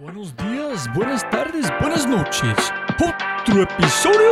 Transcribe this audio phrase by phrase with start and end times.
[0.00, 2.54] Buenos días, buenas tardes, buenas noches.
[2.94, 4.30] Otro episodio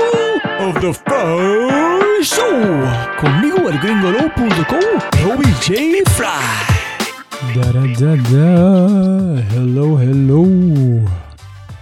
[0.60, 2.84] of The Fry Show.
[3.20, 6.08] Conmigo el gringolo.com, Robbie J.
[6.12, 7.56] Fry.
[7.56, 9.42] Da, da, da, da.
[9.54, 10.46] Hello, hello.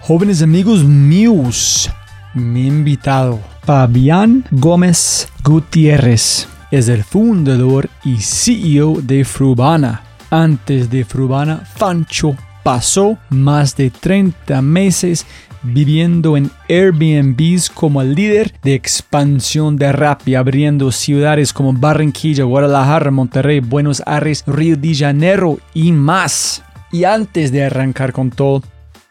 [0.01, 1.87] Jóvenes amigos míos,
[2.33, 10.01] mi invitado, Fabián Gómez Gutiérrez, es el fundador y CEO de Frubana.
[10.31, 15.27] Antes de Frubana, Fancho pasó más de 30 meses
[15.61, 23.59] viviendo en Airbnbs como líder de expansión de Rappi, abriendo ciudades como Barranquilla, Guadalajara, Monterrey,
[23.59, 26.63] Buenos Aires, Río de Janeiro y más.
[26.91, 28.63] Y antes de arrancar con todo,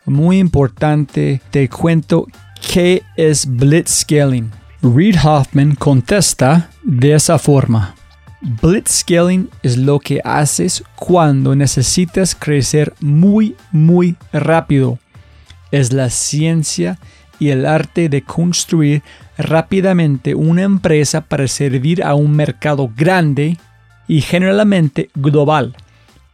[0.04, 2.26] muy importante, te cuento
[2.72, 4.50] qué es blitzscaling.
[4.82, 7.94] Reid Hoffman contesta de esa forma.
[8.44, 14.98] Blitzscaling es lo que haces cuando necesitas crecer muy, muy rápido.
[15.70, 16.98] Es la ciencia
[17.38, 19.02] y el arte de construir
[19.38, 23.56] rápidamente una empresa para servir a un mercado grande
[24.06, 25.74] y generalmente global,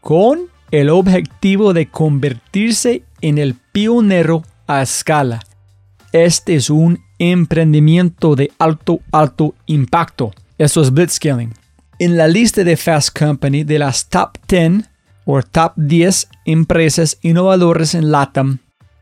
[0.01, 0.41] con
[0.73, 5.41] el objetivo de convertirse en el pionero a escala.
[6.11, 10.33] Este es un emprendimiento de alto, alto impacto.
[10.59, 11.60] Eso es blitzscaling.
[12.03, 14.89] En la lista de Fast Company de las top 10
[15.27, 18.61] o top 10 empresas innovadoras en LATAM,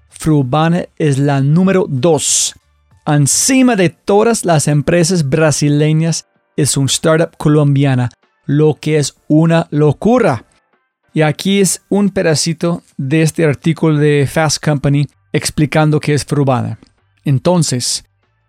[0.09, 2.57] Frubana es la número 2.
[3.07, 8.11] Encima de todas las empresas brasileñas es un startup colombiana,
[8.47, 10.45] lo que es una locura.
[11.15, 16.81] Y aquí es un pedacito de este artículo de Fast Company explicando qué es Frubana.
[17.25, 18.03] Entonces,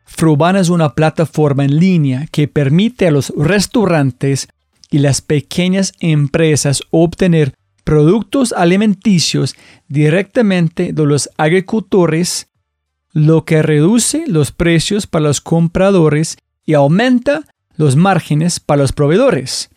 [0.10, 4.50] Frubana es una plataforma en línea que permite a los restaurantes
[4.92, 7.54] y las pequeñas empresas obtener
[7.86, 9.56] productos alimenticios
[9.88, 12.48] directamente de los agricultores,
[13.14, 17.44] lo que reduce los precios para los compradores y aumenta
[17.78, 19.70] los márgenes para los proveedores.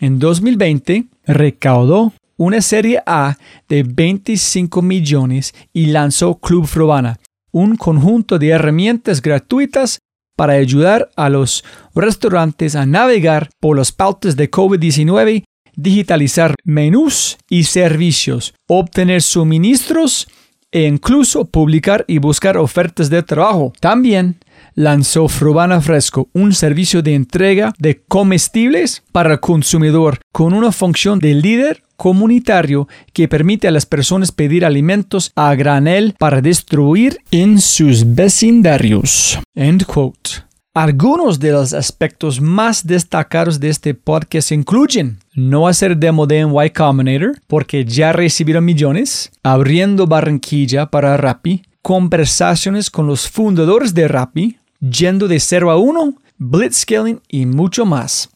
[0.00, 3.36] En 2020 recaudó una serie A
[3.68, 7.18] de 25 millones y lanzó Club Frubana,
[7.52, 10.00] un conjunto de herramientas gratuitas
[10.36, 11.64] para ayudar a los
[11.94, 15.44] restaurantes a navegar por los pautas de COVID-19,
[15.76, 20.26] digitalizar menús y servicios, obtener suministros
[20.72, 23.72] e incluso publicar y buscar ofertas de trabajo.
[23.78, 24.38] También
[24.74, 31.18] lanzó Frubana Fresco, un servicio de entrega de comestibles para el consumidor con una función
[31.18, 37.60] de líder comunitario que permite a las personas pedir alimentos a granel para distribuir en
[37.60, 39.38] sus vecindarios.
[39.54, 40.51] End quote.
[40.74, 46.70] Algunos de los aspectos más destacados de este podcast incluyen no hacer demo de Y
[46.70, 54.56] Combinator porque ya recibieron millones, abriendo Barranquilla para Rappi, conversaciones con los fundadores de Rappi,
[54.80, 58.30] yendo de 0 a 1, blitzscaling y mucho más.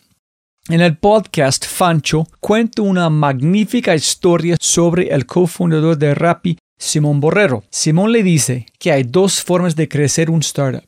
[0.68, 7.64] En el podcast Fancho cuento una magnífica historia sobre el cofundador de Rappi, Simón Borrero.
[7.70, 10.84] Simón le dice que hay dos formas de crecer un startup.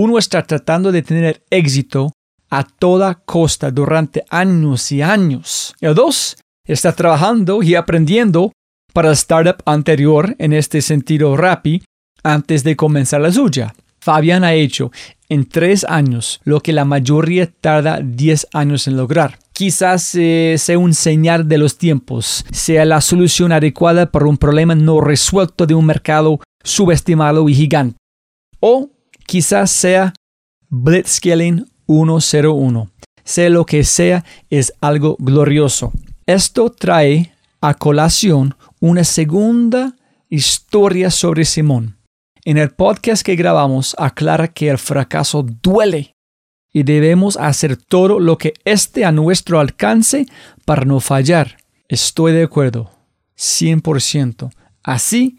[0.00, 2.12] Uno está tratando de tener éxito
[2.50, 5.74] a toda costa durante años y años.
[5.80, 8.52] El dos está trabajando y aprendiendo
[8.92, 11.82] para el startup anterior, en este sentido Rappi,
[12.22, 13.74] antes de comenzar la suya.
[14.00, 14.92] Fabián ha hecho
[15.28, 19.40] en tres años lo que la mayoría tarda diez años en lograr.
[19.52, 24.76] Quizás eh, sea un señal de los tiempos, sea la solución adecuada para un problema
[24.76, 27.96] no resuelto de un mercado subestimado y gigante.
[28.60, 28.90] O
[29.28, 30.14] quizás sea
[30.70, 32.90] Blitzscaling 101.
[33.24, 35.92] Sea lo que sea, es algo glorioso.
[36.26, 39.94] Esto trae a colación una segunda
[40.30, 41.98] historia sobre Simón.
[42.44, 46.14] En el podcast que grabamos aclara que el fracaso duele
[46.72, 50.26] y debemos hacer todo lo que esté a nuestro alcance
[50.64, 51.58] para no fallar.
[51.88, 52.90] Estoy de acuerdo,
[53.36, 54.50] 100%.
[54.82, 55.38] Así,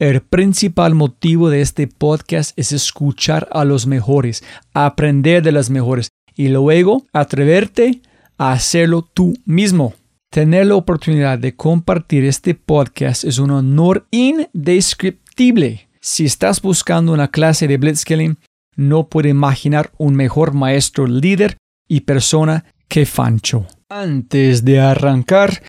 [0.00, 4.42] el principal motivo de este podcast es escuchar a los mejores,
[4.72, 8.00] aprender de los mejores y luego atreverte
[8.38, 9.92] a hacerlo tú mismo.
[10.30, 15.88] Tener la oportunidad de compartir este podcast es un honor indescriptible.
[16.00, 18.38] Si estás buscando una clase de blitzscaling,
[18.76, 23.66] no puedo imaginar un mejor maestro líder y persona que Fancho.
[23.90, 25.62] Antes de arrancar,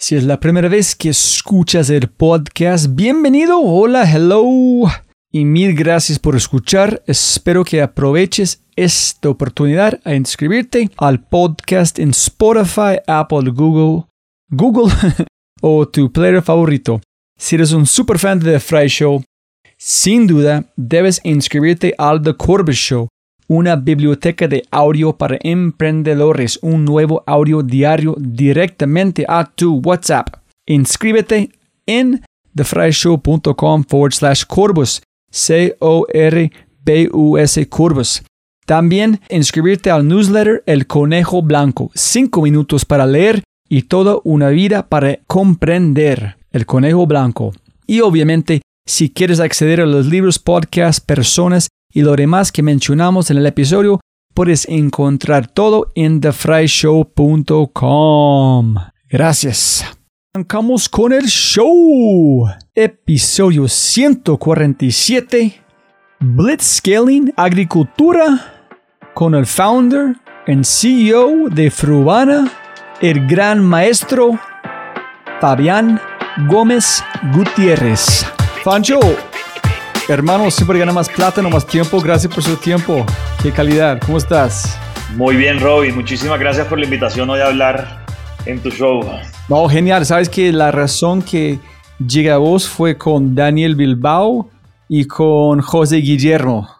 [0.00, 4.44] si es la primera vez que escuchas el podcast, bienvenido, hola, hello.
[5.32, 7.02] Y mil gracias por escuchar.
[7.08, 14.06] Espero que aproveches esta oportunidad a inscribirte al podcast en Spotify, Apple, Google,
[14.48, 14.94] Google
[15.62, 17.00] o tu player favorito.
[17.36, 19.24] Si eres un super fan de The Fry Show,
[19.76, 23.08] sin duda debes inscribirte al The Corbett Show,
[23.48, 30.36] una biblioteca de audio para emprendedores, un nuevo audio diario directamente a tu WhatsApp.
[30.66, 31.50] Inscríbete
[31.86, 32.22] en
[32.54, 36.48] thefryshow.com forward slash Corbus, C-O-R-B-U-S
[37.68, 38.22] Corbus.
[38.66, 44.88] También inscribirte al newsletter El Conejo Blanco, 5 minutos para leer y toda una vida
[44.88, 46.36] para comprender.
[46.50, 47.52] El Conejo Blanco.
[47.86, 53.30] Y obviamente, si quieres acceder a los libros, podcasts, personas y lo demás que mencionamos
[53.30, 53.98] en el episodio,
[54.34, 58.74] puedes encontrar todo en thefryshow.com.
[59.08, 59.84] Gracias.
[60.34, 62.46] Arrancamos con el show.
[62.74, 65.62] Episodio 147.
[66.20, 68.54] Blitzscaling Agricultura
[69.14, 72.50] con el founder y CEO de Fruana,
[73.00, 74.38] el gran maestro
[75.40, 76.00] Fabián
[76.48, 77.02] Gómez
[77.34, 78.26] Gutiérrez.
[78.62, 79.00] Fancho,
[80.08, 82.00] hermano, siempre gana más plata, no más tiempo.
[82.00, 83.04] Gracias por su tiempo.
[83.42, 84.00] Qué calidad.
[84.04, 84.78] ¿Cómo estás?
[85.16, 85.94] Muy bien, Robin.
[85.94, 88.06] Muchísimas gracias por la invitación hoy a hablar
[88.46, 89.00] en tu show.
[89.48, 90.06] No, genial.
[90.06, 91.58] Sabes que la razón que
[92.04, 94.50] llega a vos fue con Daniel Bilbao
[94.88, 96.77] y con José Guillermo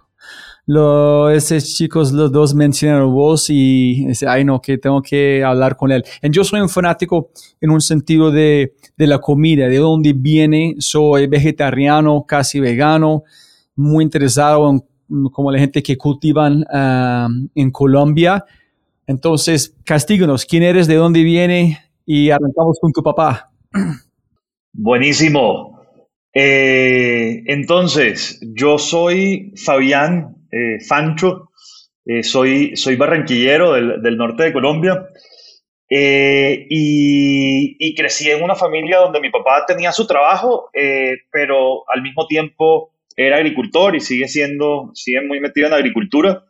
[0.69, 5.77] lo, esos chicos, los dos mencionaron vos y dice, ay no, que tengo que hablar
[5.77, 6.05] con él.
[6.23, 10.75] Y yo soy un fanático en un sentido de, de la comida, de dónde viene,
[10.79, 13.23] soy vegetariano, casi vegano,
[13.77, 14.83] muy interesado en
[15.33, 18.45] como la gente que cultivan um, en Colombia.
[19.07, 21.79] Entonces, castíganos, ¿quién eres, de dónde viene?
[22.05, 23.51] Y arrancamos con tu papá.
[24.75, 25.81] Buenísimo.
[26.35, 31.51] Eh, entonces, yo soy Fabián eh, Fancho,
[32.05, 35.09] eh, soy, soy barranquillero del, norte de Colombia
[35.91, 40.71] eh, y, crecí en una familia donde mi papá tenía su trabajo,
[41.33, 46.45] pero al mismo tiempo era agricultor y sigue siendo, sigue muy metido en agricultura.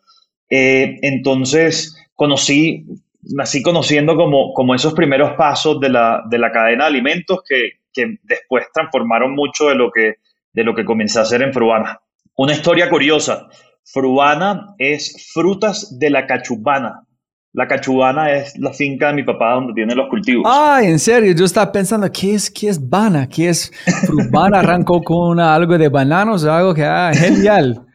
[0.50, 2.84] entonces conocí,
[3.22, 7.78] nací conociendo como, como esos primeros pasos de la, de la cadena de alimentos que,
[7.92, 10.16] que después transformaron mucho de lo que,
[10.52, 12.00] de lo que comencé a hacer en Fruana.
[12.36, 13.48] Una historia curiosa.
[13.92, 17.04] Fruana es frutas de la cachubana.
[17.54, 20.44] La cachubana es la finca de mi papá donde tiene los cultivos.
[20.46, 23.28] Ah, en serio, yo estaba pensando, ¿qué es, qué es bana?
[23.28, 23.72] ¿Qué es
[24.06, 24.58] frubana?
[24.60, 27.86] Arrancó con algo de bananos, algo que, ah, genial.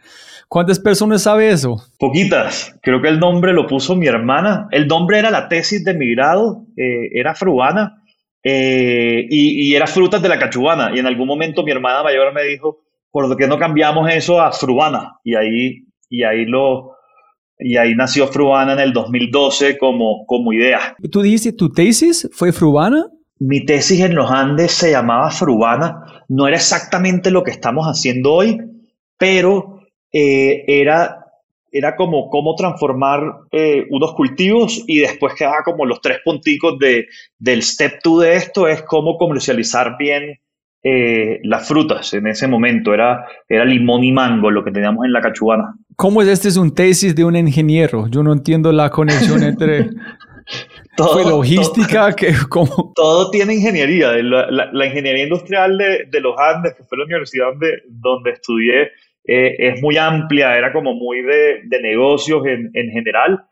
[0.50, 1.78] ¿Cuántas personas sabe eso?
[2.00, 2.76] Poquitas.
[2.82, 4.68] Creo que el nombre lo puso mi hermana.
[4.72, 8.04] El nombre era la tesis de mi grado, eh, era fruana
[8.44, 10.92] eh, y, y, era frutas de la cachubana.
[10.94, 14.52] Y en algún momento mi hermana mayor me dijo, ¿por qué no cambiamos eso a
[14.52, 15.20] Fruana?
[15.24, 16.96] Y ahí, y ahí lo,
[17.60, 20.96] y ahí nació Fruana en el 2012 como, como idea.
[21.12, 23.06] ¿Tú dijiste tu tesis fue Fruana?
[23.40, 26.26] Mi tesis en los Andes se llamaba Fruana.
[26.28, 28.58] No era exactamente lo que estamos haciendo hoy,
[29.18, 29.82] pero
[30.12, 31.26] eh, era,
[31.72, 33.22] era como cómo transformar
[33.52, 37.06] eh, unos cultivos y después quedaba como los tres punticos de,
[37.38, 40.40] del step 2 de esto, es cómo comercializar bien
[40.84, 42.94] eh, las frutas en ese momento.
[42.94, 45.76] Era, era limón y mango lo que teníamos en la cachubana.
[45.96, 48.08] ¿Cómo es este es un tesis de un ingeniero?
[48.10, 49.90] Yo no entiendo la conexión entre...
[50.98, 52.08] todo, ¿Fue logística?
[52.08, 52.92] Todo, que, como...
[52.96, 54.12] todo tiene ingeniería.
[54.22, 58.92] La, la, ingeniería industrial de, de, los Andes, que fue la universidad donde, donde estudié,
[59.26, 63.46] eh, es muy amplia, era como muy de, de negocios en, en general.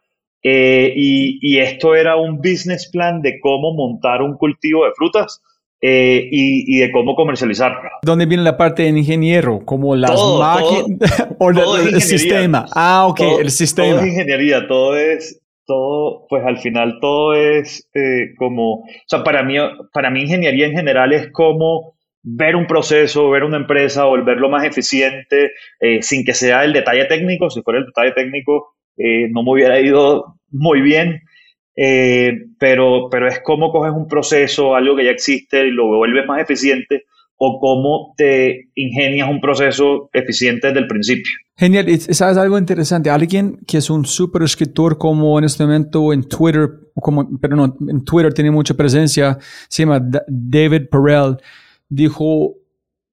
[0.44, 5.42] Eh, y, y, esto era un business plan de cómo montar un cultivo de frutas
[5.84, 7.90] eh, y, de cómo comercializarlo.
[8.04, 9.62] ¿Dónde viene la parte de ingeniero?
[9.66, 12.68] ¿Como las máquinas o el, sistema?
[12.76, 13.90] Ah, ok, el sistema.
[13.90, 19.24] Todo es ingeniería, todo es, todo, pues al final todo es eh, como, o sea,
[19.24, 19.56] para mí,
[19.92, 24.64] para mí ingeniería en general es como ver un proceso, ver una empresa, volverlo más
[24.64, 27.50] eficiente, eh, sin que sea el detalle técnico.
[27.50, 31.22] Si fuera el detalle técnico, no me hubiera ido muy bien.
[31.76, 36.26] Eh, pero, pero es cómo coges un proceso, algo que ya existe y lo vuelves
[36.26, 37.06] más eficiente
[37.44, 41.32] o cómo te ingenias un proceso eficiente desde el principio.
[41.58, 43.10] Genial, ¿sabes algo interesante?
[43.10, 47.76] Alguien que es un super escritor como en este momento en Twitter, como, pero no,
[47.90, 51.38] en Twitter tiene mucha presencia, se llama David Perel,
[51.90, 52.56] dijo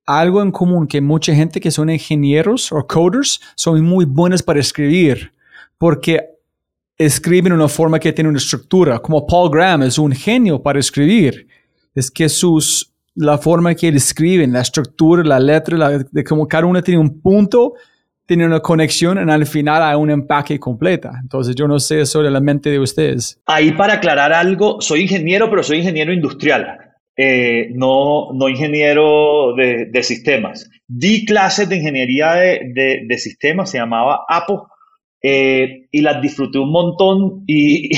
[0.04, 4.60] algo en común, que mucha gente que son ingenieros o coders son muy buenos para
[4.60, 5.32] escribir,
[5.78, 6.20] porque
[6.98, 10.80] escriben de una forma que tiene una estructura, como Paul Graham es un genio para
[10.80, 11.46] escribir.
[11.94, 16.66] Es que sus, la forma que él escribe, la estructura, la letra, de cómo cada
[16.66, 17.74] uno tiene un punto,
[18.26, 21.12] tiene una conexión y al final hay un empaque completa.
[21.22, 23.40] Entonces yo no sé sobre la mente de ustedes.
[23.46, 26.78] Ahí para aclarar algo, soy ingeniero, pero soy ingeniero industrial.
[27.16, 30.70] eh, no, no ingeniero de, sistemas.
[30.86, 34.68] Di clases de ingeniería de, sistemas, se llamaba APO,
[35.22, 37.90] eh, y las disfruté un montón y,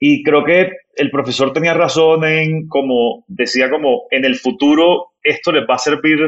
[0.00, 5.52] y, creo que el profesor tenía razón en, como decía, como en el futuro esto
[5.52, 6.18] les va a servir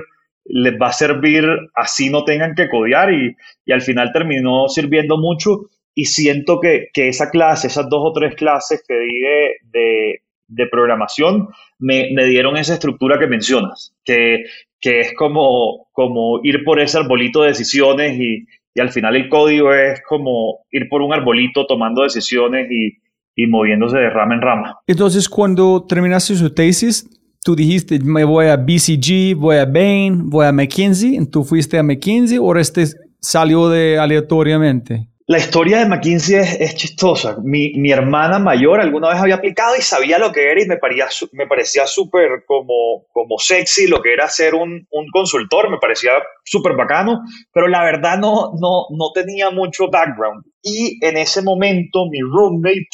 [0.45, 1.45] les va a servir
[1.75, 6.89] así no tengan que codear y, y al final terminó sirviendo mucho y siento que,
[6.93, 9.21] que, esa clase, esas dos o tres clases que di
[9.65, 14.45] de, de programación me, me, dieron esa estructura que mencionas, que,
[14.81, 19.29] que, es como, como ir por ese arbolito de decisiones y, y, al final el
[19.29, 22.99] código es como ir por un arbolito tomando decisiones y,
[23.35, 24.79] y moviéndose de rama en rama.
[24.87, 27.09] Entonces, cuando terminaste su tesis,
[27.45, 31.83] tú dijiste, me voy a BCG, voy a Bain, voy a McKinsey, ¿tú fuiste a
[31.83, 32.85] McKinsey o este
[33.21, 35.10] salió de aleatoriamente?
[35.31, 37.37] La historia de McKinsey es, chistosa.
[37.41, 40.77] Mi, mi, hermana mayor alguna vez había aplicado y sabía lo que era y me
[40.77, 45.79] parecía, me parecía súper como, como sexy lo que era ser un, un consultor, me
[45.79, 47.21] parecía súper bacano,
[47.53, 50.43] pero la verdad no, no, no tenía mucho background.
[50.65, 52.89] Y en ese momento mi roommate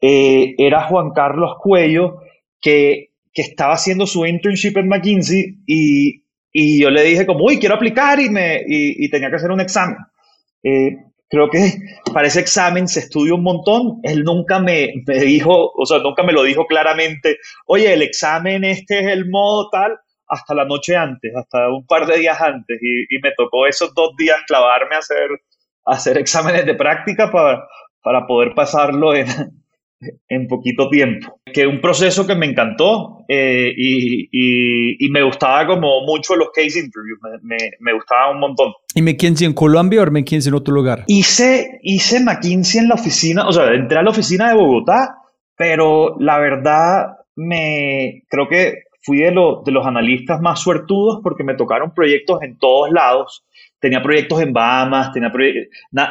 [0.00, 2.22] eh, era Juan Carlos Cuello,
[2.58, 7.58] que, que estaba haciendo su internship en McKinsey y, y yo le dije como, uy,
[7.58, 9.98] quiero aplicar y, me, y, y tenía que hacer un examen.
[10.62, 10.96] Eh,
[11.28, 11.72] creo que
[12.12, 14.00] para ese examen se estudió un montón.
[14.02, 18.64] Él nunca me, me, dijo, o sea, nunca me lo dijo claramente, oye, el examen
[18.64, 22.78] este es el modo tal, hasta la noche antes, hasta un par de días antes.
[22.80, 25.30] Y, y me tocó esos dos días clavarme a hacer,
[25.84, 27.66] a hacer exámenes de práctica para,
[28.02, 29.26] para poder pasarlo en,
[30.28, 31.40] en poquito tiempo.
[31.44, 36.48] Que un proceso que me encantó eh, y, y, y, me gustaba como mucho los
[36.54, 38.72] case interviews, me, me, me, gustaba un montón.
[38.94, 41.04] ¿Y McKinsey en Colombia o McKinsey en otro lugar?
[41.06, 45.16] Hice, hice McKinsey en la oficina, o sea, entré a la oficina de Bogotá,
[45.56, 51.44] pero la verdad me creo que fui de, lo, de los analistas más suertudos porque
[51.44, 53.45] me tocaron proyectos en todos lados
[53.78, 55.30] tenía proyectos en Bahamas, tenía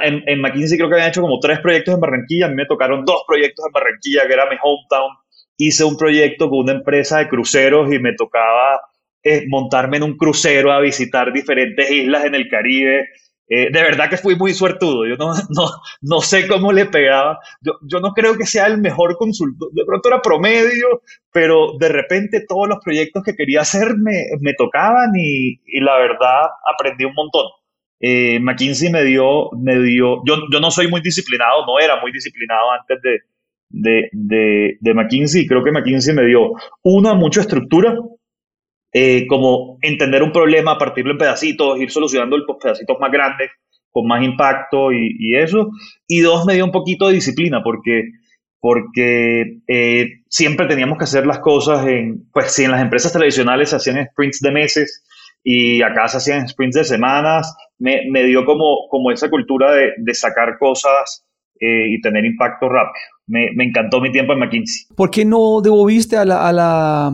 [0.04, 2.66] en, en, McKinsey creo que habían hecho como tres proyectos en Barranquilla, a mí me
[2.66, 5.12] tocaron dos proyectos en Barranquilla, que era mi hometown.
[5.58, 8.80] Hice un proyecto con una empresa de cruceros y me tocaba
[9.24, 13.08] eh, montarme en un crucero a visitar diferentes islas en el Caribe.
[13.48, 15.70] Eh, de verdad que fui muy suertudo, yo no, no,
[16.02, 19.86] no sé cómo le pegaba, yo, yo, no creo que sea el mejor consultor, de
[19.86, 25.62] pronto era promedio, pero de repente todos los proyectos que quería hacer me, tocaban y,
[25.64, 27.46] y, la verdad aprendí un montón.
[28.00, 32.12] Eh, McKinsey me dio, me dio yo, yo no soy muy disciplinado, no era muy
[32.12, 33.20] disciplinado antes de,
[33.70, 37.96] de, de, de McKinsey, creo que McKinsey me dio una, mucha estructura,
[38.98, 43.52] eh, como entender un problema, partirlo en pedacitos, ir solucionando los pedacitos más grandes,
[43.92, 45.70] con más impacto y, y, eso.
[46.08, 48.04] Y dos, me dio un poquito de disciplina, porque,
[48.58, 53.72] porque eh, siempre teníamos que hacer las cosas en, pues si en las empresas tradicionales
[53.72, 55.04] se hacían sprints de meses
[55.44, 59.90] y acá se hacían sprints de semanas, me, me dio como, como esa cultura de,
[59.98, 61.26] de sacar cosas
[61.60, 62.94] eh, y tener impacto rápido.
[63.28, 64.96] Me, me, encantó mi tiempo en McKinsey.
[64.96, 67.12] ¿Por qué no devolviste a la, a la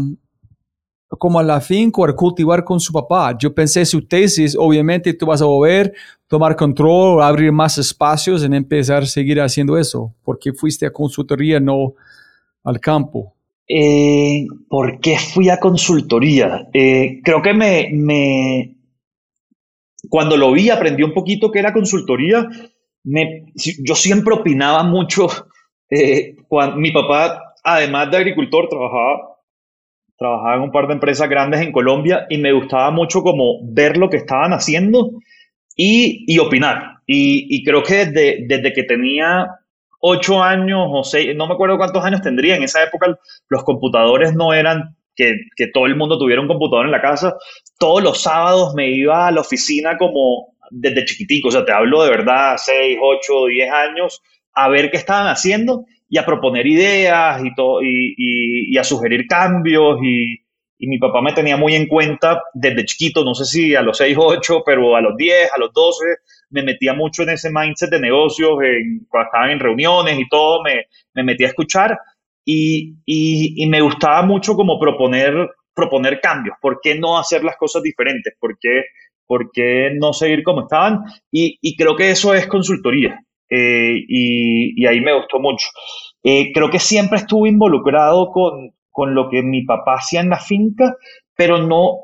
[1.17, 3.37] como a la finca o cultivar con su papá.
[3.37, 5.93] Yo pensé su tesis, obviamente tú vas a volver,
[6.27, 10.13] tomar control, abrir más espacios en empezar a seguir haciendo eso.
[10.23, 11.93] ¿Por qué fuiste a consultoría, no
[12.63, 13.33] al campo?
[13.67, 16.67] Eh, ¿Por qué fui a consultoría?
[16.73, 18.75] Eh, creo que me, me,
[20.09, 22.47] cuando lo vi, aprendí un poquito que era consultoría.
[23.03, 25.27] Me, yo siempre opinaba mucho.
[25.93, 29.30] Eh, cuando, mi papá, además de agricultor, trabajaba
[30.21, 33.97] trabajaba en un par de empresas grandes en Colombia y me gustaba mucho como ver
[33.97, 35.13] lo que estaban haciendo
[35.75, 36.99] y, opinar.
[37.07, 39.47] Y, y, creo que desde, desde que tenía
[39.99, 43.17] ocho años o seis, no me acuerdo cuántos años tendría, en esa época
[43.49, 47.35] los computadores no eran que, que todo el mundo tuviera un computador en la casa.
[47.79, 52.03] Todos los sábados me iba a la oficina como desde chiquitico, o sea, te hablo
[52.03, 54.21] de verdad, seis, ocho, diez años,
[54.53, 59.25] a ver qué estaban haciendo y a proponer ideas y, todo, y, y, a sugerir
[59.27, 60.37] cambios y,
[60.83, 64.17] mi papá me tenía muy en cuenta desde chiquito, no sé si a los 6
[64.17, 66.05] o 8, pero a los 10, a los 12,
[66.49, 70.63] me metía mucho en ese mindset de negocios, en, cuando estaban en reuniones y todo,
[70.63, 71.99] me, me metía a escuchar
[72.43, 77.57] y, y, y, me gustaba mucho como proponer, proponer cambios, ¿por qué no hacer las
[77.57, 78.33] cosas diferentes?
[78.39, 78.85] ¿Por qué,
[79.27, 81.03] por qué no seguir como estaban?
[81.31, 83.23] Y, y creo que eso es consultoría.
[83.53, 85.67] Eh, y, y, ahí me gustó mucho.
[86.23, 90.39] Eh, creo que siempre estuve involucrado con, con, lo que mi papá hacía en la
[90.39, 90.95] finca,
[91.35, 91.97] pero no,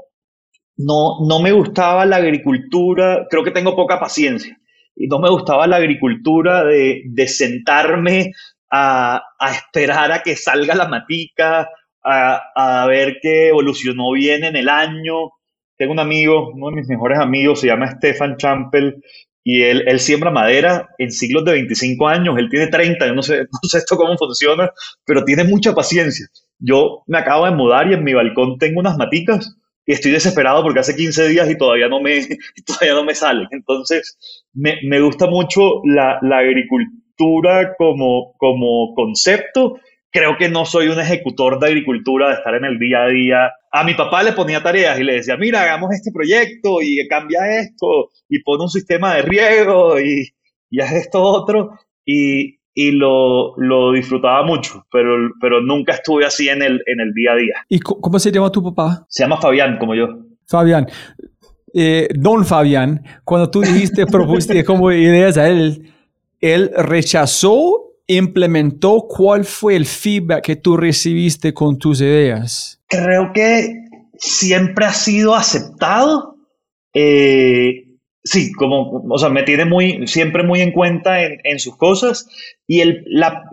[0.76, 4.60] no, no me gustaba la agricultura, creo que tengo poca paciencia,
[4.94, 8.34] y no me gustaba la agricultura de, de sentarme
[8.70, 11.70] a, a, esperar a que salga la matica,
[12.04, 15.32] a, a ver que evolucionó bien en el año.
[15.78, 19.02] Tengo un amigo, uno de mis mejores amigos, se llama Stefan Champel,
[19.50, 23.24] y él, él, siembra madera en siglos de 25 años, él tiene 30, yo no
[23.24, 24.70] sé, no sé esto cómo funciona,
[25.06, 26.28] pero tiene mucha paciencia.
[26.60, 30.64] Yo me acabo de mudar y en mi balcón tengo unas maticas y estoy desesperado
[30.64, 32.28] porque hace 15 días y todavía no me,
[32.66, 33.48] todavía no me salen.
[33.52, 34.18] Entonces,
[34.54, 39.80] me, me gusta mucho la, la, agricultura como, como concepto.
[40.12, 43.52] Creo que no soy un ejecutor de agricultura, de estar en el día a día.
[43.72, 47.60] A mi papá le ponía tareas y le decía, mira, hagamos este proyecto y cambia
[47.60, 50.30] esto y pone un sistema de riego y,
[50.70, 51.72] y haz esto otro.
[52.06, 57.12] Y, y lo, lo, disfrutaba mucho, pero, pero nunca estuve así en el, en el
[57.12, 57.56] día a día.
[57.68, 59.04] ¿Y cómo se llama tu papá?
[59.10, 60.08] Se llama Fabián, como yo.
[60.46, 60.88] Fabián.
[61.74, 65.92] Eh, don Fabián, cuando tú dijiste, propusiste como ideas a él,
[66.40, 72.82] él rechazó, implementó, ¿cuál fue el feedback que tú recibiste con tus ideas?
[72.88, 73.74] Creo que
[74.18, 76.36] siempre ha sido aceptado.
[76.94, 77.88] Eh,
[78.28, 82.28] Sí, como, o sea, me tiene muy, siempre muy en cuenta en, sus cosas.
[82.68, 83.06] Y el,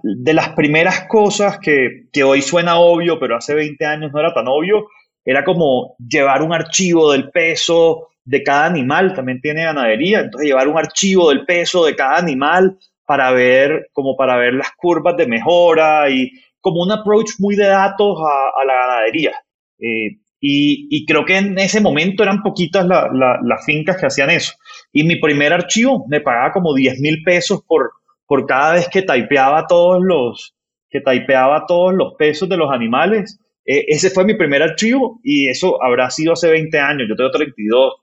[0.02, 4.34] de las primeras cosas que, que, hoy suena obvio, pero hace 20 años no era
[4.34, 4.88] tan obvio,
[5.25, 10.66] era como llevar un archivo del peso de cada animal, también tiene ganadería, entonces llevar
[10.66, 15.26] un archivo del peso de cada animal para ver, como para ver las curvas de
[15.26, 16.30] mejora y
[16.61, 19.32] como un approach muy de datos a, la ganadería.
[19.78, 24.52] Eh, y, creo que en ese momento eran poquitas las fincas que hacían eso.
[24.92, 27.92] Y mi primer archivo me pagaba como 10 mil pesos por,
[28.26, 30.54] por cada vez que typeaba todos los,
[30.90, 33.38] que typeaba todos los pesos de los animales.
[33.64, 37.08] E, ese fue mi primer archivo y eso habrá sido hace 20 años.
[37.08, 37.94] Yo tengo 32.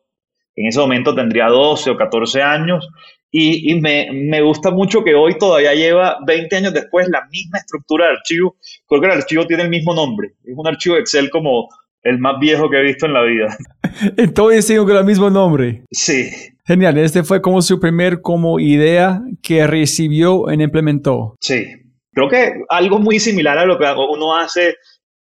[0.56, 2.88] En ese momento tendría 12 o 14 años.
[3.32, 7.60] Y, y me, me, gusta mucho que hoy todavía lleva 20 años después la misma
[7.60, 8.58] estructura de archivo.
[8.88, 10.34] Creo que el archivo tiene el mismo nombre.
[10.44, 11.70] Es un archivo Excel como
[12.04, 13.58] el más viejo que he visto en la vida.
[14.18, 15.84] Entonces sigo con el mismo nombre.
[15.92, 16.30] Sí.
[16.66, 16.98] Genial.
[16.98, 21.36] Este fue como su primer como idea que recibió e implementó.
[21.40, 21.68] Sí.
[22.14, 24.76] Creo que algo muy similar a lo que uno hace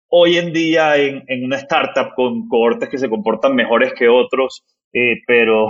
[0.10, 4.63] hoy en día en, en una startup con cohortes que se comportan mejores que otros,
[4.93, 5.67] eh, pero,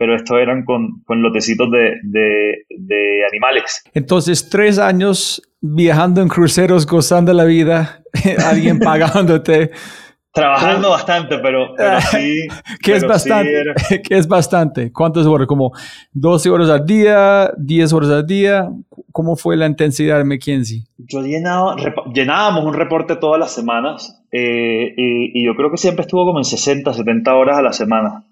[0.00, 3.82] pero esto eran con, con lotecitos de, de, de animales.
[3.92, 8.02] Entonces, tres años viajando en cruceros, gozando la vida,
[8.46, 9.72] alguien pagándote.
[10.32, 11.74] Trabajando bastante, pero,
[12.12, 12.48] sí.
[12.82, 13.62] ¿Qué es bastante?
[14.02, 14.90] ¿Qué es bastante?
[14.90, 15.46] ¿Cuántas horas?
[15.46, 15.72] ¿Como
[16.14, 17.52] 12 horas al día?
[17.58, 18.70] ¿10 horas al día?
[19.12, 20.82] ¿Cómo fue la intensidad de McKinsey?
[20.96, 21.76] Yo llenaba,
[22.14, 26.44] llenábamos un reporte todas las semanas eh, y, yo creo que siempre estuvo como en
[26.44, 28.24] 60, 70 horas a la semana.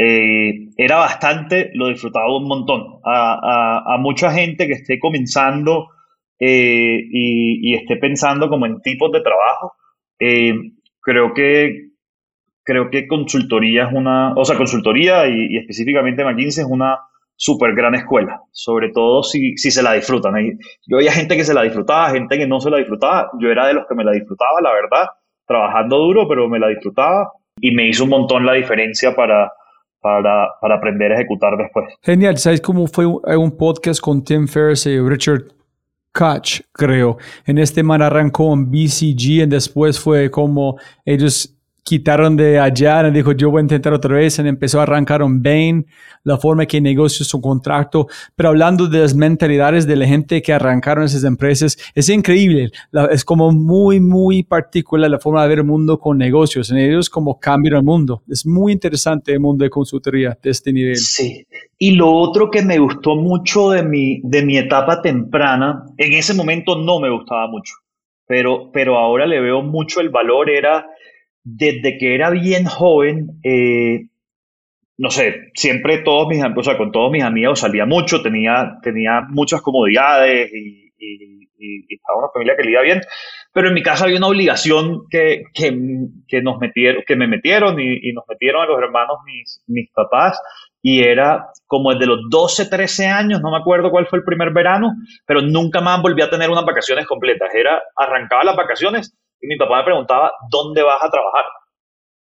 [0.00, 3.00] Eh, era bastante, lo disfrutaba un montón.
[3.04, 5.88] A, a, a mucha gente que esté comenzando
[6.38, 9.74] eh, y, y, esté pensando como en tipos de trabajo,
[11.00, 11.88] creo que
[12.68, 16.98] creo que consultoría es una, o sea, consultoría y, específicamente McKinsey es una
[17.34, 20.34] súper gran escuela, sobre todo si, si se la disfrutan.
[20.86, 23.68] Yo había gente que se la disfrutaba, gente que no se la disfrutaba, yo era
[23.68, 25.06] de los que me la disfrutaba, la verdad,
[25.46, 29.50] trabajando duro, pero me la disfrutaba y me hizo un montón la diferencia para,
[30.00, 31.86] para, para aprender a ejecutar después.
[32.02, 35.58] Genial, ¿sabes cómo fue un podcast con Tim Ferriss y Richard
[36.12, 37.16] Koch, creo.
[37.46, 41.57] En este man arrancó en BCG y después fue como ellos
[41.88, 45.22] quitaron de allá y dijo yo voy a intentar otra vez y empezó a arrancar
[45.22, 45.86] un Bain,
[46.22, 50.52] la forma que negocia su contrato, pero hablando de las mentalidades de la gente que
[50.52, 52.70] arrancaron esas empresas, es increíble,
[53.10, 57.08] es como muy, muy particular la forma de ver el mundo con negocios, en ellos
[57.08, 60.96] como cambian el mundo, es muy interesante el mundo de consultoría de este nivel.
[60.96, 61.46] Sí,
[61.78, 66.34] y lo otro que me gustó mucho de mi, de mi etapa temprana, en ese
[66.34, 67.72] momento no me gustaba mucho,
[68.26, 70.84] pero, pero ahora le veo mucho el valor, era
[71.44, 74.08] desde que era bien joven, eh,
[74.98, 79.22] no sé, siempre todos mis, o sea, con todos mis amigos salía mucho, tenía, tenía
[79.28, 80.84] muchas comodidades y,
[81.88, 83.00] estaba una familia que le iba bien,
[83.52, 88.12] pero en mi casa había una obligación que, que, nos metieron, que me metieron y,
[88.12, 90.40] nos metieron a los hermanos mis, mis papás
[90.82, 94.52] y era como desde los 12, 13 años, no me acuerdo cuál fue el primer
[94.52, 94.94] verano,
[95.26, 97.52] pero nunca más volví a tener unas vacaciones completas.
[97.54, 101.44] Era, arrancaba las vacaciones y mi papá me preguntaba, ¿dónde vas a trabajar?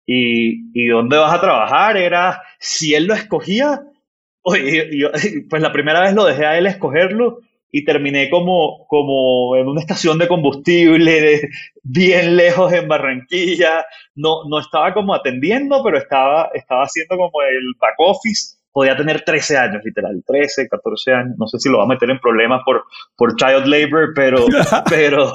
[0.07, 3.83] Y, y dónde vas a trabajar era, si él lo escogía,
[4.45, 9.81] pues la primera vez lo dejé a él escogerlo y terminé como, como en una
[9.81, 11.51] estación de combustible,
[11.83, 13.85] bien lejos en Barranquilla.
[14.15, 18.57] No, no estaba como atendiendo, pero estaba, estaba haciendo como el back office.
[18.73, 21.37] Podía tener 13 años, literal, 13, 14 años.
[21.39, 22.85] No sé si lo va a meter en problemas por,
[23.17, 24.47] por child labor, pero,
[24.89, 25.33] pero,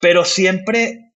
[0.00, 1.09] pero siempre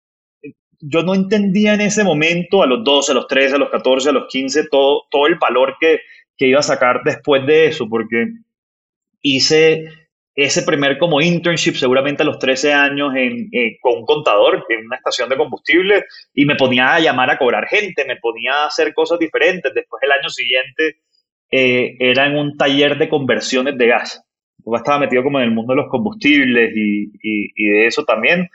[0.83, 4.09] yo no entendía en ese momento, a los 12, a los 13, a los 14,
[4.09, 6.01] a los 15, todo, todo el valor que,
[6.37, 8.27] que iba a sacar después de eso, porque
[9.23, 9.85] hice
[10.35, 14.87] ese primer como internship seguramente a los 13 años en, eh, con un contador en
[14.87, 18.66] una estación de combustible y me ponía a llamar a cobrar gente, me ponía a
[18.66, 19.73] hacer cosas diferentes.
[19.75, 20.97] Después el año siguiente
[21.51, 24.25] eh, era en un taller de conversiones de gas.
[24.64, 28.49] Yo estaba metido como en el mundo de los combustibles y, y, de eso también.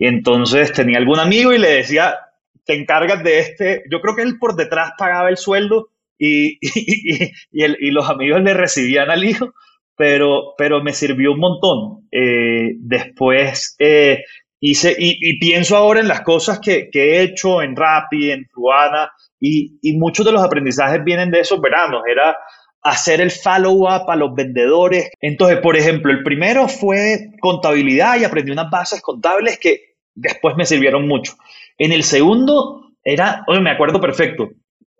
[0.00, 2.18] Y entonces tenía algún amigo y le decía,
[2.64, 3.84] te encargas de este.
[3.88, 8.54] Yo creo que él por detrás pagaba el sueldo y, y, y los amigos le
[8.54, 9.54] recibían al hijo
[10.00, 12.08] pero, pero me sirvió un montón.
[12.10, 14.24] Eh, después eh,
[14.58, 19.12] hice, y, pienso ahora en las cosas que, que he hecho en Rappi, en Fruana,
[19.38, 22.00] y, y, muchos de los aprendizajes vienen de esos veranos.
[22.10, 22.34] Era
[22.82, 25.10] hacer el follow-up a los vendedores.
[25.20, 30.66] Entonces, por ejemplo, el primero fue contabilidad y aprendí unas bases contables que después me
[30.66, 31.34] sirvieron mucho.
[31.78, 34.50] En el segundo era, oye, me acuerdo perfecto,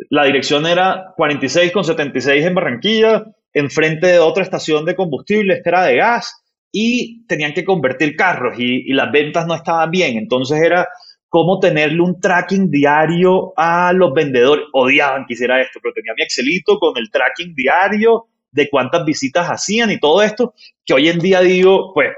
[0.08, 5.70] la dirección era 46 con 76 en Barranquilla, enfrente de otra estación de combustible, esta
[5.70, 6.42] era de gas,
[6.72, 10.16] y tenían que convertir carros y, las ventas no estaban bien.
[10.16, 10.88] Entonces era
[11.28, 14.66] cómo tenerle un tracking diario a los vendedores.
[14.72, 19.48] Odiaban que hiciera esto, pero tenía mi Excelito con el tracking diario de cuántas visitas
[19.48, 22.08] hacían y todo esto, que hoy en día digo, pues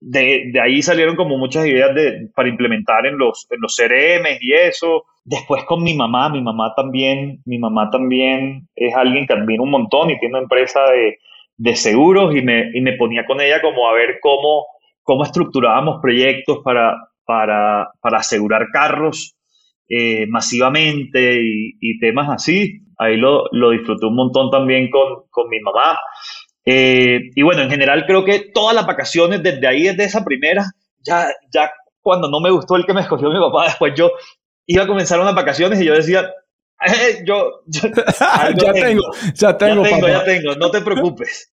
[0.00, 4.52] de, ahí salieron como muchas ideas de, para implementar en los, en los CRM y
[4.52, 5.04] eso.
[5.24, 9.70] Después con mi mamá, mi mamá también, mi mamá también es alguien que admiro un
[9.70, 11.18] montón y tiene una empresa de,
[11.56, 14.66] de seguros y me, y me, ponía con ella como a ver cómo,
[15.02, 19.36] cómo estructurábamos proyectos para, para, para asegurar carros
[19.88, 22.82] eh, masivamente y, y, temas así.
[22.98, 25.98] Ahí lo, lo disfruté un montón también con, con mi mamá.
[26.68, 30.64] Eh, y bueno, en general creo que todas las vacaciones desde ahí, desde esa primera,
[30.98, 31.70] ya, ya
[32.02, 34.10] cuando no me gustó el que me escogió mi papá, después yo
[34.66, 36.28] iba a comenzar unas vacaciones y yo decía,
[36.84, 37.80] eh, yo, ya,
[38.72, 39.02] tengo,
[39.34, 41.52] ya tengo, ya tengo, ya tengo, no te preocupes.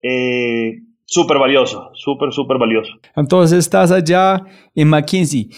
[0.00, 2.92] Eh, súper valioso, súper, súper valioso.
[3.16, 4.40] Entonces estás allá
[4.74, 5.50] en McKinsey.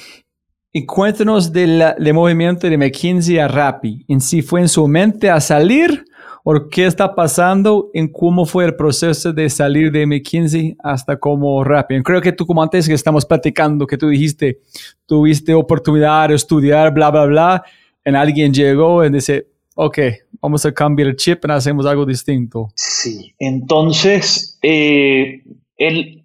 [0.73, 4.05] Y cuéntanos del, del movimiento de McKinsey a Rappi.
[4.09, 6.05] ¿En si fue en su mente a salir
[6.47, 11.65] o qué está pasando en cómo fue el proceso de salir de McKinsey hasta como
[11.65, 12.03] Rappi.
[12.03, 14.61] Creo que tú como antes que estamos platicando, que tú dijiste,
[15.07, 17.65] tuviste oportunidad de estudiar, bla, bla, bla,
[18.05, 19.99] en alguien llegó y dice, ok,
[20.43, 22.69] vamos a cambiar el chip y hacemos algo distinto.
[22.75, 25.43] Sí, entonces eh,
[25.79, 26.25] el,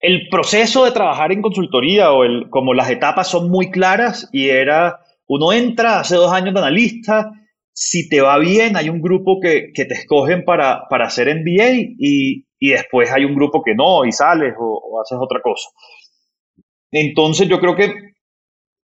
[0.00, 4.50] el proceso de trabajar en consultoría o el, como las etapas son muy claras y
[4.50, 7.32] era, uno entra, hace dos años de analista,
[7.78, 12.46] si te va bien, hay un grupo que, te escogen para, para hacer MBA y,
[12.58, 15.68] y, después hay un grupo que no y sales o, haces otra cosa.
[16.90, 17.92] Entonces yo creo que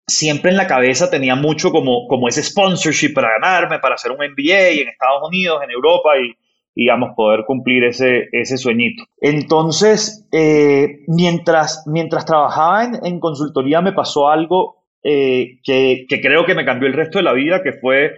[0.05, 4.17] siempre en la cabeza tenía mucho como, como ese sponsorship para ganarme, para hacer un
[4.17, 6.33] MBA en Estados Unidos, en Europa y,
[6.75, 9.05] digamos, poder cumplir ese, ese sueñito.
[9.21, 16.55] Entonces, eh, mientras, mientras trabajaba en, consultoría me pasó algo eh, que, que, creo que
[16.55, 18.11] me cambió el resto de la vida, que fue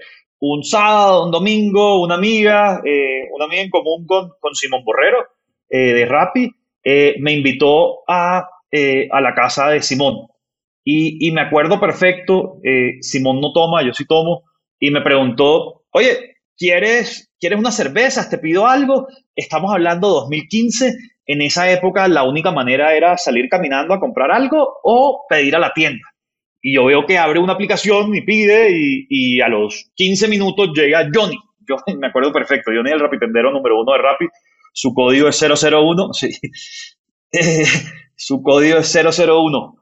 [0.46, 5.26] un sábado, un domingo, una amiga, eh, una amiga en común con, con Simón Borrero
[5.70, 6.52] eh, de Rappi,
[6.84, 10.28] eh, me invitó a, a, la casa de Simón.
[10.84, 12.58] Y, y me acuerdo perfecto,
[13.00, 14.44] Simón no toma, yo sí tomo,
[14.78, 18.30] y me preguntó, oye, ¿quieres, ¿quieres unas cervezas?
[18.30, 19.08] ¿Te pido algo?
[19.34, 20.94] Estamos hablando de 2015.
[21.26, 25.60] En esa época la única manera era salir caminando a comprar algo o pedir a
[25.60, 26.13] la tienda
[26.66, 30.70] y yo veo que abre una aplicación y pide y, y a los 15 minutos
[30.74, 31.38] llega Johnny.
[31.68, 34.26] Yo me acuerdo perfecto, Johnny es el rapitendero número uno de Rappi,
[34.72, 36.30] su código es 001, sí.
[37.34, 37.66] Eh,
[38.16, 39.76] su código es 001.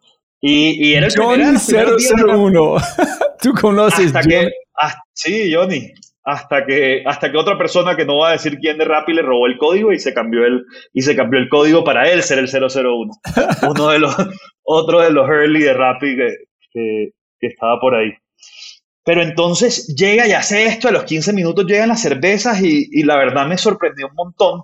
[0.44, 2.76] Y, y era el Johnny 001.
[3.42, 4.50] Tú conoces hasta Que,
[5.14, 5.92] sí, Johnny.
[6.24, 9.24] Hasta que, hasta que otra persona que no va a decir quién de Rappi le
[9.24, 12.40] robó el código y se cambió el, y se cambió el código para él ser
[12.40, 13.12] el 001.
[13.70, 14.16] Uno de los,
[14.64, 18.12] otro de los early de Rappi que, que, estaba por ahí.
[19.04, 23.16] Pero entonces llega y hace esto, a los 15 minutos llegan las cervezas y, la
[23.18, 24.64] verdad me sorprendió un montón.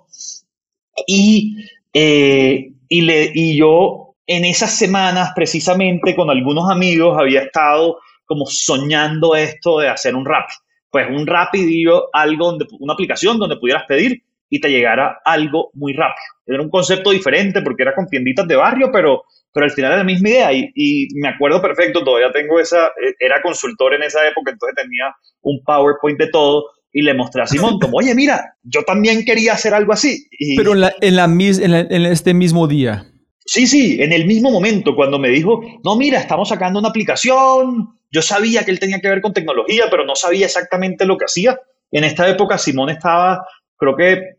[1.06, 1.56] Y,
[1.92, 8.46] eh, y, le, y yo en esas semanas, precisamente con algunos amigos, había estado como
[8.46, 10.48] soñando esto de hacer un rap.
[10.90, 15.94] Pues un digo algo donde, una aplicación donde pudieras pedir y te llegara algo muy
[15.94, 16.26] rápido.
[16.46, 19.98] Era un concepto diferente porque era con tienditas de barrio, pero pero al final era
[19.98, 24.26] la misma idea y, me acuerdo perfecto, todavía tengo esa, eh, era consultor en esa
[24.26, 28.54] época, entonces tenía un PowerPoint de todo y le mostré a Simón como, oye, mira,
[28.62, 30.26] yo también quería hacer algo así.
[30.56, 33.06] Pero en, la, en, la, en, este mismo día.
[33.44, 37.88] Sí, sí, en el mismo momento, cuando me dijo, no, mira, estamos sacando una aplicación,
[38.10, 41.26] yo sabía que él tenía que ver con tecnología, pero no sabía exactamente lo que
[41.26, 41.58] hacía.
[41.90, 44.38] En esta época Simón estaba, creo que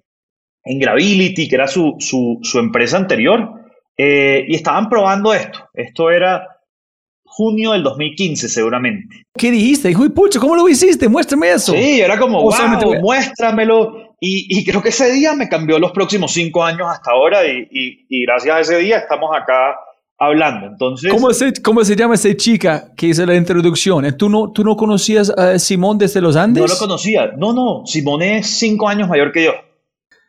[0.63, 3.58] en Gravity, que era su, su, empresa anterior,
[4.01, 5.59] eh, y estaban probando esto.
[5.73, 6.47] Esto era
[7.25, 9.25] junio del 2015, seguramente.
[9.37, 9.89] ¿Qué dijiste?
[9.89, 11.09] Dijo, pucho, ¿cómo lo hiciste?
[11.09, 11.73] Muéstrame eso.
[11.73, 14.15] Sí, era como, wow, muéstramelo.
[14.21, 18.55] Y, creo que ese día me cambió los próximos cinco años hasta ahora y, gracias
[18.55, 19.75] a ese día estamos acá
[20.17, 20.67] hablando.
[20.67, 24.15] Entonces, ¿Cómo se, ¿Cómo se llama esa chica que hizo la introducción?
[24.17, 26.61] ¿Tú no, ¿Tú no conocías a Simón desde los Andes?
[26.61, 27.31] No lo conocía.
[27.37, 29.51] No, no, Simón es cinco años mayor que yo.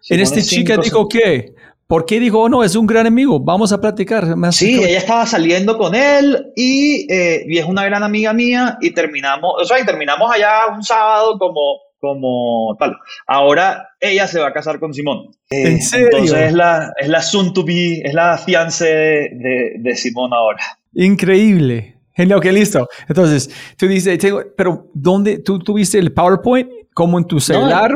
[0.09, 1.55] en este chica dijo qué?
[1.91, 4.37] ¿Por qué dijo, oh, no, es un gran amigo, vamos a platicar?
[4.37, 8.79] Más sí, ella estaba saliendo con él y, eh, y, es una gran amiga mía
[8.81, 12.97] y terminamos, o sea, y terminamos allá un sábado como, como tal.
[13.27, 15.33] Ahora ella se va a casar con Simón.
[15.51, 16.11] ¿En eh, serio?
[16.13, 20.63] Entonces es la, es la soon to be, es la fiance de, de, Simón ahora.
[20.95, 21.97] Increíble.
[22.13, 22.89] Genial, que listo.
[23.09, 24.17] Entonces, tú dices,
[24.57, 26.71] pero ¿dónde tú tuviste el PowerPoint?
[26.95, 27.91] ¿Como en tu celular?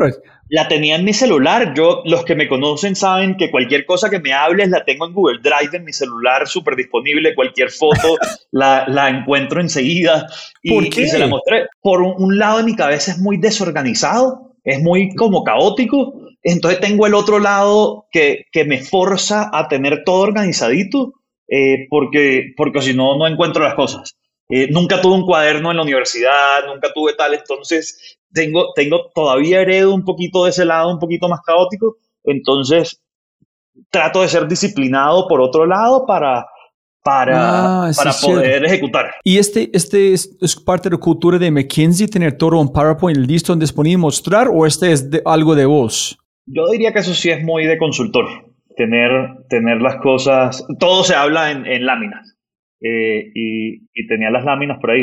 [0.54, 1.74] La tenía en mi celular.
[1.74, 5.12] Yo, los que me conocen saben que cualquier cosa que me hables la tengo en
[5.12, 7.34] Google Drive, en mi celular, súper disponible.
[7.34, 8.16] Cualquier foto
[8.52, 10.28] la, la, encuentro enseguida.
[10.62, 11.08] Y, ¿Por qué?
[11.08, 11.66] se la mostré.
[11.82, 16.20] Por un, lado de mi cabeza es muy desorganizado, es muy como caótico.
[16.40, 21.14] Entonces tengo el otro lado que, que me forza a tener todo organizadito,
[21.48, 24.14] eh, porque, porque si no, no encuentro las cosas.
[24.56, 29.60] Eh, nunca tuve un cuaderno en la universidad, nunca tuve tal, entonces tengo, tengo todavía
[29.60, 33.02] heredo un poquito de ese lado, un poquito más caótico, entonces
[33.90, 36.46] trato de ser disciplinado por otro lado para,
[37.02, 39.06] para, ah, para poder ejecutar.
[39.24, 40.28] ¿Y este, este es,
[40.64, 44.92] parte de la cultura de McKinsey, tener todo un PowerPoint listo, disponible, mostrar, o este
[44.92, 46.16] es algo de vos?
[46.46, 48.26] Yo diría que eso sí es muy de consultor,
[48.76, 49.10] tener,
[49.48, 52.33] tener las cosas, todo se habla en, en láminas.
[52.86, 55.02] Eh, y, tenía las láminas por ahí.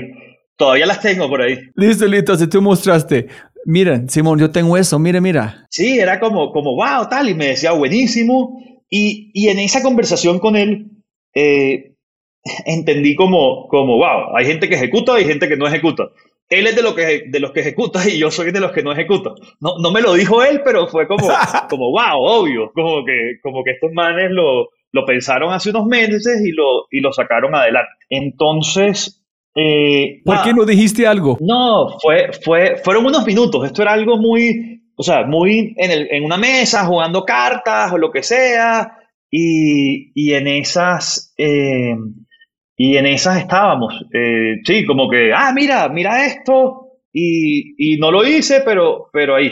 [0.56, 1.58] Todavía las tengo por ahí.
[1.74, 3.28] Listo, listo, si tú mostraste.
[3.66, 5.66] Miren, Simón, yo tengo eso, mira, mira.
[5.72, 8.62] Sí, era como, como, wow, tal, y me decía, buenísimo.
[8.88, 10.92] Y, y en esa conversación con él,
[11.34, 11.96] eh,
[12.66, 16.10] entendí como, como, wow, hay gente que ejecuta y hay gente que no ejecuta.
[16.50, 18.84] Él es de, lo que, de los que ejecuta y yo soy de los que
[18.84, 19.32] no ejecuta.
[19.60, 21.28] No, no me lo dijo él, pero fue como,
[21.70, 26.42] como wow, obvio, como que, como que estos manes lo, lo pensaron hace unos meses
[26.46, 27.92] y lo, y lo sacaron adelante.
[28.10, 29.18] Entonces...
[29.54, 31.38] Eh, ¿Por qué no dijiste algo?
[31.42, 33.66] No, fue, fue, fueron unos minutos.
[33.66, 37.98] Esto era algo muy, o sea, muy en, el, en una mesa, jugando cartas o
[37.98, 38.98] lo que sea.
[39.30, 41.34] Y, y en esas...
[41.38, 41.96] Eh,
[42.84, 43.94] y en esas estábamos.
[44.12, 46.88] Eh, sí, como que, ah, mira, mira esto.
[47.14, 49.52] Y, y, no lo hice, pero, pero ahí.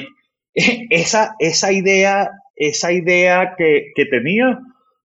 [0.89, 4.59] Esa, esa idea, esa idea que, que tenía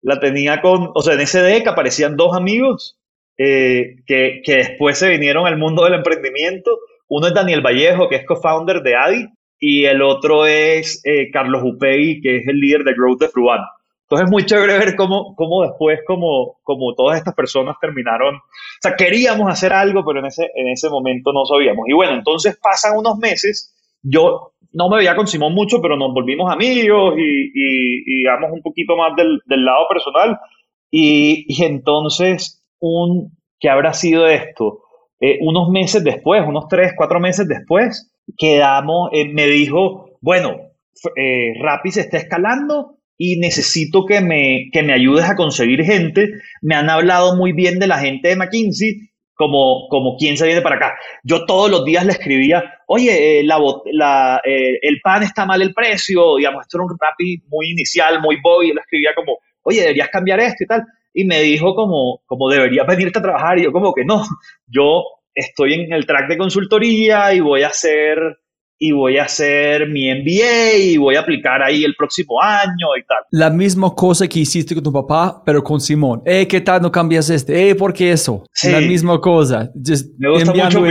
[0.02, 2.98] la tenía con, o sea, en ese deck aparecían dos amigos
[3.36, 6.78] eh, que, que, después se vinieron al mundo del emprendimiento.
[7.08, 11.62] Uno es Daniel Vallejo, que es co-founder de Adi, y el otro es eh, Carlos
[11.64, 13.64] Upegui, que es el líder de Growth de Fruano.
[14.02, 18.40] Entonces es muy chévere ver cómo, cómo después, como, como todas estas personas terminaron, o
[18.80, 21.86] sea, queríamos hacer algo, pero en ese, en ese momento no sabíamos.
[21.88, 26.12] Y bueno, entonces pasan unos meses, yo no me veía con Simón mucho, pero nos
[26.12, 30.38] volvimos amigos y, y, digamos un poquito más del, del lado personal.
[30.90, 34.80] Y, y, entonces, un, ¿qué habrá sido esto?
[35.20, 40.56] Eh, unos meses después, unos tres, cuatro meses después, quedamos, eh, me dijo, bueno,
[41.16, 46.30] eh, Rappi se está escalando y necesito que me, que me ayudes a conseguir gente.
[46.62, 50.62] Me han hablado muy bien de la gente de McKinsey como, como quién se viene
[50.62, 50.98] para acá.
[51.22, 53.60] Yo todos los días le escribía, oye, eh, la,
[53.92, 58.20] la, eh, el pan está mal el precio, digamos, esto era un rapi muy inicial,
[58.20, 60.82] muy boy, y le escribía como, oye, deberías cambiar esto y tal.
[61.14, 64.24] Y me dijo como, como deberías venirte a trabajar, y yo como que no,
[64.66, 68.18] yo estoy en el track de consultoría y voy a hacer
[68.78, 73.04] y voy a hacer mi MBA y voy a aplicar ahí el próximo año y
[73.04, 73.18] tal.
[73.32, 76.22] La misma cosa que hiciste con tu papá, pero con Simón.
[76.24, 77.70] Eh, ¿qué tal no cambias este?
[77.70, 78.44] Eh, ¿por qué eso?
[78.64, 79.70] La misma cosa.
[80.18, 80.84] Me gusta mucho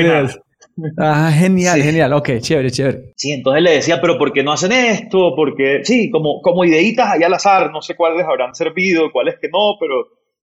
[0.98, 2.14] Ah, genial, genial.
[2.14, 3.14] Ok, chévere, chévere.
[3.16, 5.34] Sí, entonces le decía, pero ¿por qué no hacen esto?
[5.36, 9.48] Porque, sí, como, como ideitas ahí al azar, no sé cuáles habrán servido, cuáles que
[9.52, 9.96] no, pero,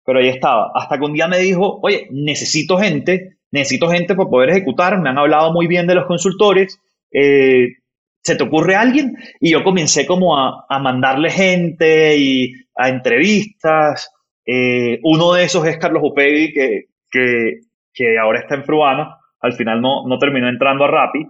[0.07, 0.71] pero ahí estaba.
[0.75, 5.11] Hasta que un día me dijo, oye, necesito gente, necesito gente para poder ejecutar, me
[5.11, 6.79] han hablado muy bien de los consultores,
[7.13, 7.69] eh,
[8.23, 9.17] ¿se te ocurre alguien?
[9.41, 14.11] Y yo comencé como a, mandarle gente y a entrevistas.
[14.47, 19.17] Eh, uno de esos es Carlos Upegui, que, que, ahora está en Fruano.
[19.41, 21.27] Al final no, no terminó entrando a Rappi.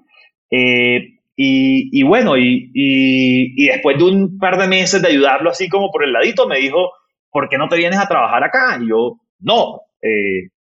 [0.51, 5.91] Eh, y, bueno, y, y, después de un par de meses de ayudarlo así como
[5.91, 6.93] por el ladito, me dijo,
[7.31, 8.79] ¿por qué no te vienes a trabajar acá?
[8.81, 10.51] Y yo, no, eh,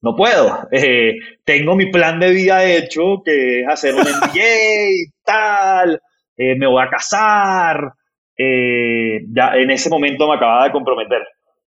[0.00, 0.68] no puedo.
[0.70, 6.00] Eh, tengo mi plan de vida hecho, que es hacer un MBA y tal,
[6.36, 7.92] eh, me voy a casar.
[8.36, 11.22] ya en ese momento me acababa de comprometer.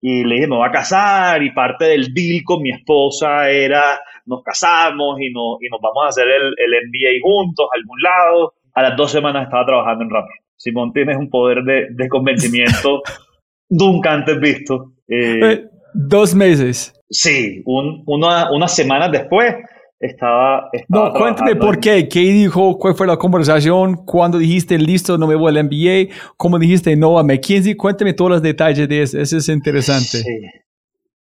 [0.01, 3.99] Y le dije, me voy a casar y parte del deal con mi esposa era,
[4.25, 8.01] nos casamos y, no, y nos vamos a hacer el, el MBA juntos a algún
[8.01, 8.53] lado.
[8.73, 10.33] A las dos semanas estaba trabajando en Rappi.
[10.55, 13.01] Simón, tienes un poder de, de convencimiento
[13.69, 14.93] nunca antes visto.
[15.07, 16.93] Eh, dos meses.
[17.09, 19.55] Sí, un, una, unas semanas después
[19.99, 20.69] estaba...
[20.87, 22.07] no, cuéntame por qué.
[22.07, 22.77] ¿Qué dijo?
[22.77, 24.05] ¿Cuál fue la conversación?
[24.05, 26.13] ¿Cuándo dijiste listo, no me voy al MBA?
[26.37, 27.75] ¿Cómo dijiste no a McKinsey?
[27.75, 29.19] Cuéntame todos los detalles de eso.
[29.19, 30.19] Eso es interesante.
[30.19, 30.39] Sí.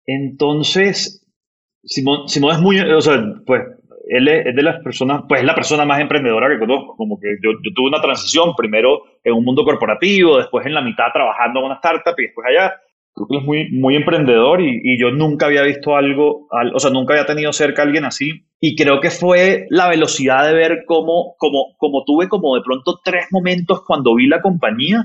[0.06, 1.26] Entonces,
[1.84, 2.80] Simón, Simón es muy...
[2.80, 3.62] O sea, pues
[4.08, 6.96] él es, de las personas, pues es la persona más emprendedora que conozco.
[6.96, 10.82] Como que yo, yo, tuve una transición, primero en un mundo corporativo, después en la
[10.82, 12.74] mitad trabajando en una startup y después allá.
[13.18, 17.14] Creo que es muy, muy emprendedor y, yo nunca había visto algo, o sea, nunca
[17.14, 18.44] había tenido cerca a alguien así.
[18.60, 23.00] Y creo que fue la velocidad de ver cómo, cómo, cómo tuve como de pronto
[23.04, 25.04] tres momentos cuando vi la compañía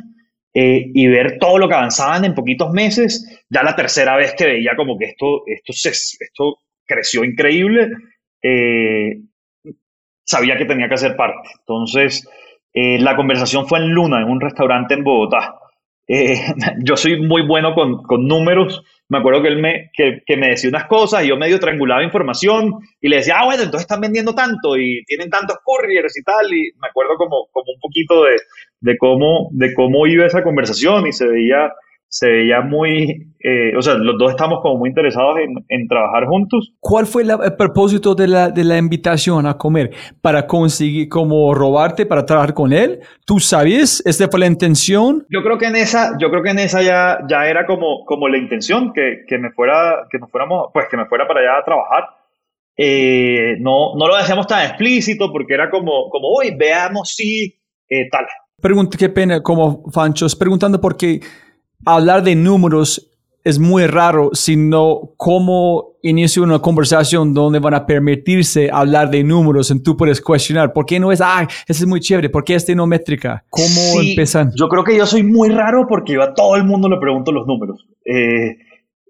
[0.54, 3.44] eh, y ver todo lo que avanzaban en poquitos meses.
[3.50, 7.90] Ya la tercera vez que veía como que esto, esto, se, esto creció increíble
[8.44, 9.22] eh,
[10.26, 11.50] sabía que tenía que hacer parte.
[11.60, 12.28] Entonces,
[12.74, 15.56] eh, la conversación fue en Luna, en un restaurante en Bogotá.
[16.08, 16.36] Eh,
[16.84, 18.84] yo soy muy bueno con, con, números.
[19.10, 22.74] Me acuerdo que él me, que, me decía unas cosas y yo medio triangulaba información
[23.00, 26.52] y le decía, ah, bueno, entonces están vendiendo tanto y tienen tantos couriers y tal.
[26.54, 28.38] Y me acuerdo como, como un poquito de,
[28.80, 31.72] de, cómo, de cómo iba esa conversación y se veía
[32.14, 36.26] se veía muy, eh, o sea, los dos estamos como muy interesados en, en trabajar
[36.28, 36.72] juntos.
[36.80, 39.90] ¿Cuál fue el propósito de la, de la invitación a comer?
[40.22, 43.00] ¿Para conseguir como robarte para trabajar con él?
[43.26, 44.04] ¿Tú sabías?
[44.06, 45.26] ¿Esta fue la intención?
[45.28, 48.30] Yo creo que en esa, yo creo que en esa ya, ya era como, como
[48.30, 51.62] la intención, que, que me fuera, que nos fuéramos, pues que me fuera para allá
[51.62, 52.04] a trabajar.
[52.78, 58.08] Eh, no, no lo decíamos tan explícito porque era como, como, uy, veamos si eh,
[58.12, 58.28] tal.
[58.62, 61.20] Pregunta, qué pena, como Fanchos, preguntando por qué
[61.86, 63.10] hablar de números
[63.44, 69.70] es muy raro, sino cómo inicia una conversación donde van a permitirse hablar de números
[69.70, 72.56] y tú puedes cuestionar, ¿por qué no es, ah, ese es muy chévere, ¿por qué
[72.56, 73.44] este no métrica?
[73.50, 74.52] ¿Cómo empiezan?
[74.56, 77.32] Yo creo que yo soy muy raro porque yo a todo el mundo le pregunto
[77.32, 77.86] los números.
[78.06, 78.58] Eh,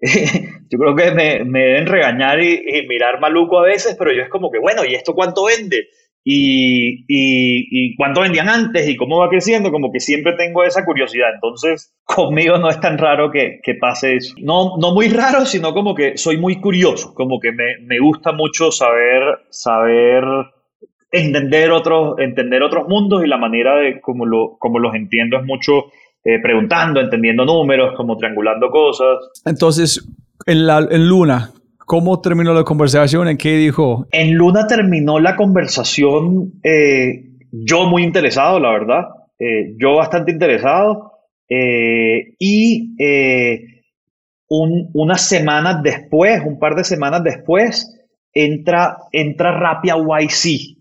[0.68, 4.22] yo creo que me, me deben regañar y, y, mirar maluco a veces, pero yo
[4.22, 5.88] es como que, bueno, ¿y esto cuánto vende?
[6.26, 11.28] Y, y, cuánto vendían antes y cómo va creciendo, como que siempre tengo esa curiosidad.
[11.34, 14.34] Entonces, conmigo no es tan raro que, que pase eso.
[14.38, 18.32] No, no muy raro, sino como que soy muy curioso, como que me, me gusta
[18.32, 20.24] mucho saber, saber
[21.12, 25.44] entender otros, entender otros mundos y la manera de cómo, lo, como los entiendo es
[25.44, 25.86] mucho
[26.24, 29.18] eh, preguntando, entendiendo números, como triangulando cosas.
[29.44, 30.02] Entonces,
[30.46, 31.50] en, la, en Luna,
[31.86, 33.28] ¿Cómo terminó la conversación?
[33.28, 34.06] ¿En qué dijo?
[34.10, 39.02] En Luna terminó la conversación eh, yo muy interesado, la verdad.
[39.38, 41.12] Eh, yo bastante interesado.
[41.48, 42.94] Eh, y
[44.48, 47.94] un, unas semanas después, un par de semanas después,
[48.32, 50.78] entra, entra Rapia YC.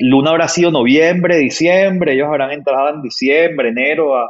[0.00, 4.28] Luna habrá sido noviembre, diciembre, ellos habrán entrado en diciembre, enero a,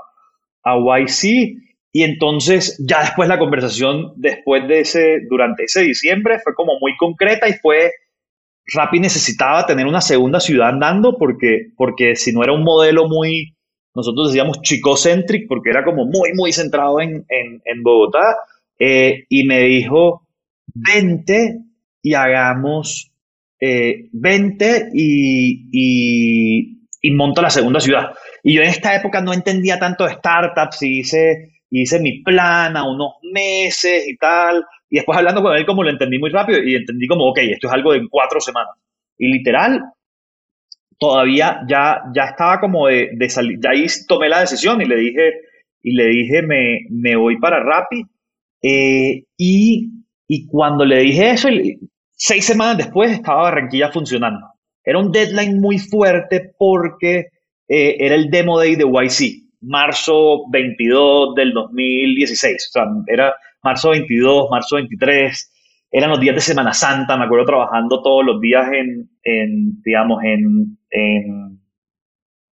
[0.64, 1.67] a YC.
[1.92, 6.96] Y entonces ya después la conversación, después de ese, durante ese diciembre, fue como muy
[6.96, 7.92] concreta y fue,
[8.74, 13.54] Rappi necesitaba tener una segunda ciudad andando porque, porque si no era un modelo muy,
[13.94, 18.36] nosotros decíamos chicocentric, porque era como muy, muy centrado en, en, Bogotá,
[18.78, 20.26] eh, y me dijo,
[20.74, 21.58] vente
[22.02, 23.10] y hagamos,
[23.60, 28.12] eh, vente y, y, y la segunda ciudad.
[28.42, 32.76] Y yo en esta época no entendía tanto de startups y hice hice mi plan
[32.76, 34.64] a unos meses y tal.
[34.90, 37.66] Y después hablando con él, como lo entendí muy rápido y entendí como, ok, esto
[37.66, 38.74] es algo de cuatro semanas.
[39.18, 39.82] Y literal,
[40.98, 44.96] todavía ya, ya estaba como de, de salir, ya ahí tomé la decisión y le
[44.96, 45.32] dije,
[45.82, 48.02] y le dije, me, me voy para Rappi.
[48.62, 49.90] Eh, y,
[50.26, 51.48] y cuando le dije eso,
[52.12, 54.46] seis semanas después estaba Barranquilla funcionando.
[54.84, 57.28] Era un deadline muy fuerte porque
[57.68, 62.68] eh, era el demo day de YC marzo 22 del 2016.
[62.68, 65.52] O sea, era marzo 22, marzo 23.
[65.90, 67.16] Eran los días de Semana Santa.
[67.16, 71.60] Me acuerdo trabajando todos los días en, en digamos, en, en,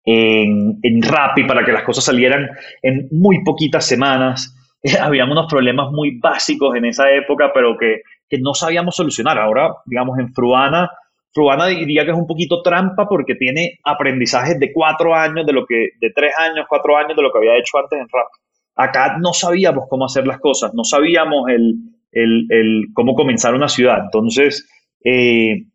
[0.05, 2.49] en, en Rappi para que las cosas salieran
[2.81, 4.55] en muy poquitas semanas.
[5.01, 9.39] Habían unos problemas muy básicos en esa época, pero que, que no sabíamos solucionar.
[9.39, 10.89] Ahora, digamos, en Fruana
[11.33, 15.65] Fruana diría que es un poquito trampa porque tiene aprendizajes de cuatro años, de lo
[15.65, 18.27] que, de tres años, cuatro años de lo que había hecho antes en rap.
[18.75, 21.75] acá no sabíamos cómo hacer las cosas, no sabíamos el,
[22.11, 23.97] el, cómo comenzar una ciudad.
[24.03, 24.67] Entonces,
[25.03, 25.65] eh,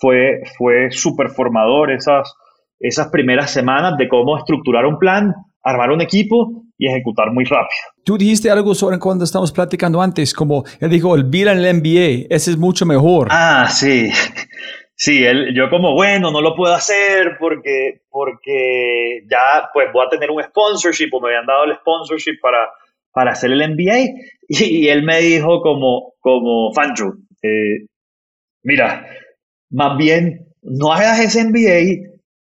[0.00, 2.34] fue, fue súper formador esas,
[2.80, 7.80] esas primeras semanas de cómo estructurar un plan, armar un equipo y ejecutar muy rápido.
[8.04, 12.50] Tú dijiste algo sobre cuando estamos platicando antes, como él dijo, olvida el MBA, ese
[12.50, 13.28] es mucho mejor.
[13.30, 14.10] Ah, sí.
[14.96, 20.10] Sí, él, yo como, bueno, no lo puedo hacer porque, porque ya pues voy a
[20.10, 22.70] tener un sponsorship o me habían dado el sponsorship para,
[23.12, 24.10] para hacer el MBA.
[24.48, 27.86] Y, él me dijo como, como Fancho, eh,
[28.62, 29.06] mira,
[29.70, 32.06] más bien no hagas ese MBA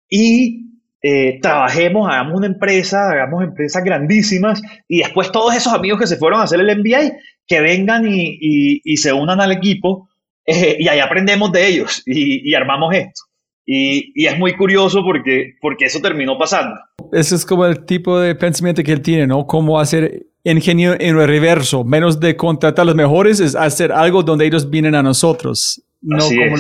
[0.09, 0.67] y
[1.03, 6.17] eh, trabajemos, hagamos una empresa, hagamos empresas grandísimas y después todos esos amigos que se
[6.17, 7.17] fueron a hacer el MBA,
[7.47, 10.09] que vengan y, se unan al equipo
[10.47, 13.23] eh, y ahí aprendemos de ellos y, armamos esto.
[13.67, 16.77] Y, es muy curioso porque, porque eso terminó pasando.
[17.13, 19.47] Ese es como el tipo de pensamiento que él tiene, ¿no?
[19.47, 24.23] Cómo hacer ingenio en el reverso, menos de contratar a los mejores, es hacer algo
[24.23, 25.83] donde ellos vienen a nosotros.
[26.01, 26.57] No como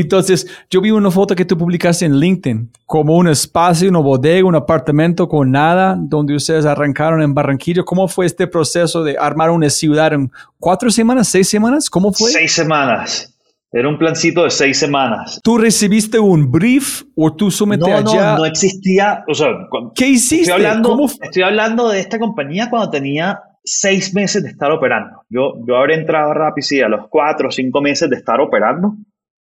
[0.00, 4.46] entonces, yo vi una foto que tú publicaste en LinkedIn, como un espacio, una bodega,
[4.46, 7.82] un apartamento con nada, donde ustedes arrancaron en Barranquilla.
[7.82, 11.88] ¿Cómo fue este proceso de armar una ciudad en cuatro semanas, seis semanas?
[11.88, 12.30] ¿Cómo fue?
[12.30, 13.32] Seis semanas.
[13.72, 15.40] Era un plancito de seis semanas.
[15.42, 18.32] ¿Tú recibiste un brief o tú sometiste no, allá?
[18.32, 19.24] No, no existía.
[19.28, 19.48] O sea,
[19.94, 20.50] ¿qué hiciste?
[20.50, 25.22] Estoy hablando, estoy hablando de esta compañía cuando tenía seis meses de estar operando.
[25.28, 28.94] Yo, yo habré entrado rápido, sí, a los cuatro o cinco meses de estar operando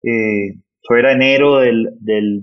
[0.05, 0.55] eh,
[0.91, 2.43] era enero del, del,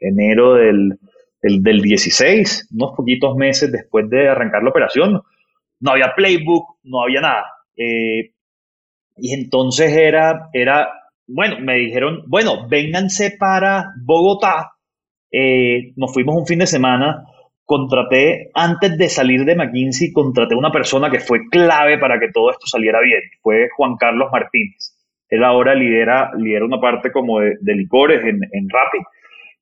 [0.00, 0.98] enero del,
[1.42, 5.20] del, 16, unos poquitos meses después de arrancar la operación.
[5.80, 7.44] No había playbook, no había nada.
[7.76, 8.32] Eh,
[9.16, 10.88] y entonces era, era,
[11.26, 14.72] bueno, me dijeron, bueno, vénganse para Bogotá.
[15.30, 17.24] Eh, nos fuimos un fin de semana.
[17.64, 22.50] Contraté, antes de salir de McKinsey, contraté una persona que fue clave para que todo
[22.50, 23.20] esto saliera bien.
[23.42, 24.97] Fue Juan Carlos Martínez.
[25.28, 28.98] Él ahora lidera, lidera una parte como de, licores en, en Rappi.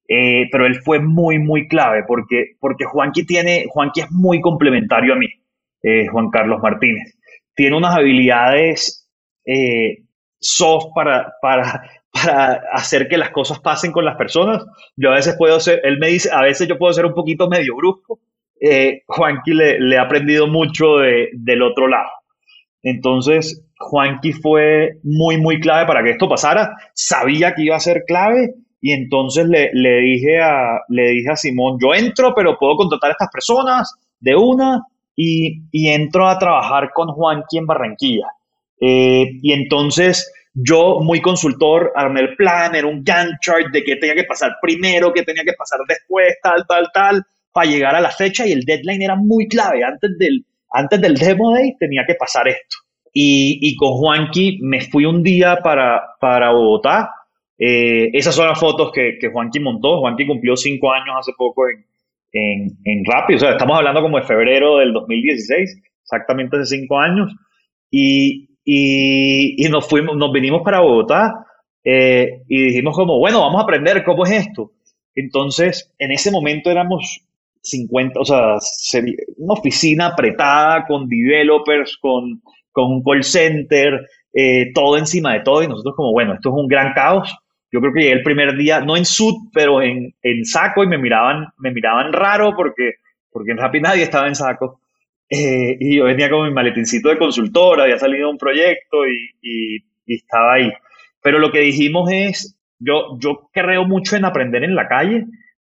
[0.09, 5.15] Eh, pero él fue muy, muy clave porque, porque Juanqui, tiene, Juanqui es muy complementario
[5.15, 5.27] a mí,
[5.83, 7.19] eh, Juan Carlos Martínez.
[7.55, 9.09] Tiene unas habilidades
[9.45, 10.05] eh,
[10.39, 14.65] soft para, para, para hacer que las cosas pasen con las personas.
[14.97, 17.49] Yo a veces puedo ser, él me dice, a veces yo puedo ser un poquito
[17.49, 18.21] medio brusco.
[19.07, 22.09] Juanqui le, le, ha aprendido mucho de, del otro lado.
[22.89, 26.77] Entonces, Juanqui fue muy, muy clave para que esto pasara.
[26.95, 31.79] Sabía que iba a ser clave y entonces le, dije, a, le dije a Simón,
[31.83, 34.85] yo entro, pero puedo contratar a estas personas de una
[35.17, 38.29] y, entro a trabajar con Juanqui en Barranquilla.
[38.81, 43.97] Eh, y entonces yo, muy consultor, armé el plan, era un Gantt chart de qué
[43.97, 48.01] tenía que pasar primero, qué tenía que pasar después, tal, tal, tal, para llegar a
[48.01, 49.83] la fecha y el deadline era muy clave.
[49.83, 50.45] Antes del,
[50.77, 52.77] antes del demo day tenía que pasar esto.
[53.19, 57.11] Y, con Juanqui me fui un día para, para Bogotá.
[57.59, 60.01] Eh, esas son las fotos que, que Juanqui montó.
[60.01, 61.87] Juanqui cumplió cinco años hace poco en,
[62.33, 63.37] en, en Rappi.
[63.37, 67.35] O sea, estamos hablando como de febrero del 2016, exactamente hace cinco años.
[67.91, 71.47] Y, y, y nos, fuimos, nos vinimos para Bogotá
[71.85, 74.73] eh, y dijimos como, bueno, vamos a aprender cómo es esto.
[75.15, 77.23] Entonces, en ese momento éramos
[77.69, 78.57] 50, o sea,
[79.39, 82.41] una oficina apretada con developers, con
[82.77, 86.57] con un call center, eh, todo encima de todo, y nosotros como, bueno, esto es
[86.57, 87.35] un gran caos.
[87.73, 90.87] Yo creo que llegué el primer día, no en sud, pero en, en saco, y
[90.87, 92.97] me miraban, me miraban raro porque,
[93.33, 94.83] porque en Rappi nadie estaba en saco.
[95.31, 100.15] Eh, y yo venía con mi maletincito de consultora, había salido un proyecto y, y,
[100.15, 100.71] estaba ahí.
[101.23, 105.25] Pero lo que dijimos es, yo, yo creo mucho en aprender en la calle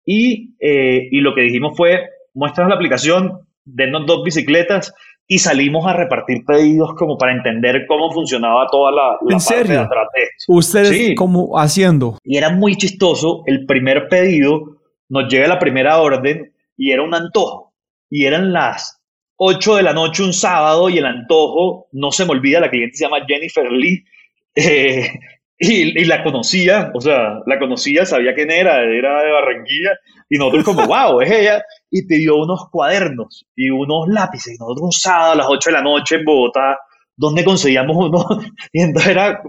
[0.05, 4.93] y, eh, y lo que dijimos fue, muestras la aplicación, denos dos bicicletas
[5.27, 9.81] y salimos a repartir pedidos como para entender cómo funcionaba toda la, la ¿En serio?
[9.81, 12.19] de ¿Ustedes cómo haciendo?
[12.23, 14.77] Y era muy chistoso, el primer pedido
[15.09, 17.73] nos llega la primera orden y era un antojo.
[18.09, 19.01] Y eran las
[19.37, 22.95] 8 de la noche un sábado y el antojo, no se me olvida, la cliente
[22.95, 24.03] se llama Jennifer Lee.
[24.57, 25.09] Eh,
[25.57, 29.91] y, y, la conocía, o sea, la conocía, sabía quién era, era de Barranquilla,
[30.29, 34.57] y nosotros como, wow, es ella, y te dio unos cuadernos y unos lápices, y
[34.57, 36.77] nosotros un sábado a las 8 de la noche en Bogotá,
[37.15, 38.25] donde conseguíamos uno,
[38.73, 39.41] y entonces era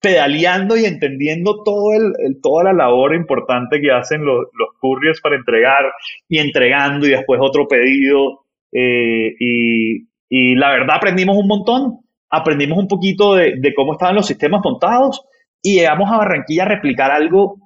[0.00, 5.36] pedaleando y entendiendo todo el, toda la labor importante que hacen los, los couriers para
[5.36, 5.84] entregar,
[6.28, 12.03] y entregando, y después otro pedido, eh, y, y la verdad aprendimos un montón,
[12.36, 15.22] aprendimos un poquito de, cómo estaban los sistemas montados
[15.62, 17.56] y llegamos a Barranquilla a replicar algo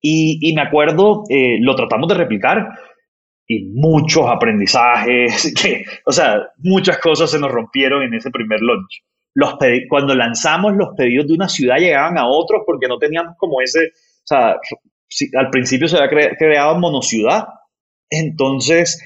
[0.00, 2.68] y, me acuerdo, eh, lo tratamos de replicar
[3.46, 9.02] y muchos aprendizajes, que, o sea, muchas cosas se nos rompieron en ese primer launch.
[9.34, 9.56] Los
[9.88, 13.90] cuando lanzamos los pedidos de una ciudad llegaban a otros porque no teníamos como ese,
[14.30, 17.46] al principio se había creado monociudad,
[18.10, 19.00] entonces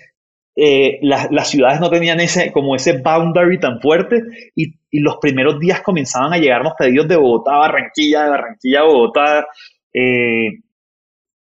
[0.61, 4.23] eh, las ciudades no tenían ese, como ese boundary tan fuerte
[4.57, 8.81] y, y, los primeros días comenzaban a llegarnos pedidos de Bogotá a Barranquilla, de Barranquilla
[8.81, 9.47] a Bogotá.
[9.93, 10.49] Eh,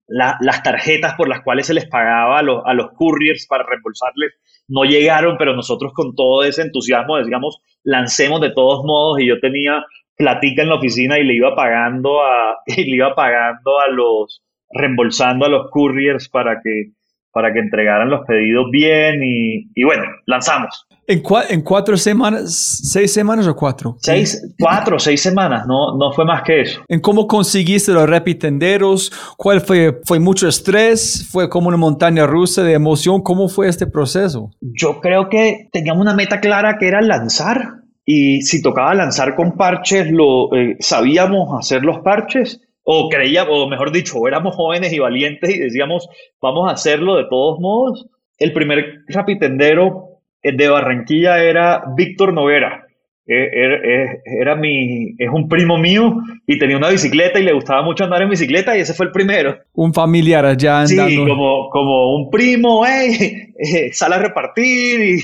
[0.08, 4.34] las tarjetas por las cuales se les pagaba a los, a los couriers para reembolsarles
[4.68, 9.40] no llegaron, pero nosotros con todo ese entusiasmo decíamos, lancemos de todos modos y yo
[9.40, 9.84] tenía
[10.16, 14.42] platica en la oficina y le iba pagando a, y le iba pagando a los,
[14.70, 16.92] reembolsando a los couriers para que,
[17.36, 20.86] para que entregaran los pedidos bien y, y bueno, lanzamos.
[21.06, 23.98] ¿En, ¿En, cuatro semanas, seis semanas o cuatro?
[24.00, 26.80] Seis, cuatro, seis semanas, no, no fue más que eso.
[26.88, 29.12] ¿En cómo conseguiste los repitenderos?
[29.36, 30.00] ¿Cuál fue?
[30.06, 31.28] ¿Fue mucho estrés?
[31.30, 33.20] ¿Fue como una montaña rusa de emoción?
[33.20, 34.50] ¿Cómo fue este proceso?
[34.62, 39.58] Yo creo que teníamos una meta clara que era lanzar y si tocaba lanzar con
[39.58, 45.00] parches, lo eh, sabíamos hacer los parches o creíamos, o mejor dicho, éramos jóvenes y
[45.00, 46.08] valientes y decíamos,
[46.40, 48.06] vamos a hacerlo de todos modos.
[48.38, 52.86] El primer rapitendero de Barranquilla era Víctor Noguera.
[53.26, 56.14] Eh, er, era, mi, es un primo mío
[56.46, 59.12] y tenía una bicicleta y le gustaba mucho andar en bicicleta y ese fue el
[59.12, 59.56] primero.
[59.72, 61.08] Un familiar allá andando.
[61.08, 65.18] Sí, como, como un primo, hey, eh, sale a repartir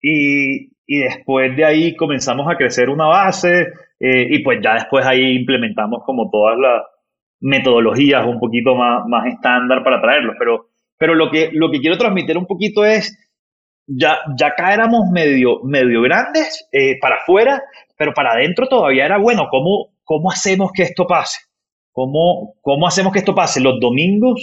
[0.00, 3.68] y, y, después de ahí comenzamos a crecer una base
[4.00, 6.93] eh, y pues ya después ahí implementamos como todas las
[7.44, 10.34] metodologías un poquito más, más estándar para traerlos.
[10.38, 13.16] Pero, pero lo, que, lo que quiero transmitir un poquito es
[13.86, 17.62] ya, ya acá éramos medio, medio grandes eh, para afuera,
[17.98, 21.40] pero para adentro todavía era bueno, ¿cómo, cómo hacemos que esto pase?
[21.92, 23.60] ¿Cómo, ¿Cómo hacemos que esto pase?
[23.60, 24.40] Los domingos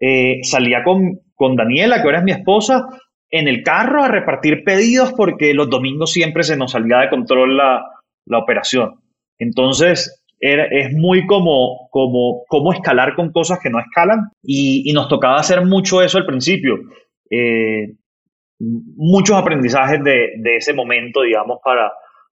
[0.00, 2.88] eh, salía con, con Daniela, que ahora es mi esposa,
[3.30, 7.56] en el carro a repartir pedidos porque los domingos siempre se nos salía de control
[7.56, 7.84] la,
[8.26, 9.00] la operación.
[9.38, 15.08] Entonces, es muy como, como, como escalar con cosas que no escalan y, y nos
[15.08, 16.76] tocaba hacer mucho eso al principio.
[17.30, 17.94] Eh,
[18.58, 21.92] muchos aprendizajes de, de ese momento, digamos, para,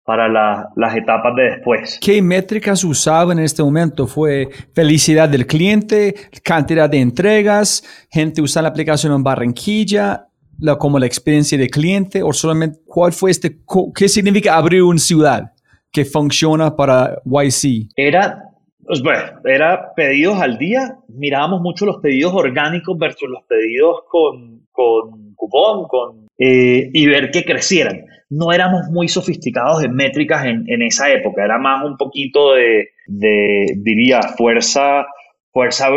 [0.05, 0.29] para
[0.77, 1.99] las etapas de después.
[2.01, 4.07] ¿Qué métricas usaba en este momento?
[4.07, 10.27] ¿Fue felicidad del cliente, cantidad de entregas, gente usando la aplicación en Barranquilla,
[10.59, 13.59] la, como la experiencia de cliente, o solamente cuál fue este,
[13.95, 15.53] qué significa abrir una ciudad
[15.93, 17.91] que funciona para YC?
[17.97, 18.45] Era,
[18.85, 24.67] pues bueno, era pedidos al día, mirábamos mucho los pedidos orgánicos versus los pedidos con,
[24.71, 28.05] con cupón con, eh, y ver que crecieran.
[28.29, 32.91] No éramos muy sofisticados en métricas en, en esa época, era más un poquito de,
[33.07, 35.05] de diría, fuerza,
[35.53, 35.89] fuerza,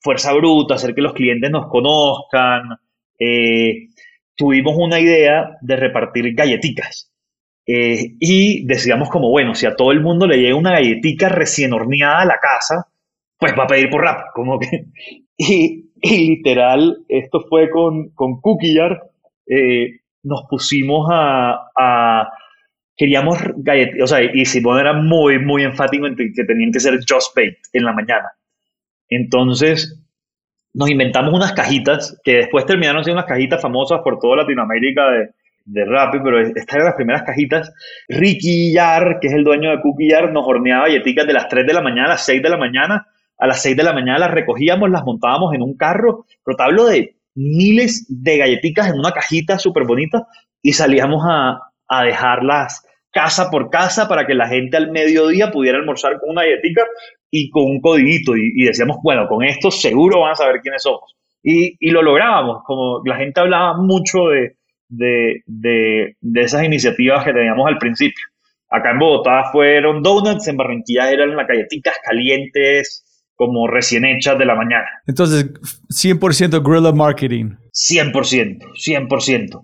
[0.00, 2.78] fuerza bruta, hacer que los clientes nos conozcan.
[3.18, 3.88] Eh,
[4.36, 7.09] tuvimos una idea de repartir galletitas.
[7.72, 11.72] Eh, y decíamos como, bueno, si a todo el mundo le llega una galletita recién
[11.72, 12.88] horneada a la casa,
[13.38, 14.86] pues va a pedir por rap, como que...
[15.42, 18.76] Y, y literal, esto fue con, con Cookie
[19.46, 22.28] eh, nos pusimos a,
[22.94, 26.98] queríamos galletas, o sea, y Simón era muy, muy enfático en que tenían que ser
[27.08, 28.30] just baked en la mañana.
[29.08, 29.98] Entonces,
[30.74, 35.30] nos inventamos unas cajitas que después terminaron siendo unas cajitas famosas por toda Latinoamérica de,
[35.64, 37.72] de Rappi, pero estas eran las primeras cajitas.
[38.08, 41.66] Ricky Yar, que es el dueño de Cookie Yar, nos horneaba galletitas de las 3
[41.66, 43.06] de la mañana a las 6 de la mañana
[43.40, 47.16] a las 6 de la mañana las recogíamos, las montábamos en un carro, pero de
[47.34, 50.26] miles de galletitas en una cajita súper bonita
[50.62, 55.78] y salíamos a, a, dejarlas casa por casa para que la gente al mediodía pudiera
[55.78, 56.82] almorzar con una galletita
[57.30, 61.16] y con un codiguito y, decíamos, bueno, con esto seguro van a saber quiénes somos.
[61.42, 64.56] Y, y lo lográbamos, como la gente hablaba mucho de,
[64.90, 68.24] de, de, de esas iniciativas que teníamos al principio.
[68.68, 74.44] Acá en Bogotá fueron donuts, en Barranquilla eran las galletitas calientes, como recién hechas de
[74.44, 74.86] la mañana.
[75.06, 75.46] Entonces,
[75.88, 77.56] 100% guerrilla marketing.
[77.72, 79.62] 100%, 100%.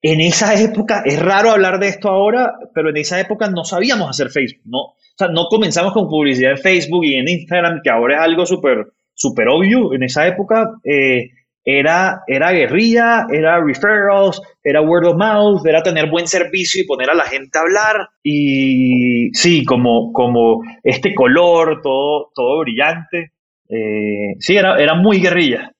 [0.00, 4.08] En esa época, es raro hablar de esto ahora, pero en esa época no sabíamos
[4.08, 4.78] hacer Facebook, ¿no?
[4.78, 8.46] O sea, no comenzamos con publicidad en Facebook y en Instagram, que ahora es algo
[8.46, 8.86] súper
[9.18, 9.92] súper obvio.
[9.92, 11.30] En esa época, eh,
[11.70, 17.10] era, era guerrilla, era referrals, era word of mouth, era tener buen servicio y poner
[17.10, 18.08] a la gente a hablar.
[18.22, 23.32] Y sí, como, como este color, todo, todo brillante.
[23.68, 25.70] Eh, sí, era, era muy guerrilla.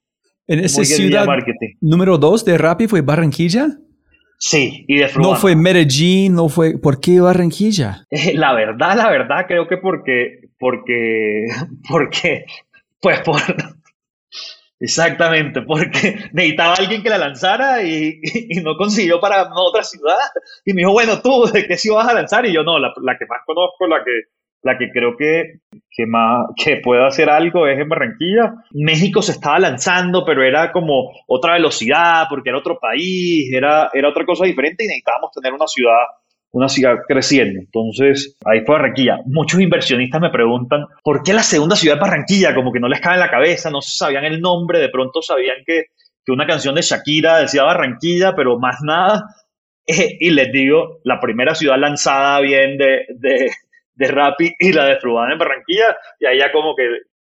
[0.46, 1.26] ¿En esa ciudad
[1.80, 3.68] número dos de Rappi fue Barranquilla?
[4.38, 6.78] Sí, y de No fue Medellín, no fue...
[6.78, 8.04] ¿Por qué Barranquilla?
[8.34, 10.50] La verdad, la verdad, creo que porque...
[10.58, 11.46] Porque...
[11.88, 12.44] Porque...
[13.00, 13.40] Pues por
[14.80, 18.20] Exactamente, porque necesitaba alguien que la lanzara y,
[18.62, 20.16] no consiguió para otra ciudad.
[20.64, 22.46] Y me dijo, bueno, tú, ¿de qué ciudad vas a lanzar?
[22.46, 24.12] Y yo, no, la, la que más conozco, la que,
[24.62, 25.60] la que creo que,
[25.90, 28.54] que, más, que puede hacer algo es en Barranquilla.
[28.72, 34.08] México se estaba lanzando, pero era como otra velocidad, porque era otro país, era, era
[34.08, 36.04] otra cosa diferente y necesitábamos tener una ciudad
[36.52, 37.60] una ciudad creciendo.
[37.60, 39.18] Entonces, ahí fue Barranquilla.
[39.26, 42.54] Muchos inversionistas me preguntan, ¿por qué la segunda ciudad es Barranquilla?
[42.54, 45.58] Como que no les cae en la cabeza, no sabían el nombre, de pronto sabían
[45.66, 45.86] que,
[46.24, 49.24] que una canción de Shakira decía Barranquilla, pero más nada.
[49.86, 53.50] Eh, y les digo, la primera ciudad lanzada bien de, de,
[53.94, 56.84] de Rappi y la de Frubana en Barranquilla, y ahí ya como que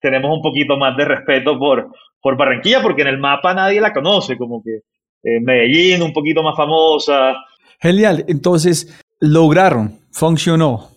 [0.00, 1.90] tenemos un poquito más de respeto por,
[2.20, 4.82] por Barranquilla, porque en el mapa nadie la conoce, como que
[5.24, 7.34] eh, Medellín un poquito más famosa.
[7.80, 10.90] Genial, entonces lograron, funcionó.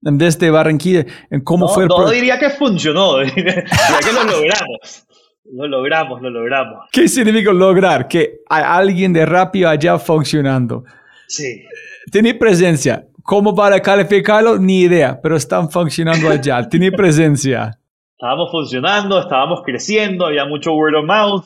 [0.00, 1.06] Desde Barranquilla,
[1.44, 5.06] ¿cómo fue el No diría que funcionó, diría que lo logramos.
[5.50, 6.88] Lo logramos, lo logramos.
[6.92, 8.06] ¿Qué significa lograr?
[8.06, 10.84] Que hay alguien de rápido allá funcionando.
[11.26, 11.62] Sí.
[12.10, 13.06] Tiene presencia.
[13.22, 14.58] ¿Cómo para calificarlo?
[14.58, 16.62] Ni idea, pero están funcionando allá.
[16.68, 17.78] Tiene presencia.
[18.12, 21.44] Estábamos funcionando, estábamos creciendo, había mucho word of mouth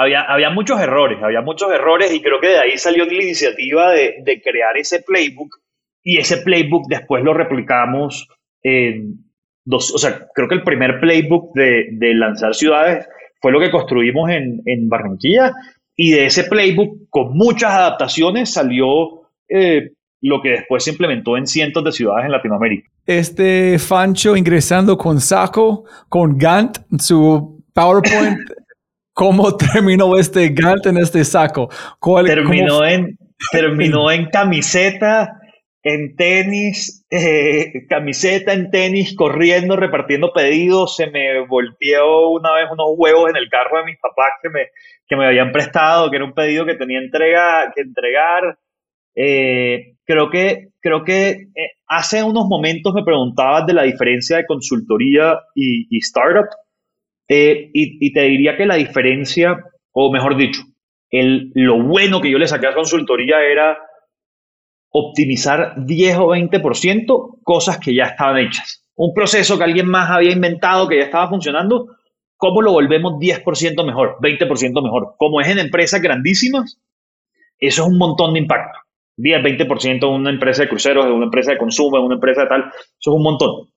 [0.00, 3.90] había, había muchos errores, había muchos errores y creo que de ahí salió la iniciativa
[3.90, 5.56] de, de crear ese playbook
[6.02, 8.26] y ese playbook después lo replicamos
[8.62, 9.24] en
[9.64, 13.06] dos, o sea, creo que el primer playbook de, de lanzar ciudades
[13.40, 15.52] fue lo que construimos en, en, Barranquilla
[15.94, 19.90] y de ese playbook con muchas adaptaciones salió eh,
[20.22, 22.88] lo que después se implementó en cientos de ciudades en Latinoamérica.
[23.04, 28.38] Este Fancho ingresando con saco, con Gantt, su PowerPoint
[29.12, 31.68] ¿Cómo terminó este Gantt en este saco?
[32.24, 33.18] terminó, en,
[33.52, 35.40] terminó en camiseta,
[35.82, 40.96] en tenis, eh, camiseta en tenis, corriendo, repartiendo pedidos.
[40.96, 44.66] Se me volteó una vez unos huevos en el carro de mis papás que me,
[45.06, 48.58] que me habían prestado, que era un pedido que tenía entrega, que entregar.
[49.14, 54.46] Eh, creo que, creo que eh, hace unos momentos me preguntabas de la diferencia de
[54.46, 56.48] consultoría y, y startup.
[57.32, 59.56] Eh, y, te diría que la diferencia,
[59.92, 60.62] o mejor dicho,
[61.12, 63.78] lo bueno que yo le saqué a consultoría era
[64.90, 68.84] optimizar 10 o 20% cosas que ya estaban hechas.
[68.96, 71.86] Un proceso que alguien más había inventado, que ya estaba funcionando,
[72.36, 75.14] ¿cómo lo volvemos 10% mejor, 20% mejor?
[75.16, 76.80] Como es en empresas grandísimas,
[77.60, 78.76] eso es un montón de impacto.
[79.18, 82.42] 10, 20% en una empresa de cruceros, en una empresa de consumo, en una empresa
[82.42, 83.68] de tal, eso es un montón.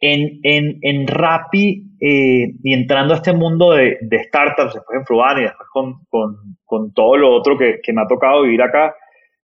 [0.00, 5.06] En, en, en Rappi eh, y entrando a este mundo de, de startups, después en
[5.06, 8.60] Fruban y después con, con, con, todo lo otro que, que, me ha tocado vivir
[8.60, 8.94] acá,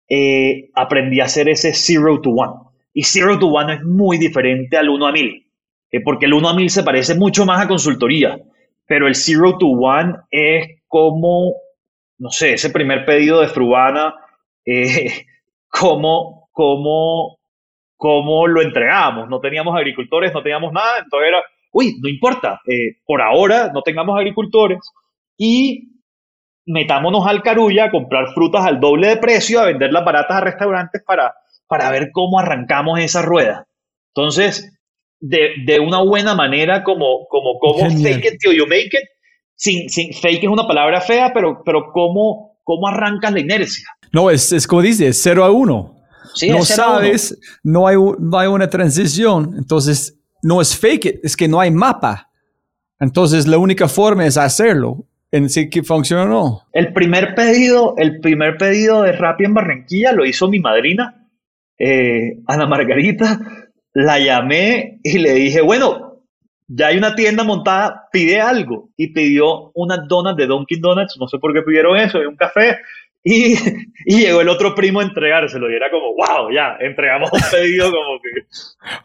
[0.09, 2.71] eh, aprendí a hacer ese zero to one.
[2.95, 5.47] Y zero to one es muy diferente al 1 a 1000,
[5.91, 8.41] eh, porque el 1 a 1000 se parece mucho más a consultoría,
[8.87, 11.53] pero el zero to one es como,
[12.19, 14.15] no sé, ese primer pedido de Frubana,
[15.69, 17.38] como, como
[17.99, 19.29] cómo lo entregamos.
[19.29, 21.43] No teníamos agricultores, no teníamos nada, entonces era,
[21.73, 24.79] uy, no importa, eh, por ahora no tengamos agricultores
[25.37, 25.91] y
[26.65, 31.03] metámonos al Carulla a comprar frutas al doble de precio, a venderlas baratas a restaurantes
[31.05, 31.35] para,
[31.67, 33.67] para ver cómo arrancamos esa rueda.
[34.15, 34.79] Entonces,
[35.21, 39.09] de, de una buena manera, como, como, como fake it till you make it,
[39.57, 43.89] sin, sin, fake es una palabra fea, pero, pero cómo, cómo arrancas la inercia.
[44.13, 45.98] No, es, es como dice, 0 a 1
[46.49, 51.49] no sabes, no hay, no hay una transición, entonces no es fake it, es que
[51.49, 52.31] no hay mapa.
[53.01, 56.63] Entonces la única forma es hacerlo, en si que funciona o no.
[56.73, 61.29] El primer pedido, el primer pedido de Rappi en Barranquilla lo hizo mi madrina,
[61.79, 63.41] eh, Ana Margarita.
[63.95, 66.09] La llamé y le dije, bueno,
[66.69, 68.91] ya hay una tienda montada, pide algo.
[68.97, 72.37] Y pidió unas donas de Dunkin' Donuts, no sé por qué pidieron eso, y un
[72.37, 72.77] café.
[73.31, 73.57] Y,
[74.07, 78.19] llegó el otro primo a entregárselo y era como, wow, ya, entregamos un pedido como
[78.23, 78.47] que...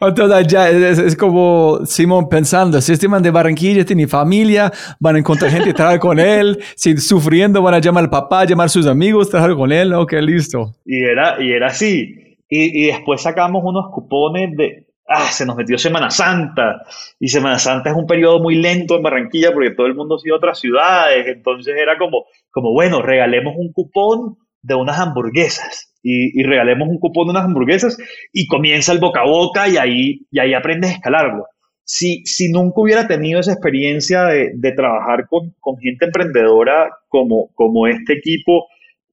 [0.00, 5.18] Entonces ya es, como Simón pensando, si este man de Barranquilla tiene familia, van a
[5.18, 8.70] encontrar gente que trabajar con él, si sufriendo van a llamar al papá, llamar a
[8.70, 10.72] sus amigos, trabajar con él, ok, listo.
[10.86, 12.38] Y era, y era así.
[12.48, 16.84] Y, y después sacamos unos cupones de, ah, se nos metió Semana Santa.
[17.18, 20.18] Y Semana Santa es un periodo muy lento en Barranquilla porque todo el mundo ha
[20.18, 21.26] sido a otras ciudades.
[21.26, 25.90] Entonces era como, como bueno, regalemos un cupón de unas hamburguesas.
[26.02, 27.96] Y, regalemos un cupón de unas hamburguesas
[28.30, 31.46] y comienza el boca a boca y ahí, y ahí aprendes a escalarlo.
[31.82, 37.48] Si, si nunca hubiera tenido esa experiencia de, de trabajar con, con, gente emprendedora como,
[37.54, 38.66] como este equipo,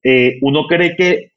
[0.04, 1.31] eh, uno cree que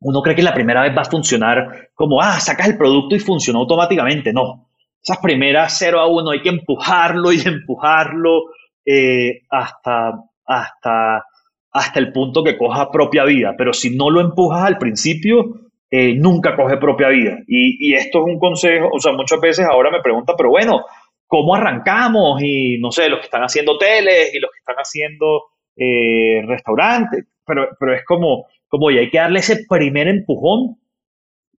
[0.00, 3.20] uno cree que la primera vez va a funcionar como, ah, sacas el producto y
[3.20, 4.32] funcionó automáticamente.
[4.32, 4.68] No.
[5.02, 8.44] Esas primeras 0 a 1 hay que empujarlo y empujarlo.
[8.84, 10.12] eh, hasta,
[10.46, 11.24] hasta,
[11.72, 13.54] hasta el punto que coja propia vida.
[13.56, 17.38] Pero si no lo empujas al principio, eh, nunca coge propia vida.
[17.46, 20.84] Y, y, esto es un consejo, o sea, muchas veces ahora me preguntan, pero bueno,
[21.26, 22.42] ¿cómo arrancamos?
[22.42, 25.44] Y no sé, los que están haciendo hoteles y los que están haciendo
[25.76, 30.76] eh, restaurantes, pero, pero es como, como ya hay que darle ese primer empujón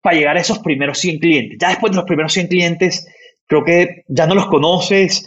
[0.00, 1.58] para llegar a esos primeros 100 clientes.
[1.60, 3.06] Ya después de los primeros 100 clientes,
[3.46, 5.26] creo que ya no los conoces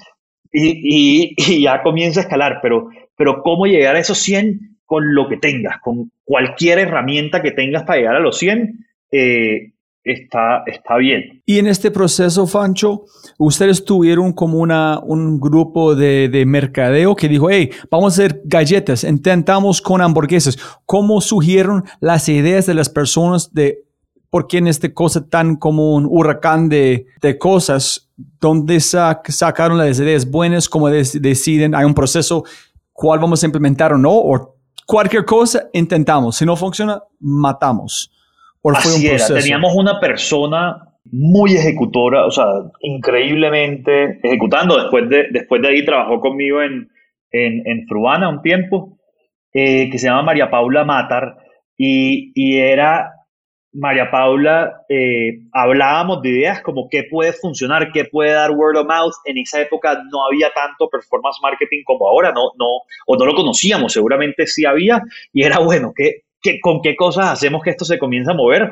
[0.51, 5.29] y, y, ya comienza a escalar, pero, pero cómo llegar a esos 100 con lo
[5.29, 9.73] que tengas, con cualquier herramienta que tengas para llegar a los 100, eh,
[10.03, 11.41] está, está bien.
[11.45, 13.05] Y en este proceso, Fancho,
[13.37, 18.41] ustedes tuvieron como una, un grupo de, de, mercadeo que dijo, hey, vamos a hacer
[18.45, 20.57] galletas, intentamos con hamburguesas.
[20.85, 23.85] ¿Cómo surgieron las ideas de las personas de
[24.31, 29.99] por qué en este cosa tan como un huracán de, de cosas, donde sacaron las
[29.99, 32.45] ideas buenas, cómo deciden, hay un proceso,
[32.93, 34.55] cuál vamos a implementar o no, o
[34.87, 38.09] cualquier cosa intentamos, si no funciona, matamos.
[38.63, 42.45] Así era, teníamos una persona muy ejecutora, o sea,
[42.81, 44.77] increíblemente ejecutando.
[44.77, 46.89] Después de, después de ahí trabajó conmigo en,
[47.31, 48.99] en, en Fruana un tiempo,
[49.53, 51.37] eh, que se llama María Paula Matar,
[51.75, 53.11] y, y era
[53.73, 58.85] María Paula, eh, hablábamos de ideas como qué puede funcionar, qué puede dar word of
[58.85, 59.13] mouth.
[59.25, 62.67] En esa época no había tanto performance marketing como ahora, no, no,
[63.07, 65.01] o no lo conocíamos, seguramente sí había,
[65.33, 66.23] y era bueno, ¿qué,
[66.61, 68.71] con qué cosas hacemos que esto se comience a mover.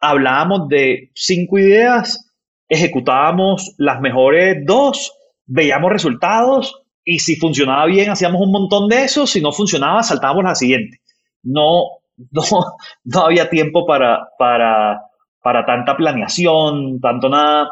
[0.00, 2.32] Hablábamos de cinco ideas,
[2.68, 5.12] ejecutábamos las mejores dos,
[5.46, 10.44] veíamos resultados y si funcionaba bien hacíamos un montón de eso, si no funcionaba saltábamos
[10.44, 11.00] a la siguiente.
[11.42, 11.82] No,
[12.30, 12.42] no,
[13.04, 15.00] no había tiempo para, para,
[15.42, 17.70] para tanta planeación, tanto nada.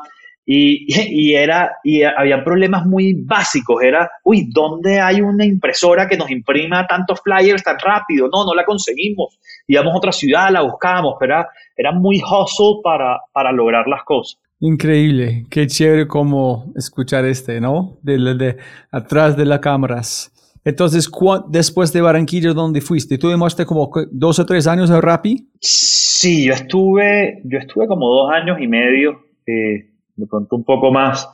[0.51, 3.83] Y, era, y había problemas muy básicos.
[3.83, 8.31] Era, uy, ¿dónde hay una impresora que nos imprima tantos flyers tan rápido?
[8.33, 9.39] No, no la conseguimos.
[9.67, 14.03] Íbamos a otra ciudad, la buscábamos, pero era, era muy hustle para, para lograr las
[14.05, 14.41] cosas.
[14.61, 17.99] Increíble, qué chévere como escuchar este, ¿no?
[18.01, 18.57] De, de,
[18.91, 20.33] atrás de las cámaras.
[20.65, 21.11] Entonces,
[21.51, 23.19] después de Barranquilla, ¿dónde fuiste?
[23.19, 25.51] ¿Tú demostraste como dos o tres años de Rappi?
[25.61, 29.21] Sí, yo estuve, yo estuve como dos años y medio.
[29.47, 31.29] Eh, de pronto un poco más.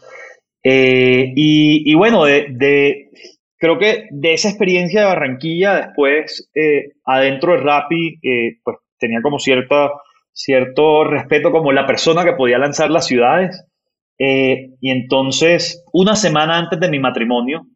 [0.63, 8.19] Eh, y, bueno, creo que de esa experiencia de Barranquilla, después eh, adentro de Rappi,
[8.23, 9.91] eh, pues tenía como cierta,
[10.33, 13.67] cierto respeto como la persona que podía lanzar las ciudades.
[14.19, 17.67] y entonces, una semana antes de mi matrimonio,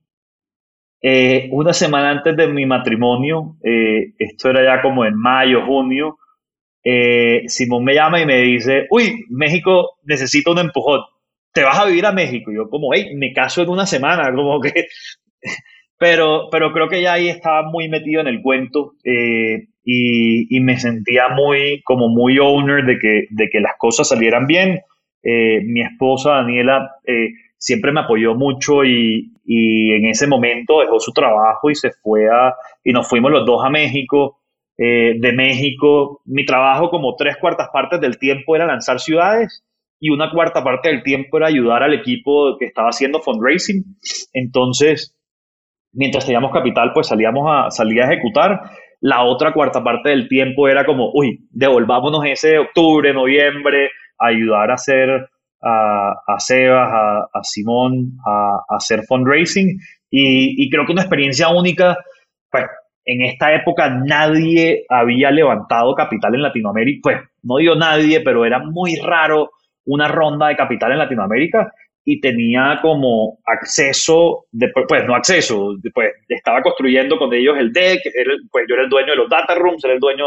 [1.51, 3.57] una semana antes de mi matrimonio,
[4.19, 6.19] esto era ya como en mayo, junio,
[6.85, 11.01] eh, Simón me llama y me dice, uy, México necesita un empujón,
[11.53, 12.53] te vas a vivir a México.
[12.53, 14.87] Yo como, hey, me caso en una semana, como que...
[15.99, 20.79] pero, pero creo que ya ahí estaba muy metido en el cuento eh, y, me
[20.79, 24.81] sentía muy, como muy owner de que, de que las cosas salieran bien.
[25.23, 26.91] Eh, mi esposa Daniela
[27.57, 32.29] siempre me apoyó mucho y, y en ese momento dejó su trabajo y se fue
[32.29, 32.55] a,
[32.85, 34.39] y nos fuimos los dos a México.
[34.81, 36.23] Eh, de México.
[36.25, 39.65] Mi trabajo como tres cuartas partes del tiempo era lanzar ciudades
[39.99, 43.83] y una cuarta parte del tiempo era ayudar al equipo que estaba haciendo fundraising.
[44.33, 45.17] Entonces,
[45.93, 48.71] mientras teníamos capital, pues salíamos a, salía a ejecutar.
[49.01, 54.71] La otra cuarta parte del tiempo era como, uy, devolvámonos ese octubre, noviembre, a ayudar
[54.71, 55.29] a hacer
[55.61, 56.89] a, a Sebas,
[57.33, 59.81] a, Simón, a, hacer fundraising.
[60.09, 61.97] Y, y creo que una experiencia única,
[62.49, 62.65] pues
[63.09, 68.59] en esta época nadie había levantado capital en Latinoamérica, pues no digo nadie, pero era
[68.59, 69.51] muy raro
[69.87, 71.73] una ronda de capital en Latinoamérica
[72.05, 78.03] y tenía como acceso, de, pues no acceso, pues estaba construyendo con ellos el deck,
[78.51, 80.27] pues yo era el dueño de los data rooms, era el dueño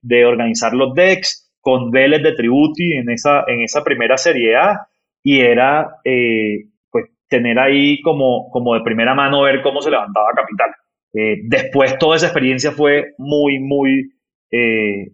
[0.00, 4.86] de, organizar los decks con Vélez de Tributi en esa, en esa primera serie A
[5.24, 10.28] y era eh, pues tener ahí como, como de primera mano ver cómo se levantaba
[10.36, 10.70] capital.
[11.12, 14.12] Eh, después toda esa experiencia fue muy, muy
[14.50, 15.12] eh,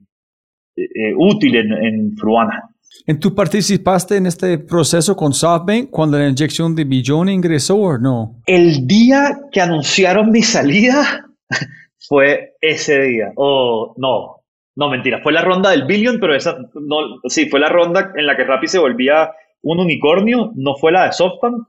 [0.77, 2.71] eh, útil en, en, Fruana.
[3.07, 7.99] ¿En tú participaste en este proceso con SoftBank cuando la inyección de billón ingresó o
[7.99, 8.43] no?
[8.47, 11.27] El día que anunciaron mi salida
[11.99, 13.33] fue ese día.
[13.37, 14.43] O no,
[14.77, 16.97] no, mentira, fue la ronda del billón, pero esa, no,
[17.29, 19.31] sí, fue la ronda en la que Rappi se volvía
[19.63, 21.67] un unicornio, no fue la de SoftBank.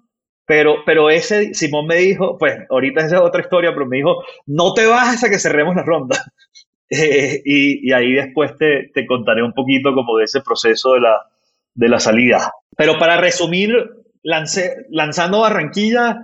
[0.48, 4.24] Pero, pero ese, Simón me dijo, pues ahorita esa es otra historia, pero me dijo,
[4.46, 6.18] no te bajes a que cerremos la ronda.
[6.90, 11.02] Eh, y, y, ahí después te, te, contaré un poquito como de ese proceso de
[11.02, 11.22] la,
[11.74, 12.54] de la salida.
[12.78, 13.74] Pero para resumir,
[14.24, 16.18] lancé, lanzando Barranquilla,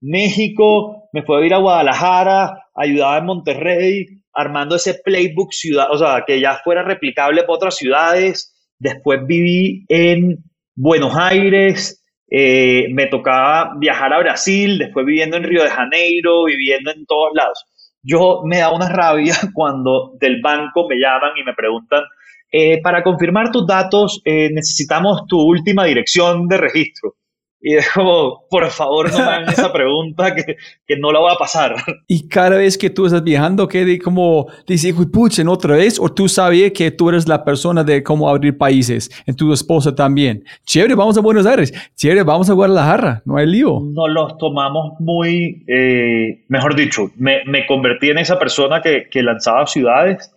[0.00, 5.98] México, me fue a ir a Guadalajara, ayudaba en Monterrey, armando ese playbook ciudad, o
[5.98, 8.54] sea, que ya fuera replicable para otras ciudades.
[8.78, 15.62] Después viví en Buenos Aires, eh, me tocaba viajar a Brasil, después viviendo en Río
[15.62, 17.64] de Janeiro, viviendo en todos lados.
[18.02, 22.02] Yo me da una rabia cuando del banco me llaman y me preguntan,
[22.50, 27.14] eh, para confirmar tus datos eh, necesitamos tu última dirección de registro.
[27.60, 31.32] Y es como, por favor, no me hagan esa pregunta que, que, no la voy
[31.32, 31.74] a pasar.
[32.06, 36.28] Y cada vez que tú estás viajando, de como dice, puchen otra vez, o tú
[36.28, 40.44] sabías que tú eres la persona de cómo abrir países, en tu esposa también.
[40.64, 41.72] Chévere, vamos a Buenos Aires.
[41.96, 43.22] Chévere, vamos a Guadalajara.
[43.24, 43.80] No hay lío.
[43.80, 49.22] No los tomamos muy, eh, mejor dicho, me, me, convertí en esa persona que, que
[49.22, 50.32] lanzaba ciudades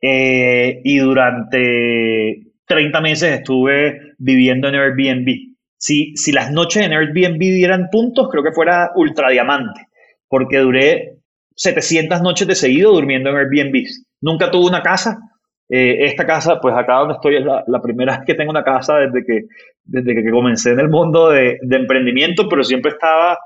[0.00, 5.47] eh, y durante 30 meses estuve viviendo en Airbnb
[5.78, 9.86] si, si las noches en Airbnb dieran puntos, creo que fuera ultra diamante,
[10.28, 11.18] porque duré
[11.54, 13.84] 700 noches de seguido durmiendo en Airbnb.
[14.20, 15.18] Nunca tuve una casa.
[15.70, 18.96] Eh, esta casa, pues acá donde estoy, es la, primera vez que tengo una casa
[18.96, 19.42] desde que,
[19.84, 23.38] desde que comencé en el mundo de, de emprendimiento, pero siempre estaba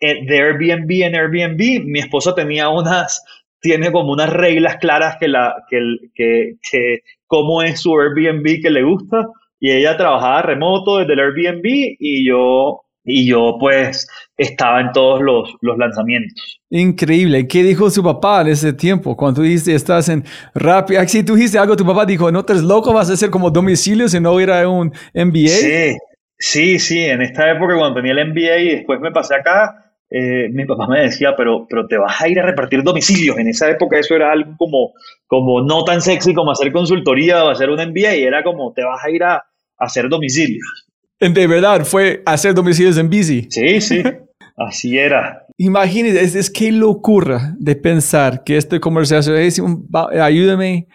[0.00, 1.84] de Airbnb en Airbnb.
[1.84, 3.24] Mi esposa tenía unas,
[3.60, 5.78] tiene como unas reglas claras que la, que,
[6.14, 9.26] que, que cómo es su Airbnb que le gusta
[9.60, 11.64] y ella trabajaba remoto desde el Airbnb
[11.98, 16.60] y yo, y yo pues estaba en todos los, los lanzamientos.
[16.70, 17.46] Increíble.
[17.46, 19.16] ¿Qué dijo su papá en ese tiempo?
[19.16, 22.44] Cuando tú dijiste, estás en Rappi, ah, si tú dijiste algo, tu papá dijo, no
[22.44, 25.48] te eres loco, vas a hacer como domicilio si no ir a un MBA.
[25.48, 25.96] Sí,
[26.38, 27.04] sí, sí.
[27.04, 30.86] En esta época cuando tenía el MBA y después me pasé acá, eh, mi papá
[30.86, 33.38] me decía, pero, pero te vas a ir a repartir domicilios.
[33.38, 34.92] En esa época eso era algo como,
[35.26, 38.84] como no tan sexy como hacer consultoría o hacer un MBA, y era como te
[38.84, 39.44] vas a ir a,
[39.78, 40.86] hacer domicilios.
[41.20, 43.46] De verdad, fue hacer domicilios en bici.
[43.50, 44.02] Sí, sí,
[44.56, 45.44] así era.
[45.58, 50.86] Imagínate, es, es qué locura de pensar que este conversación es un, ayúdame.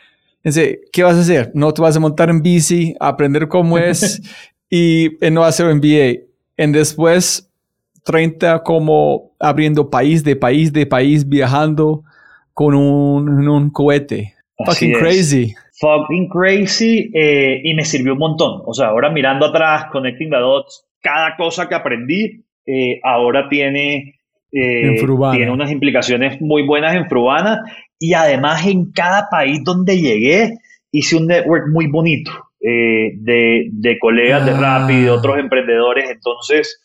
[0.44, 1.52] ¿Qué vas a hacer?
[1.54, 4.20] No te vas a montar en bici, aprender cómo es
[4.70, 6.24] y no hacer un MBA.
[6.58, 7.51] En después
[8.04, 12.04] 30 como abriendo país de país de país, viajando
[12.54, 14.36] con un, un cohete.
[14.66, 15.54] Fucking crazy.
[15.80, 18.62] Fucking crazy eh, y me sirvió un montón.
[18.66, 24.20] O sea, ahora mirando atrás, connecting the dots, cada cosa que aprendí eh, ahora tiene,
[24.52, 27.62] eh, tiene unas implicaciones muy buenas en Frubana
[28.00, 30.58] y además en cada país donde llegué
[30.92, 35.14] hice un network muy bonito de, de, colegas de Rappi, de ah.
[35.14, 36.12] otros emprendedores.
[36.12, 36.80] Entonces,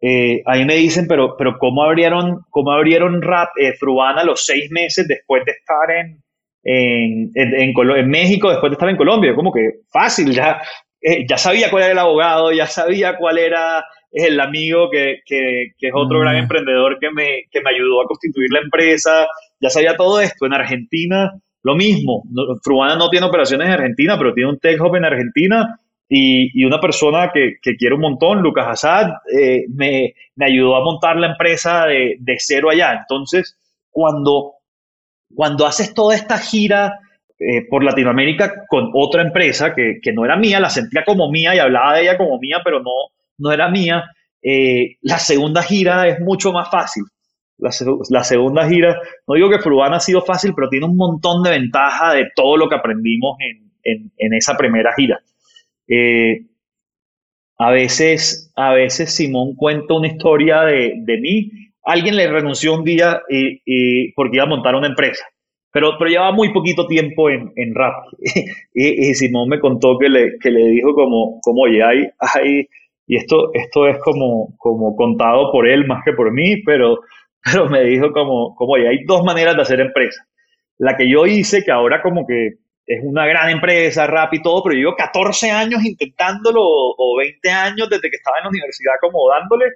[0.00, 4.70] eh, ahí me dicen, pero, pero ¿cómo abrieron, cómo abrieron Rap, eh, Frubana los seis
[4.70, 6.22] meses después de estar en,
[6.62, 9.34] en, en, México, después de estar en Colombia?
[9.34, 10.60] Como que fácil, ya,
[11.00, 15.68] eh, ya sabía cuál era el abogado, ya sabía cuál era el amigo que, que,
[15.78, 16.40] que es otro gran mm.
[16.40, 19.26] emprendedor que me, que me ayudó a constituir la empresa,
[19.60, 20.44] ya sabía todo esto.
[20.44, 21.32] En Argentina,
[21.62, 22.22] lo mismo.
[22.62, 25.78] Frubana no tiene operaciones en Argentina, pero tiene un tech hub en Argentina
[26.08, 30.84] y, una persona que, que, quiero un montón, Lucas Assad, eh, me, me, ayudó a
[30.84, 32.92] montar la empresa de, de, cero allá.
[33.00, 33.58] Entonces,
[33.90, 34.54] cuando,
[35.34, 37.00] cuando haces toda esta gira
[37.38, 41.54] eh, por Latinoamérica con otra empresa que, que, no era mía, la sentía como mía
[41.54, 42.92] y hablaba de ella como mía, pero no,
[43.38, 44.04] no era mía,
[44.42, 47.04] eh, la segunda gira es mucho más fácil.
[47.58, 47.72] La,
[48.22, 52.12] segunda gira, no digo que Frubana ha sido fácil, pero tiene un montón de ventaja
[52.12, 55.18] de todo lo que aprendimos en, en, en esa primera gira.
[55.88, 56.46] Eh,
[57.58, 61.50] a veces, a veces Simón cuenta una historia de, mí.
[61.84, 63.22] Alguien le renunció un día
[64.14, 65.24] porque iba a montar una empresa,
[65.72, 67.94] pero, pero llevaba muy poquito tiempo en, en rap.
[68.74, 72.66] y, Simón me contó que le, que le dijo como, como oye, hay,
[73.06, 77.00] y esto, esto es como, como contado por él más que por mí, pero,
[77.44, 80.26] pero me dijo como, como, oye, hay dos maneras de hacer empresa.
[80.78, 82.54] La que yo hice, que ahora como que
[82.86, 87.50] es una gran empresa, rap y todo, pero yo llevo 14 años intentándolo o 20
[87.50, 89.66] años desde que estaba en la universidad como dándole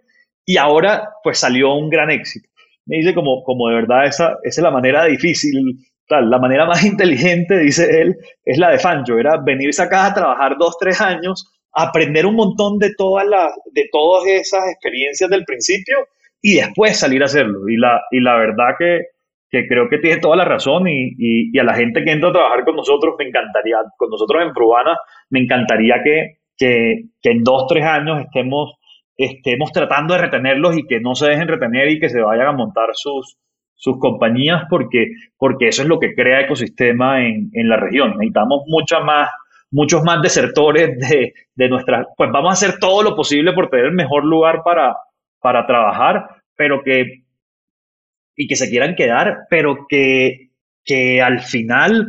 [0.45, 2.49] y ahora pues salió un gran éxito.
[2.87, 6.85] Me dice como, como de verdad esa, es la manera difícil, tal, la manera más
[6.85, 11.53] inteligente, dice él, es la de Fancho, era venirse acá a trabajar dos, tres años,
[11.73, 15.99] aprender un montón de todas, las, de todas esas experiencias del principio
[16.43, 17.69] y después salir a hacerlo.
[17.69, 19.01] Y la, y la verdad que
[19.51, 22.33] que creo que tiene toda la razón y, y, a la gente que entra a
[22.33, 24.97] trabajar con nosotros, me encantaría, con nosotros en Frubana,
[25.29, 28.75] me encantaría que, que, que, en dos, tres años estemos,
[29.17, 32.53] estemos tratando de retenerlos y que no se dejen retener y que se vayan a
[32.53, 33.39] montar sus,
[33.75, 38.11] sus compañías porque, porque eso es lo que crea ecosistema en, en la región.
[38.11, 39.31] Necesitamos muchas más,
[39.73, 43.87] muchos más desertores de, de nuestras, pues vamos a hacer todo lo posible por tener
[43.87, 44.95] el mejor lugar para,
[45.41, 47.25] para trabajar, pero que
[48.37, 50.51] y que se quieran quedar, pero que,
[50.85, 52.09] que al final,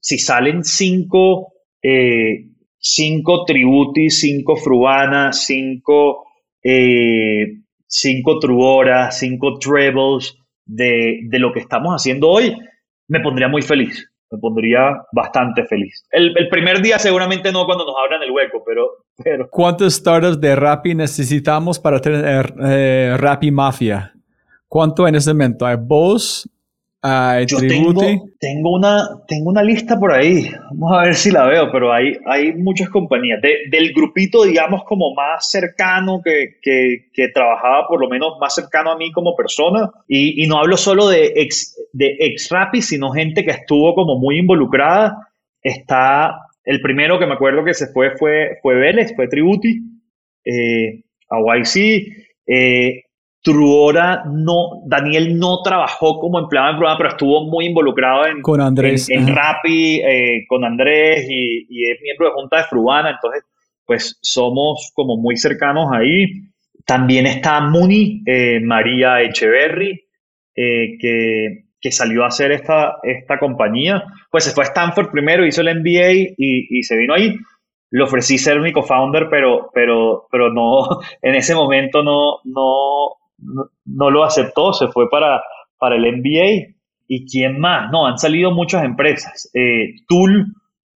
[0.00, 2.48] si salen cinco, eh,
[2.78, 6.24] cinco tributi, cinco fruana, cinco,
[6.62, 12.56] eh, cinco truora, cinco trebles de, de lo que estamos haciendo hoy,
[13.08, 16.04] me pondría muy feliz me pondría bastante feliz.
[16.10, 19.04] El, primer día seguramente no cuando nos abran el hueco, pero...
[19.22, 19.48] pero...
[19.50, 24.14] ¿Cuántos startups de Rappi necesitamos para tener eh, Rappi Mafia?
[24.72, 25.66] ¿Cuánto en ese momento?
[25.66, 26.48] ¿Hay vos?
[27.46, 31.92] Yo tengo, una, tengo una lista por ahí, vamos a ver si la veo, pero
[31.92, 33.42] hay, hay muchas compañías.
[33.42, 38.96] del grupito, digamos, como más cercano que, que, trabajaba, por lo menos más cercano a
[38.96, 43.44] mí como persona, y, y no hablo solo de ex, de ex Rappi, sino gente
[43.44, 45.28] que estuvo como muy involucrada.
[45.60, 49.82] Está el primero que me acuerdo que se fue fue, fue Vélez, fue Tributi,
[50.46, 52.06] eh, a YC.
[52.46, 53.02] Eh,
[53.42, 58.60] Truora no, Daniel no trabajó como empleado en programa, pero estuvo muy involucrado en, con
[58.60, 63.44] Andrés, en, Rappi, eh, con Andrés y, es miembro de Junta de Frubana, entonces
[63.84, 66.26] pues somos como muy cercanos ahí.
[66.86, 70.00] También está Muni, eh, María Echeverry,
[70.54, 74.04] eh, que, que, salió a hacer esta, esta compañía.
[74.30, 77.36] Pues se fue a Stanford primero, hizo el MBA y, y se vino ahí.
[77.90, 83.16] Le ofrecí ser mi co-founder, pero, pero, pero no, en ese momento no, no,
[83.84, 85.42] no, lo aceptó, se fue para,
[85.78, 86.74] para el NBA.
[87.08, 87.90] ¿Y quién más?
[87.90, 89.50] No, han salido muchas empresas.
[89.52, 90.46] Eh, Tool,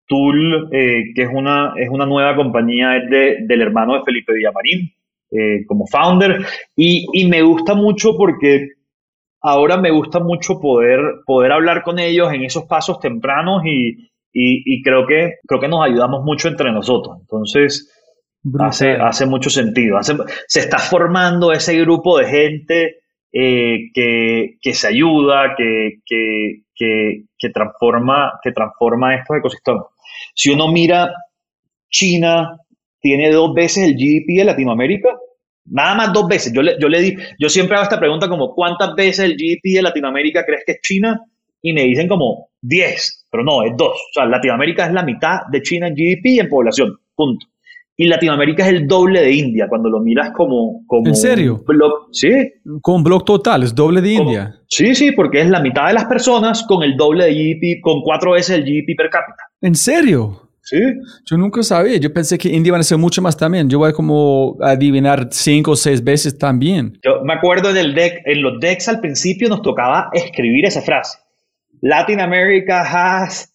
[0.07, 4.34] Tool eh, que es una, es una nueva compañía, es de, del hermano de Felipe
[4.34, 4.93] Villamarín,
[5.30, 6.45] eh, como founder.
[6.76, 8.68] Y, y, me gusta mucho porque
[9.40, 14.82] ahora me gusta mucho poder, poder hablar con ellos en esos pasos tempranos y, y,
[14.82, 17.18] creo, que, creo que nos ayudamos mucho entre nosotros.
[17.20, 17.90] Entonces,
[18.59, 19.99] Hace, hace mucho sentido.
[20.03, 27.49] se está formando ese grupo de gente eh, que, que, se ayuda, que, que, que,
[27.51, 29.84] transforma, que transforma estos ecosistemas.
[30.34, 31.14] Si uno mira,
[31.88, 32.59] China
[33.01, 35.16] tiene dos veces el GDP de Latinoamérica.
[35.64, 36.53] Nada más dos veces.
[36.53, 39.76] Yo le, yo le di, yo siempre hago esta pregunta como, ¿cuántas veces el GDP
[39.76, 41.20] de Latinoamérica crees que es China?
[41.62, 43.95] Y me dicen como 10, pero no, es dos.
[43.95, 46.99] O sea, Latinoamérica es la mitad de China en GDP y en población.
[47.14, 47.47] Punto.
[47.97, 50.82] Y Latinoamérica es el doble de India cuando lo miras como...
[50.86, 51.62] como ¿En serio?
[51.66, 52.30] Blog, sí.
[52.80, 54.55] Con blog total, es doble de India.
[54.68, 58.01] Sí, sí, porque es la mitad de las personas con el doble de GDP, con
[58.01, 59.43] cuatro veces el GDP per cápita.
[59.61, 60.49] ¿En serio?
[60.62, 60.78] Sí.
[61.26, 63.68] Yo nunca sabía, yo pensé que India iba a ser mucho más también.
[63.68, 66.99] Yo voy a como adivinar cinco o seis veces también.
[67.05, 71.18] Yo me acuerdo del deck, en los decks al principio nos tocaba escribir esa frase.
[71.82, 73.51] Latin America has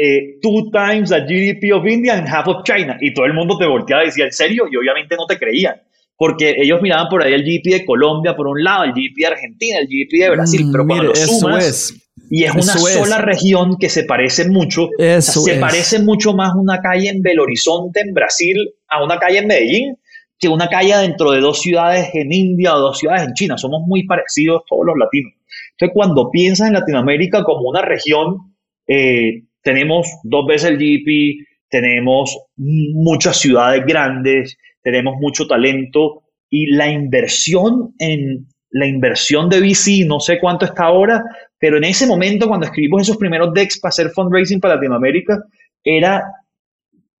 [0.00, 2.96] eh, two times the GDP of India and half of China.
[3.00, 4.66] Y todo el mundo te volteaba y decía, ¿en serio?
[4.70, 5.74] Y obviamente no te creían.
[6.16, 9.26] Porque ellos miraban por ahí el GDP de Colombia por un lado, el GDP de
[9.26, 11.94] Argentina, el GDP de Brasil, mm, pero cuando lo sumas,
[12.30, 14.88] y es una sola región que se parece mucho,
[15.20, 18.56] se parece mucho más una calle en Belo Horizonte, en Brasil,
[18.88, 19.96] a una calle en Medellín,
[20.38, 23.56] que una calle dentro de dos ciudades en India o dos ciudades en China.
[23.56, 25.32] Somos muy parecidos todos los latinos.
[25.72, 28.54] Entonces, cuando piensas en Latinoamérica como una región
[28.86, 36.90] eh, tenemos dos veces el GDP, tenemos muchas ciudades grandes, tenemos mucho talento y la
[36.90, 41.22] inversión en la inversión de VC, no sé cuánto está ahora,
[41.58, 45.42] pero en ese momento cuando escribimos esos primeros decks para hacer fundraising para Latinoamérica,
[45.82, 46.22] era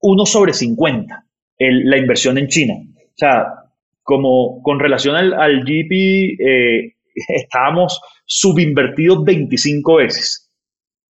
[0.00, 1.24] uno sobre 50
[1.58, 2.74] la inversión en China.
[2.74, 3.46] O sea,
[4.02, 6.94] como con relación al, al GDP, eh,
[7.28, 10.47] estábamos subinvertidos 25 veces.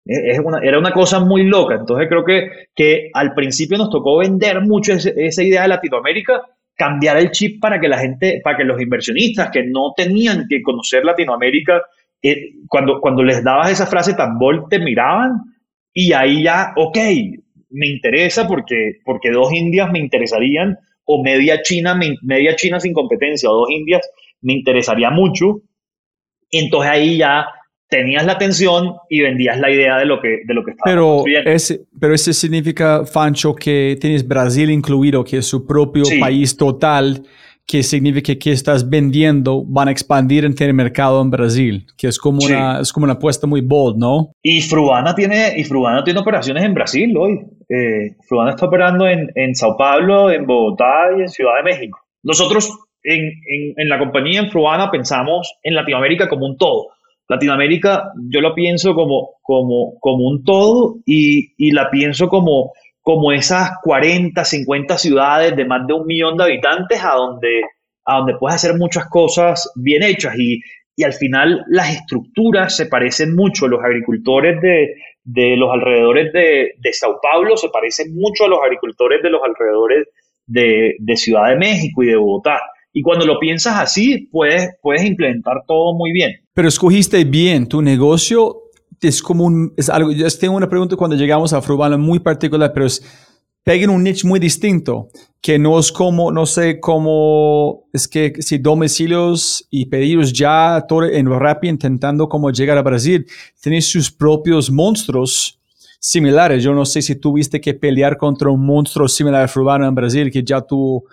[0.04, 1.76] Es era una cosa muy loca.
[1.76, 6.42] Entonces creo que, que al principio nos tocó vender mucho esa idea de Latinoamérica,
[6.76, 10.62] cambiar el chip para que la gente, para que los inversionistas que no tenían que
[10.62, 11.82] conocer Latinoamérica,
[12.22, 15.40] eh, cuando, cuando les dabas esa frase tan bold, te miraban
[15.92, 16.98] y ahí ya, ok,
[17.70, 23.50] me interesa porque, porque dos Indias me interesarían o media China, media China sin competencia
[23.50, 24.08] o dos Indias
[24.40, 25.62] me interesaría mucho.
[26.50, 27.46] Entonces ahí ya
[27.88, 31.24] tenías la atención y vendías la idea de lo que, de lo que estaba pero
[31.26, 37.22] ese, pero ese significa, Fancho, que tienes Brasil incluido, que es su propio país total,
[37.66, 42.18] que significa que estás vendiendo, van a expandir en el mercado en Brasil, que es
[42.18, 44.32] como, una, es como una apuesta muy bold, ¿no?
[44.42, 47.40] Y Fruana tiene, y Fruana tiene operaciones en Brasil hoy.
[47.68, 51.98] Eh, Fruana está operando en, en Sao Paulo, en Bogotá y en Ciudad de México.
[52.22, 52.70] Nosotros
[53.02, 56.88] en, en, en la compañía en Fruana pensamos en Latinoamérica como un todo
[57.28, 63.32] Latinoamérica yo lo pienso como, como, como un todo y, y, la pienso como, como
[63.32, 67.62] esas 40, 50 ciudades de más de un millón de habitantes a donde,
[68.04, 70.34] a donde puedes hacer muchas cosas bien hechas.
[70.38, 70.60] Y,
[70.96, 73.68] y al final las estructuras se parecen mucho.
[73.68, 74.94] Los agricultores de,
[75.24, 79.40] de los alrededores de, de, Sao Paulo se parecen mucho a los agricultores de los
[79.42, 80.08] alrededores
[80.46, 82.60] de, de, Ciudad de México y de Bogotá.
[82.96, 86.30] Y cuando lo piensas así, puedes, puedes implementar todo muy bien.
[86.54, 88.56] Pero escogiste bien tu negocio.
[89.02, 92.72] Es como un, es algo, yo tengo una pregunta cuando llegamos a Frubana muy particular,
[92.72, 93.02] pero es,
[93.64, 95.08] peguen un niche muy distinto,
[95.42, 101.04] que no es como, no sé cómo, es que si domicilios y pedidos ya todo
[101.04, 103.26] en Rappi intentando como llegar a Brasil,
[103.60, 105.58] tienen sus propios monstruos
[105.98, 106.62] similares.
[106.62, 110.30] Yo no sé si tuviste que pelear contra un monstruo similar a Frubana en Brasil,
[110.30, 111.04] que ya tuvo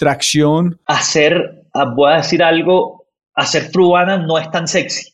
[0.00, 0.80] tracción.
[0.86, 5.12] Hacer, ah, voy a decir algo, hacer Frubana no es tan sexy.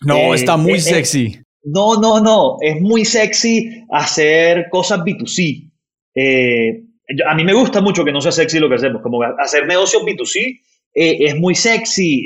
[0.00, 1.38] No, eh, está muy eh, eh, sexy.
[1.62, 5.70] no, no, no, es muy sexy hacer cosas B2C.
[6.16, 6.82] Eh,
[7.28, 10.02] a mí me gusta mucho que no sea sexy lo que hacemos, como hacer negocios
[10.02, 10.60] B2C
[10.94, 12.24] eh, es muy sexy,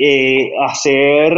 [0.65, 1.33] hacer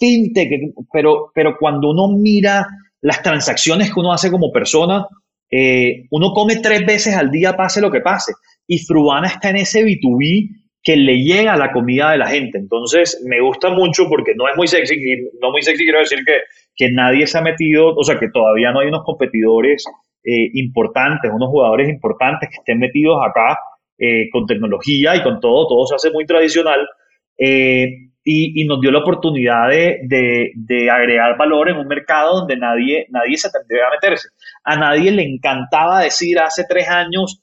[0.00, 0.48] fintech,
[0.92, 2.66] pero, pero cuando uno mira
[3.02, 5.06] las transacciones que uno hace como persona,
[6.10, 8.32] uno come tres veces al día, pase lo que pase.
[8.68, 10.50] Y Fruana está en ese B2B
[10.84, 12.56] que le llega a la comida de la gente.
[12.56, 14.96] Entonces, me gusta mucho porque no es muy sexy,
[15.40, 16.42] no muy sexy quiero decir que,
[16.76, 19.84] que nadie se ha metido, o sea, que todavía no hay unos competidores
[20.24, 23.58] eh, importantes, unos jugadores importantes que estén metidos acá
[23.98, 26.86] eh, con tecnología y con todo, todo se hace muy tradicional.
[27.36, 27.88] Eh,
[28.30, 33.38] y, nos dio la oportunidad de, de, agregar valor en un mercado donde nadie, nadie
[33.38, 34.28] se tendría a meterse.
[34.64, 37.42] A nadie le encantaba decir hace tres años,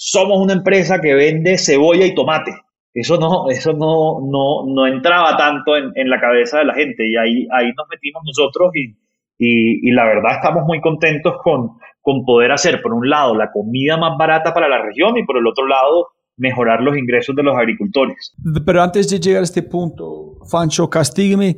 [0.00, 2.52] somos una empresa que vende cebolla y tomate.
[2.94, 7.06] Eso no, eso no, no, no entraba tanto en, en, la cabeza de la gente
[7.06, 8.96] y ahí, ahí nos metimos nosotros y,
[9.38, 13.50] y, y la verdad estamos muy contentos con, con poder hacer, por un lado, la
[13.50, 17.42] comida más barata para la región y por el otro lado, mejorar los ingresos de
[17.42, 18.34] los agricultores.
[18.64, 21.56] Pero antes de llegar a este punto, Fancho, castígueme,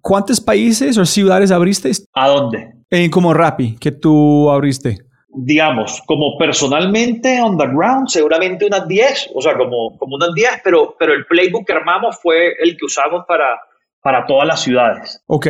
[0.00, 1.90] ¿cuántos países o ciudades abriste?
[2.14, 2.72] ¿A dónde?
[2.88, 5.07] En como Rappi, que tú abriste.
[5.40, 11.12] Digamos, como personalmente, underground, seguramente unas 10, o sea, como, como unas 10, pero, pero
[11.12, 13.60] el playbook que armamos fue el que usamos para,
[14.02, 15.22] para todas las ciudades.
[15.26, 15.48] Ok,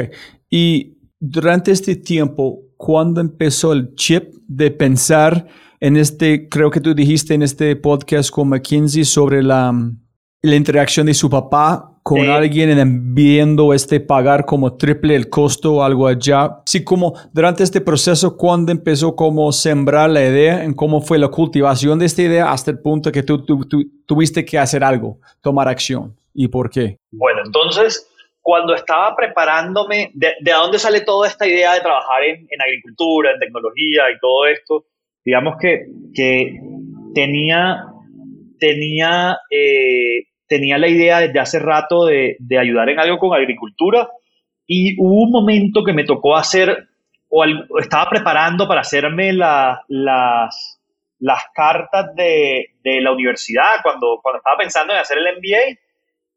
[0.51, 5.47] y durante este tiempo, ¿cuándo empezó el chip de pensar
[5.81, 9.73] en este, creo que tú dijiste en este podcast con McKinsey sobre la,
[10.43, 15.83] la interacción de su papá con alguien viendo este pagar como triple el costo o
[15.83, 16.63] algo allá.
[16.65, 21.29] Sí, como durante este proceso, ¿cuándo empezó como sembrar la idea en cómo fue la
[21.29, 23.67] cultivación de esta idea hasta el punto que tú, tú
[24.07, 26.97] tuviste que hacer algo, tomar acción y por qué?
[27.11, 28.09] Bueno, entonces
[28.41, 33.33] cuando estaba preparándome, de, de, dónde sale toda esta idea de trabajar en, en, agricultura,
[33.33, 34.87] en tecnología y todo esto?
[35.27, 35.85] Digamos que,
[36.15, 36.59] que
[37.15, 37.85] tenía,
[38.59, 44.09] tenía, eh, tenía la idea desde hace rato de, de, ayudar en algo con agricultura
[44.67, 46.89] y hubo un momento que me tocó hacer,
[47.29, 47.45] o,
[47.79, 50.81] estaba preparando para hacerme la, las,
[51.19, 55.79] las cartas de, de la universidad cuando, cuando estaba pensando en hacer el MBA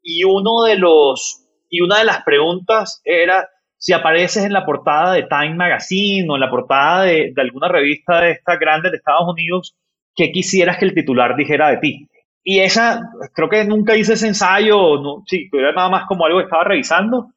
[0.02, 1.38] y uno de los
[1.72, 3.48] y una de las preguntas era
[3.78, 8.20] si apareces en la portada de Time Magazine o en la portada de, alguna revista
[8.20, 9.74] de estas grandes de Estados Unidos,
[10.14, 12.08] ¿qué quisieras que el titular dijera de ti?
[12.44, 13.00] Y esa,
[13.34, 16.64] creo que nunca hice ese ensayo, no, sí, era nada más como algo que estaba
[16.64, 17.28] revisando,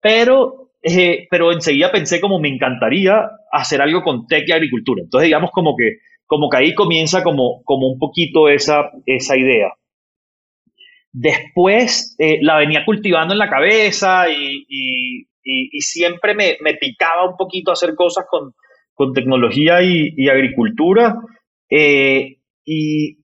[0.00, 5.02] pero, eh, pero enseguida pensé como me encantaría hacer algo con tech y agricultura.
[5.02, 9.72] Entonces, digamos como que, como que ahí comienza como, como un poquito esa, esa idea.
[11.18, 15.26] Después eh, la venía cultivando en la cabeza y,
[15.80, 18.52] siempre me, picaba un poquito hacer cosas con,
[19.14, 21.16] tecnología y, agricultura.
[21.70, 23.16] Eh, y,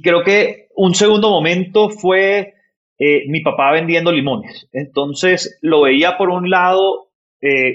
[0.00, 2.54] creo que un segundo momento fue
[2.98, 4.68] eh, mi papá vendiendo limones.
[4.72, 7.06] Entonces lo veía por un lado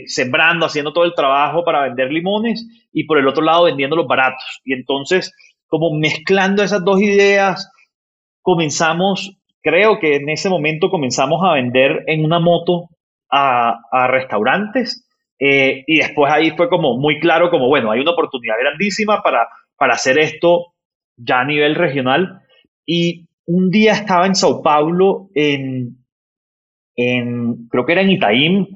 [0.06, 4.06] sembrando, haciendo todo el trabajo para vender limones y por el otro lado vendiendo los
[4.06, 4.62] baratos.
[4.64, 5.34] Y entonces
[5.66, 7.72] como mezclando esas dos ideas
[8.44, 12.90] comenzamos creo que en ese momento comenzamos a vender en una moto
[13.32, 15.10] a, restaurantes
[15.40, 19.50] eh, y después ahí fue como muy claro como, bueno, hay una oportunidad grandísima para,
[19.76, 20.68] para hacer esto
[21.18, 22.42] ya a nivel regional.
[22.86, 25.98] Y un día estaba en Sao Paulo, en,
[26.96, 28.68] en creo que era en Itaim,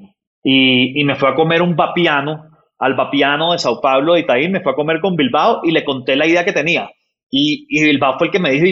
[0.44, 4.62] y, me fue a comer un papiano, al papiano de Sao Paulo de Itaim, me
[4.62, 6.90] fue a comer con Bilbao y le conté la idea que tenía.
[7.30, 8.66] Y, y Bilbao fue el que me dijo,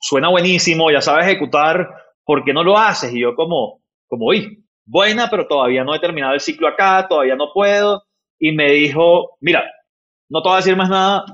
[0.00, 1.88] suena buenísimo, ya sabes ejecutar,
[2.24, 3.14] ¿por qué no lo haces?
[3.14, 7.36] Y yo como, como, uy, buena, pero todavía no he terminado el ciclo acá, todavía
[7.36, 8.02] no puedo.
[8.38, 9.64] Y me dijo, mira,
[10.28, 11.24] no te voy a decir más nada,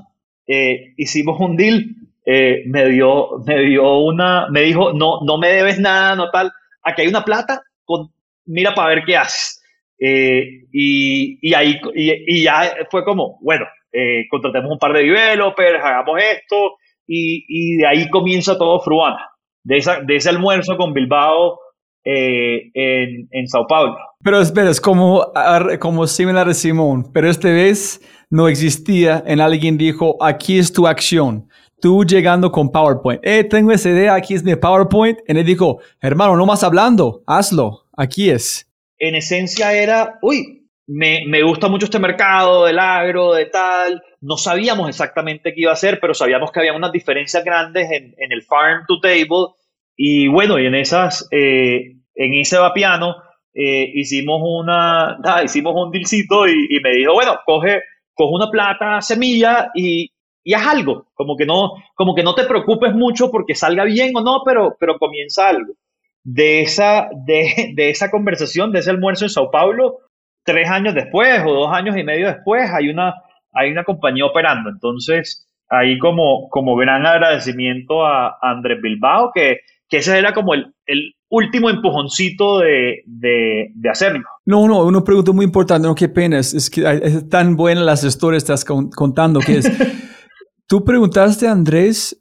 [0.47, 1.95] eh, hicimos un deal,
[2.25, 6.51] eh, me dio, me dio una, me dijo, no, no me debes nada, no tal,
[6.83, 7.61] aquí hay una plata,
[8.45, 9.61] mira para ver qué haces.
[9.99, 16.19] Eh, y, ahí y, ya fue como, bueno, eh, contratemos un par de developers, hagamos
[16.21, 16.77] esto,
[17.07, 19.29] y, de ahí comienza todo Fruana,
[19.63, 21.59] de, esa, de ese almuerzo con Bilbao
[22.03, 23.95] eh, en, en, Sao Paulo.
[24.23, 25.25] Pero espera, es como,
[25.79, 30.87] como similar a Simón, pero esta vez no existía, en alguien dijo, aquí es tu
[30.87, 31.47] acción.
[31.83, 35.19] Tú llegando con PowerPoint, eh, tengo esa idea, aquí es mi PowerPoint.
[35.27, 38.71] Y él dijo, hermano, no más hablando, hazlo, aquí es.
[38.97, 44.01] En esencia era, uy, me, me gusta mucho este mercado del agro, de tal.
[44.21, 48.15] No sabíamos exactamente qué iba a hacer, pero sabíamos que había unas diferencias grandes en,
[48.17, 49.53] en el farm to table.
[49.97, 53.17] Y bueno, y en esas, eh, en ese vapiano,
[53.53, 57.81] eh, hicimos una, hicimos un dilcito y, y, me dijo, bueno, coge,
[58.13, 60.12] coge una plata, semilla y,
[60.43, 61.07] y haz algo.
[61.13, 64.75] Como que no, como que no te preocupes mucho porque salga bien o no, pero,
[64.79, 65.73] pero comienza algo.
[66.23, 69.99] De esa, de, de esa conversación, de ese almuerzo en Sao Paulo,
[70.43, 73.13] tres años después o dos años y medio después, hay una,
[73.51, 74.69] hay una compañía operando.
[74.69, 79.59] Entonces, ahí como, como gran agradecimiento a Andrés Bilbao, que,
[79.89, 84.23] que ese era como el, el último empujoncito de, de, de, hacerlo.
[84.45, 88.03] No, no, una pregunta muy importante, no, qué pena, es, que es tan buena las
[88.03, 89.65] historias que estás contando que es,
[90.67, 92.19] tú preguntaste Andrés,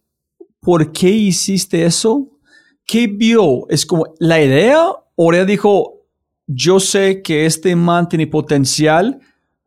[0.60, 2.28] ¿por qué hiciste eso?
[2.84, 3.68] ¿Qué vio?
[3.68, 6.02] ¿Es como la idea o él dijo,
[6.46, 9.20] yo sé que este man tiene potencial,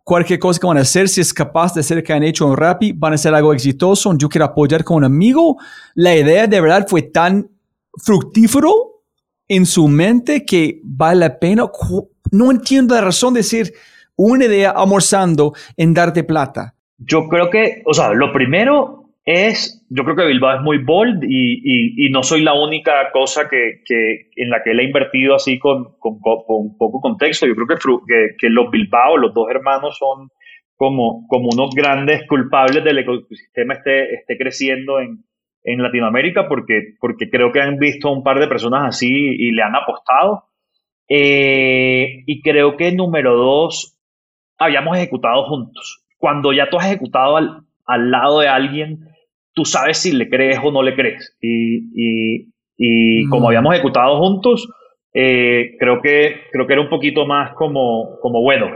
[0.03, 2.56] cualquier cosa que van a hacer, si es capaz de hacer que han hecho en
[2.56, 5.57] Rappi, van a ser algo exitoso, yo quiero apoyar con un amigo.
[5.95, 7.49] La idea de verdad fue tan
[8.03, 9.02] fructífero
[9.47, 11.65] en su mente que vale la pena.
[12.31, 13.73] No entiendo la razón de decir
[14.15, 16.74] una idea almorzando en darte plata.
[16.97, 21.23] Yo creo que, o sea, lo primero es, yo creo que Bilbao es muy bold
[21.23, 25.35] y, y, no soy la única cosa que, que, en la que él ha invertido
[25.35, 27.47] así con, con, con poco contexto.
[27.47, 27.67] Yo creo
[28.05, 30.30] que, que, los Bilbao, los dos hermanos, son
[30.76, 35.23] como, como unos grandes culpables del ecosistema esté, esté creciendo en,
[35.63, 39.51] en Latinoamérica porque, porque creo que han visto a un par de personas así y
[39.51, 40.45] le han apostado.
[41.09, 43.97] Eh, y creo que número dos,
[44.57, 46.05] habíamos ejecutado juntos.
[46.17, 48.99] Cuando ya tú has ejecutado al, al lado de alguien,
[49.53, 51.35] tú sabes si le crees o no le crees.
[51.41, 54.67] Y, y, como habíamos ejecutado juntos,
[55.13, 58.69] eh, creo, que, creo que era un poquito más como, como bueno,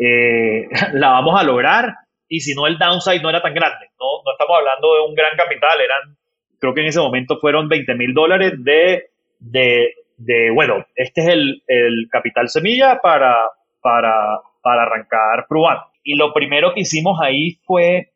[0.00, 1.94] eh, la vamos a lograr
[2.28, 3.90] y si no el downside no era tan grande.
[4.00, 6.16] No, no estamos hablando de un gran capital, eran,
[6.58, 11.28] creo que en ese momento fueron 20 mil dólares de, de, de, bueno, este es
[11.28, 13.36] el, el capital semilla para,
[13.82, 15.78] para, para arrancar Pruan.
[16.02, 18.12] Y lo primero que hicimos ahí fue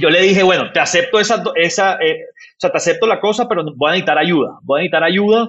[0.00, 3.48] yo le dije, bueno, te acepto esa, esa eh, o sea, te acepto la cosa,
[3.48, 4.58] pero voy a necesitar ayuda.
[4.62, 5.48] Voy a necesitar ayuda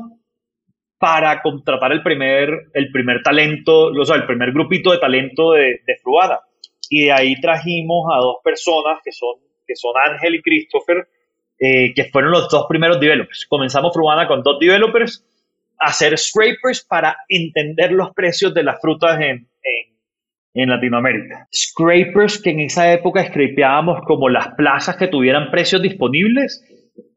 [0.97, 5.81] para contratar el primer, el primer talento, o sea, el primer grupito de talento de,
[5.85, 6.39] de Fruana.
[6.89, 9.35] Y de ahí trajimos a dos personas que son,
[9.67, 11.07] que son Ángel y Christopher,
[11.59, 13.45] eh, que fueron los dos primeros developers.
[13.47, 15.25] Comenzamos Fruana con dos developers
[15.79, 19.47] a hacer scrapers para entender los precios de las frutas en,
[20.53, 21.47] en Latinoamérica.
[21.53, 26.63] Scrapers que en esa época scrapeábamos como las plazas que tuvieran precios disponibles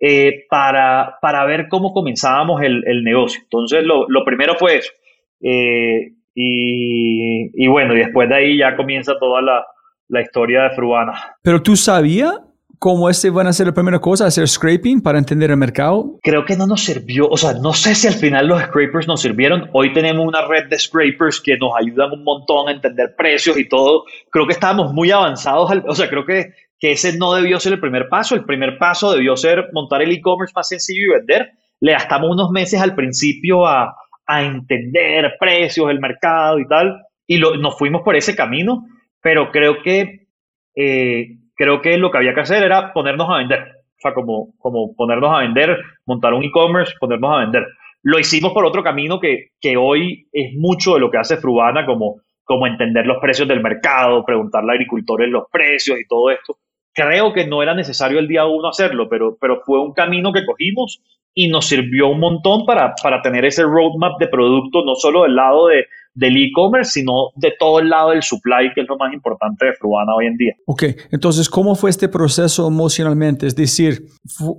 [0.00, 3.40] eh, para, para ver cómo comenzábamos el, el negocio.
[3.42, 4.92] Entonces, lo, lo, primero fue eso.
[5.40, 9.64] Eh, y, y, bueno, y después de ahí ya comienza toda la,
[10.08, 11.36] la historia de Fruana.
[11.42, 12.38] ¿Pero tú sabías
[12.78, 16.18] cómo este van a ser la primera cosa, hacer scraping para entender el mercado?
[16.22, 19.20] Creo que no nos sirvió, o sea, no sé si al final los scrapers nos
[19.20, 19.68] sirvieron.
[19.72, 23.68] Hoy tenemos una red de scrapers que nos ayudan un montón a entender precios y
[23.68, 24.04] todo.
[24.30, 27.80] Creo que estábamos muy avanzados, o sea, creo que, que ese no debió ser el
[27.80, 28.34] primer paso.
[28.34, 31.52] El primer paso debió ser montar el e-commerce más sencillo y vender.
[31.80, 33.94] Le gastamos unos meses al principio a,
[34.26, 38.86] a entender precios, el mercado y tal, y lo, nos fuimos por ese camino,
[39.22, 40.28] pero creo que...
[40.76, 43.60] Eh, creo que lo que había que hacer era ponernos a vender.
[43.60, 47.66] O sea, como, como ponernos a vender, montar un e-commerce, ponernos a vender.
[48.02, 51.86] Lo hicimos por otro camino que, que hoy es mucho de lo que hace Frubana,
[51.86, 56.56] como, como entender los precios del mercado, preguntarle a agricultores los precios y todo esto.
[56.94, 60.46] Creo que no era necesario el día uno hacerlo, pero, pero fue un camino que
[60.46, 61.02] cogimos
[61.34, 65.34] y nos sirvió un montón para, para tener ese roadmap de producto, no solo del
[65.34, 69.12] lado de, del e-commerce, sino de todo el lado del supply, que es lo más
[69.12, 70.54] importante de Fruana hoy en día.
[70.66, 73.46] Ok, entonces, ¿cómo fue este proceso emocionalmente?
[73.46, 74.06] Es decir,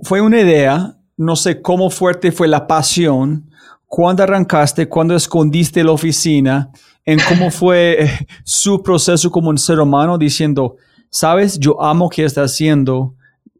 [0.02, 3.50] fue una idea, no sé cómo fuerte fue la pasión,
[3.86, 6.70] cuándo arrancaste, cuándo escondiste la oficina,
[7.06, 8.10] en cómo fue eh,
[8.44, 10.76] su proceso como un ser humano diciendo,
[11.10, 13.14] sabes, yo amo que está haciendo,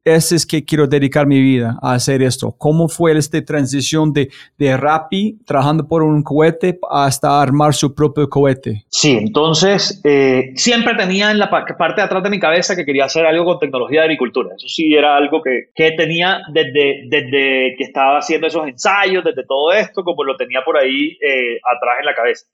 [0.07, 2.55] ese es que quiero dedicar mi vida a hacer esto.
[2.57, 8.29] ¿Cómo fue esta transición de, de Rappi, trabajando por un cohete, hasta armar su propio
[8.29, 8.85] cohete?
[8.89, 13.07] Sí, entonces eh, siempre tenía en la parte de atrás de mi cabeza que quería
[13.07, 14.55] hacer algo con tecnología de agricultura.
[14.57, 19.45] Eso sí era algo que, que tenía desde, desde que estaba haciendo esos ensayos, desde
[19.45, 22.47] todo esto, como lo tenía por ahí eh, atrás en la cabeza.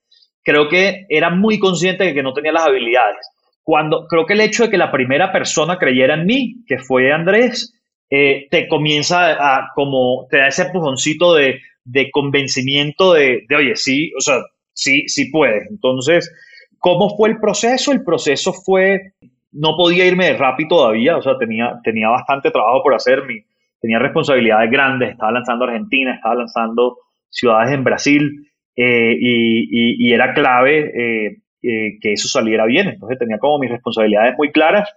[0.42, 3.28] Creo que era muy consciente de que no tenía las habilidades
[3.62, 7.12] cuando creo que el hecho de que la primera persona creyera en mí, que fue
[7.12, 7.78] Andrés,
[8.10, 13.76] eh, te comienza a, como, te da ese empujoncito de, de convencimiento de, de, oye,
[13.76, 14.36] sí, o sea,
[14.72, 15.70] sí, sí puedes.
[15.70, 16.30] Entonces,
[16.78, 17.92] ¿cómo fue el proceso?
[17.92, 19.12] El proceso fue,
[19.52, 23.44] no podía irme de Rappi todavía, o sea, tenía, tenía bastante trabajo por hacer, mi,
[23.80, 26.98] tenía responsabilidades grandes, estaba lanzando Argentina, estaba lanzando
[27.30, 32.88] ciudades en Brasil, eh, y, era clave eh, eh, que eso saliera bien.
[32.88, 34.88] Entonces tenía como mis responsabilidades muy claras,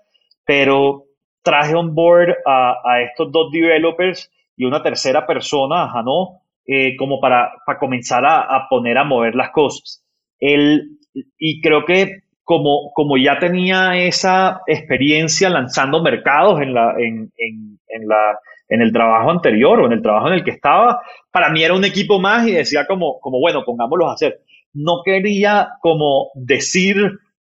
[0.45, 1.03] pero
[1.43, 7.19] traje on board a, estos dos developers y una tercera persona, a Jano, eh, como
[7.19, 10.03] para, para comenzar a, poner a mover las cosas.
[10.39, 10.97] Él,
[11.37, 17.79] y creo que como, como ya tenía esa experiencia lanzando mercados en, la, en, en,
[17.87, 18.39] en, la,
[18.69, 21.01] en el trabajo anterior o en el trabajo en el que estaba,
[21.31, 24.41] para mí era un equipo más y decía como, como bueno, pongámoslos a hacer
[24.75, 26.97] no quería como decir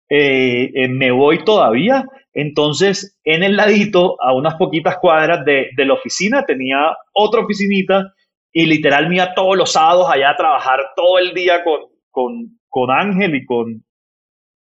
[0.08, 2.04] eh, eh, me voy todavía.
[2.34, 8.12] Entonces, en el ladito, a unas poquitas cuadras de, la oficina, tenía otra oficinita
[8.52, 12.90] y literal me iba todos los sábados allá a trabajar todo el día con, con,
[12.90, 13.84] Ángel y con,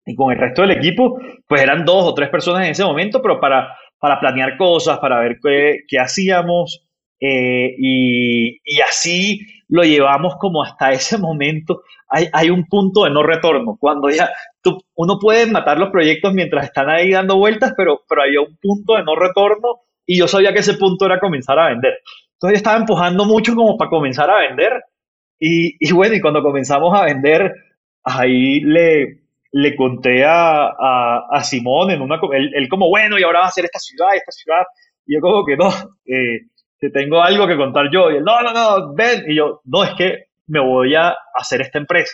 [0.04, 1.20] y con el resto del equipo.
[1.46, 5.20] Pues eran dos o tres personas en ese momento, pero para, para planear cosas, para
[5.20, 6.88] ver qué, qué hacíamos.
[7.20, 13.76] Eh, y así lo llevamos como hasta ese momento hay, un punto de no retorno.
[13.80, 14.30] Cuando ya
[14.62, 18.56] tú, uno puede matar los proyectos mientras están ahí dando vueltas, pero, pero había un
[18.62, 21.98] punto de no retorno y yo sabía que ese punto era comenzar a vender.
[22.34, 24.84] Entonces yo estaba empujando mucho como para comenzar a vender.
[25.38, 27.52] Y, y bueno, y cuando comenzamos a vender,
[28.04, 29.22] ahí le,
[29.52, 30.68] le conté a,
[31.30, 32.20] a, Simón en una...
[32.32, 34.62] Él, como, bueno, y ahora va a hacer esta ciudad, esta ciudad.
[35.06, 35.70] Y yo como que no,
[36.06, 36.46] eh,
[36.86, 38.10] que tengo algo que contar yo.
[38.10, 39.24] Y él, no, no, no, ven.
[39.28, 42.12] Y yo, no, es que me voy a hacer esta empresa.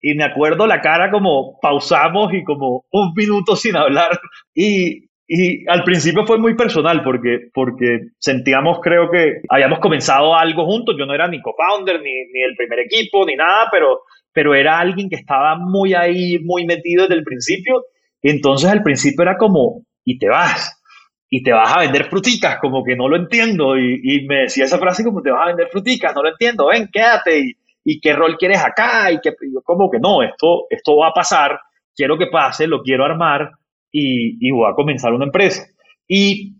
[0.00, 4.18] Y me acuerdo la cara como pausamos y como un minuto sin hablar.
[4.54, 10.66] Y, y al principio fue muy personal porque, porque sentíamos, creo que habíamos comenzado algo
[10.66, 10.96] juntos.
[10.98, 14.00] Yo no era ni co-founder, ni, ni el primer equipo, ni nada, pero,
[14.32, 17.84] pero era alguien que estaba muy ahí, muy metido desde el principio.
[18.22, 20.79] Entonces al principio era como, y te vas
[21.30, 23.78] y te vas a vender fruticas, como que no lo entiendo.
[23.78, 26.66] Y, y, me decía esa frase como te vas a vender fruticas, no lo entiendo,
[26.66, 27.38] ven, quédate.
[27.38, 29.32] Y, y qué rol quieres acá, y que
[29.64, 31.58] como que no, esto, esto va a pasar,
[31.94, 33.52] quiero que pase, lo quiero armar
[33.90, 35.66] y, y voy a comenzar una empresa.
[36.06, 36.56] Y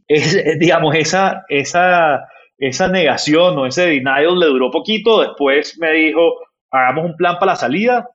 [0.59, 2.21] digamos, esa, esa,
[2.59, 6.37] esa negación o ese denial le duró poquito, después me dijo,
[6.71, 8.09] hagamos un plan para la salida,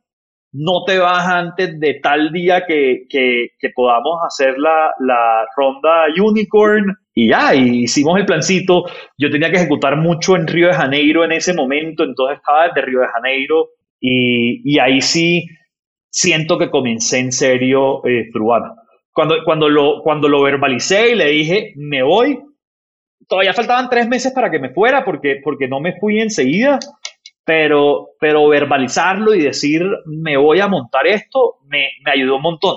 [0.57, 6.06] no te vas antes de tal día que, que, que podamos hacer la, la ronda
[6.18, 6.95] unicorn.
[7.14, 8.86] Y ya, hicimos el plancito.
[9.18, 12.82] Yo tenía que ejecutar mucho en Río de Janeiro en ese momento, entonces estaba desde
[12.82, 13.69] Río de Janeiro.
[13.99, 15.45] Y, ahí sí
[16.10, 18.30] siento que comencé en serio eh,
[19.11, 22.40] Cuando, cuando, lo, cuando lo verbalicé y le dije, me voy,
[23.27, 26.80] todavía faltaban tres meses para que me fuera porque, porque no me fui enseguida,
[27.45, 32.76] pero, pero verbalizarlo y decir, me voy a montar esto, me, me ayudó un montón.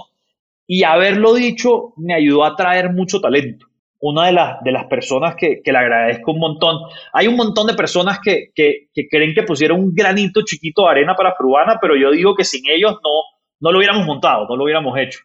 [0.67, 3.67] Y haberlo dicho me ayudó a traer mucho talento
[4.01, 6.77] una de las, de las personas que, que, le agradezco un montón.
[7.13, 10.91] Hay un montón de personas que, que, que, creen que pusieron un granito chiquito de
[10.91, 13.11] arena para Fruana, pero yo digo que sin ellos no,
[13.61, 15.21] no lo hubiéramos montado, no lo hubiéramos hecho.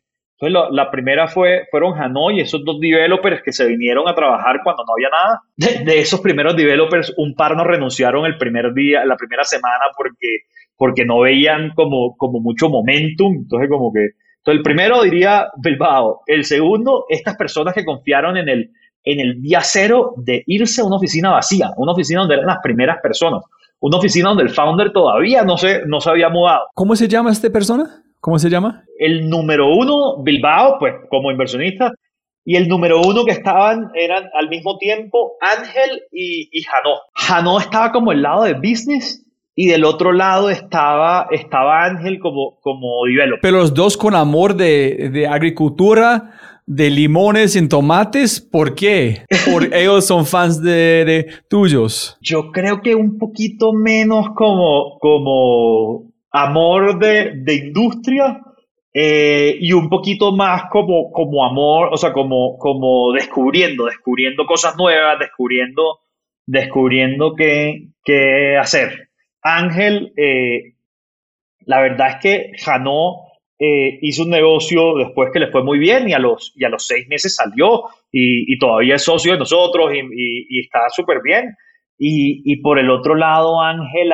[0.45, 4.83] Entonces, la primera fue, fueron Hanoi, esos dos developers que se vinieron a trabajar cuando
[4.85, 5.41] no había nada.
[5.55, 9.85] De, de, esos primeros developers, un par nos renunciaron el primer día, la primera semana,
[9.95, 10.43] porque,
[10.75, 13.35] porque no veían como, como mucho momentum.
[13.43, 14.09] Entonces, como que
[14.43, 16.21] entonces, el primero diría Bilbao.
[16.27, 18.71] El segundo, estas personas que confiaron en el,
[19.05, 22.59] en el día cero de irse a una oficina vacía, una oficina donde eran las
[22.61, 23.41] primeras personas,
[23.79, 26.65] una oficina donde el founder todavía no se, no se había mudado.
[26.73, 28.03] ¿Cómo se llama esta persona?
[28.23, 28.85] ¿Cómo se llama?
[28.97, 31.91] El número uno, Bilbao, pues como inversionista,
[32.45, 36.99] y el número uno que estaban eran al mismo tiempo Ángel y, y Janó.
[37.15, 39.25] Janó estaba como el lado de business
[39.55, 43.41] y del otro lado estaba, estaba Ángel como, como developer.
[43.41, 46.31] Pero los dos con amor de, de agricultura,
[46.65, 49.25] de limones y tomates, ¿por qué?
[49.51, 52.17] ¿Por ellos son fans de, de, tuyos?
[52.21, 58.41] Yo creo que un poquito menos como, como amor de, de industria
[58.95, 64.77] eh, y un poquito más como, como amor, o sea, como, como descubriendo, descubriendo cosas
[64.77, 66.01] nuevas, descubriendo,
[66.45, 69.09] descubriendo qué, qué hacer.
[69.41, 70.75] Ángel, eh,
[71.65, 73.23] la verdad es que Janó
[73.57, 76.69] eh, hizo un negocio después que le fue muy bien y a los, y a
[76.69, 81.55] los seis meses salió y, todavía es socio de nosotros y, está súper bien.
[82.05, 84.11] Y, por el otro lado, Ángel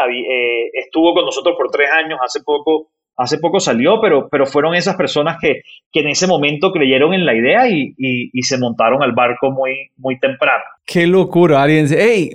[0.74, 4.96] estuvo con nosotros por tres años, hace poco hace poco salió, pero, pero fueron esas
[4.96, 9.12] personas que, que en ese momento creyeron en la idea y, y, se montaron al
[9.12, 10.64] barco muy, muy temprano.
[10.86, 12.30] Qué locura, alguien dice, hey,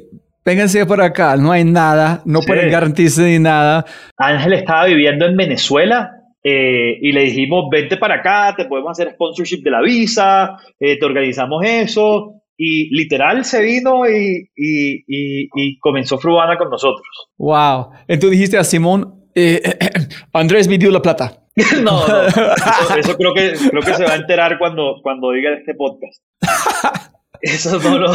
[0.45, 3.87] vénganse por acá, no hay nada, no pueden garantizarse ni nada.
[4.19, 6.11] Ángel estaba viviendo en Venezuela
[6.43, 10.99] eh, y le dijimos, vente para acá, te podemos hacer sponsorship de la visa, eh,
[10.99, 12.43] te organizamos eso.
[12.57, 17.07] Y literal se vino y, y, y, comenzó Fruana con nosotros.
[17.37, 17.91] Wow.
[18.07, 19.61] Entonces dijiste a Simón, eh,
[20.33, 21.45] Andrés me dio la plata.
[21.83, 22.25] no, no.
[22.97, 26.23] Eso, creo, que, creo que se va a enterar cuando, cuando diga este podcast.
[27.41, 28.11] Eso no,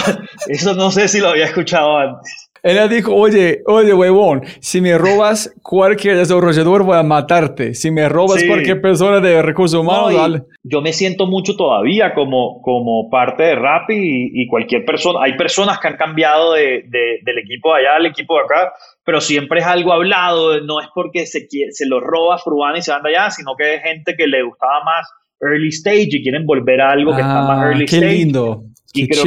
[0.47, 2.48] eso no sé si lo había escuchado antes.
[2.63, 7.73] Él dijo, oye, oye, huevón, si me robas cualquier desarrollador voy a matarte.
[7.73, 13.09] Si me robas cualquier persona de recursos humanos, Yo me siento mucho todavía como, como
[13.09, 15.19] parte de Rappi y, cualquier persona.
[15.23, 18.73] Hay personas que han cambiado de, del equipo de allá al equipo de acá,
[19.05, 20.59] pero siempre es algo hablado.
[20.61, 23.75] No es porque se, se lo roba Fruana y se van de allá, sino que
[23.75, 25.07] es gente que le gustaba más
[25.41, 28.15] early stage y quieren volver a algo que está más ah, early qué stage.
[28.15, 28.63] lindo.
[28.93, 29.23] Y creo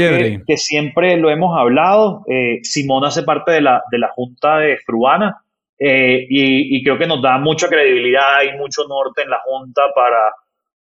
[0.47, 2.25] que, siempre lo hemos hablado.
[2.29, 5.37] Eh, Simón hace parte de la, de la junta de Fruana
[5.79, 10.33] eh, y, creo que nos da mucha credibilidad y mucho norte en la junta para,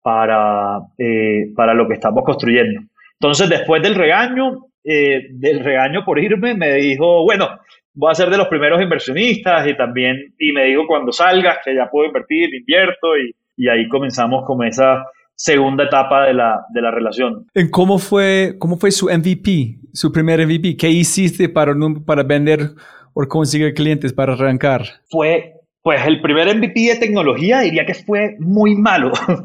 [0.02, 2.80] para, eh, para lo que estamos construyendo.
[3.20, 7.59] Entonces, después del regaño, del regaño por irme, me dijo, bueno,
[7.94, 11.74] voy a ser de los primeros inversionistas y también, y me dijo, cuando salgas, que
[11.74, 15.06] ya puedo invertir, invierto y, y ahí comenzamos con esa
[15.36, 17.47] segunda etapa de la, de la relación.
[17.70, 20.77] ¿Cómo fue, ¿Cómo fue su MVP, su primer MVP?
[20.77, 21.74] ¿Qué hiciste para,
[22.06, 22.70] para vender
[23.12, 24.82] o conseguir clientes para arrancar?
[25.11, 29.12] Fue, pues el primer MVP de tecnología diría que fue muy malo.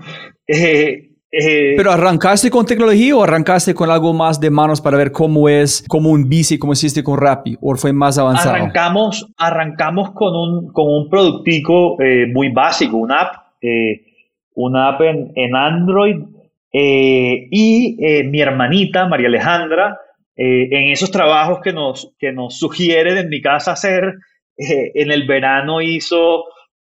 [0.52, 5.12] Eh, eh, ¿Pero arrancaste con tecnología o arrancaste con algo más de manos para ver
[5.12, 8.56] cómo es, como un bici, como hiciste con Rappi, o fue más avanzado?
[8.56, 13.36] Arrancamos, arrancamos con un, con un productico eh, muy básico, una app
[14.60, 16.18] una app en, Android
[16.74, 19.98] eh, y eh, mi hermanita, María Alejandra,
[20.36, 24.16] eh, en esos trabajos que nos, que nos sugieren en mi casa hacer,
[24.58, 26.44] en el verano hizo,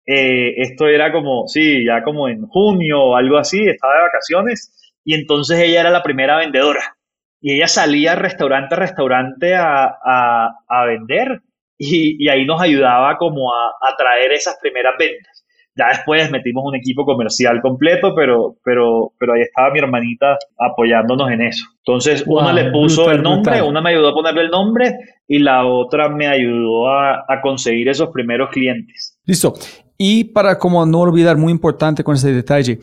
[0.05, 5.13] esto era como, sí, ya como en junio o algo así, estaba de vacaciones, y
[5.13, 6.97] entonces ella era la primera vendedora.
[7.39, 11.39] Y ella salía restaurante a restaurante a, vender
[11.77, 15.40] y, ahí nos ayudaba como a, a traer esas primeras ventas.
[15.75, 21.31] Ya después metimos un equipo comercial completo, pero, pero, pero ahí estaba mi hermanita apoyándonos
[21.31, 21.65] en eso.
[21.77, 25.65] Entonces, una le puso el nombre, una me ayudó a ponerle el nombre y la
[25.65, 29.17] otra me ayudó a, conseguir esos primeros clientes.
[29.25, 29.53] Listo.
[29.97, 32.79] Y para como no olvidar, muy importante con ese detalle,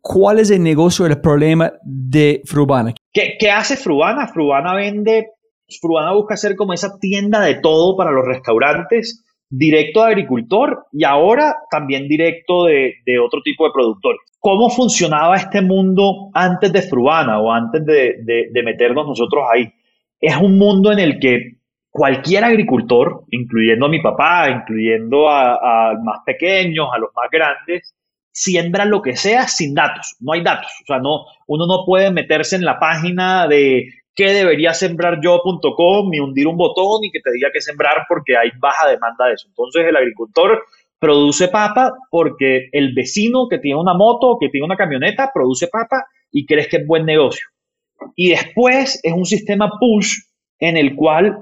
[0.00, 2.94] ¿cuál es el negocio, el problema de Frubana?
[3.12, 4.26] ¿Qué, qué hace Frubana?
[4.26, 5.28] Frubana vende,
[5.80, 11.04] Frubana busca hacer como esa tienda de todo para los restaurantes directo de agricultor y
[11.04, 12.94] ahora también directo de,
[13.24, 14.20] otro tipo de productores.
[14.40, 19.72] ¿Cómo funcionaba este mundo antes de Fruana o antes de, meternos nosotros ahí?
[20.20, 21.58] Es un mundo en el que
[21.90, 27.94] cualquier agricultor, incluyendo a mi papá, incluyendo a, a más pequeños, a los más grandes,
[28.34, 30.16] siembra lo que sea sin datos.
[30.20, 30.70] No hay datos.
[30.82, 36.12] O sea, no, uno no puede meterse en la página de qué debería sembrar yo.com
[36.12, 39.34] y hundir un botón y que te diga qué sembrar porque hay baja demanda de
[39.34, 39.48] eso.
[39.48, 40.62] Entonces el agricultor
[40.98, 46.06] produce papa porque el vecino que tiene una moto, que tiene una camioneta, produce papa
[46.30, 47.46] y crees que es buen negocio.
[48.16, 50.14] Y después es un sistema push
[50.58, 51.38] en el cual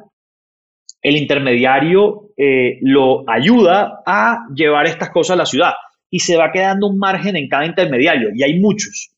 [1.03, 5.73] el intermediario eh, lo ayuda a llevar estas cosas a la ciudad
[6.11, 9.11] y se va quedando un margen en cada intermediario y hay muchos.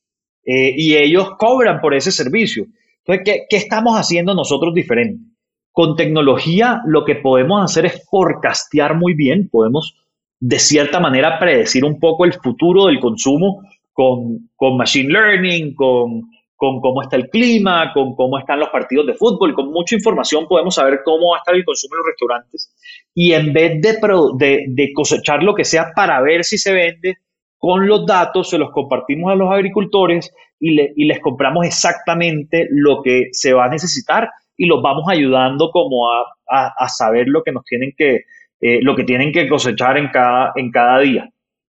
[0.46, 2.66] Eh, y ellos cobran por ese servicio.
[3.04, 5.24] Entonces, ¿qué, estamos haciendo nosotros diferente?
[5.72, 9.96] Con tecnología lo que podemos hacer es forecastear muy bien, podemos
[10.40, 13.62] de cierta manera predecir un poco el futuro del consumo
[13.92, 16.22] con, con machine learning, con,
[16.56, 20.46] con, cómo está el clima, con cómo están los partidos de fútbol, con mucha información
[20.46, 22.74] podemos saber cómo va a estar el consumo en los restaurantes
[23.14, 23.98] y en vez de,
[24.38, 27.18] de, de cosechar lo que sea para ver si se vende,
[27.64, 30.30] con los datos se los compartimos a los agricultores
[30.60, 30.74] y,
[31.06, 36.88] les compramos exactamente lo que se va a necesitar y los vamos ayudando como a,
[36.88, 38.24] saber lo que nos tienen que,
[38.60, 41.30] eh, lo que tienen que cosechar en cada, en cada día.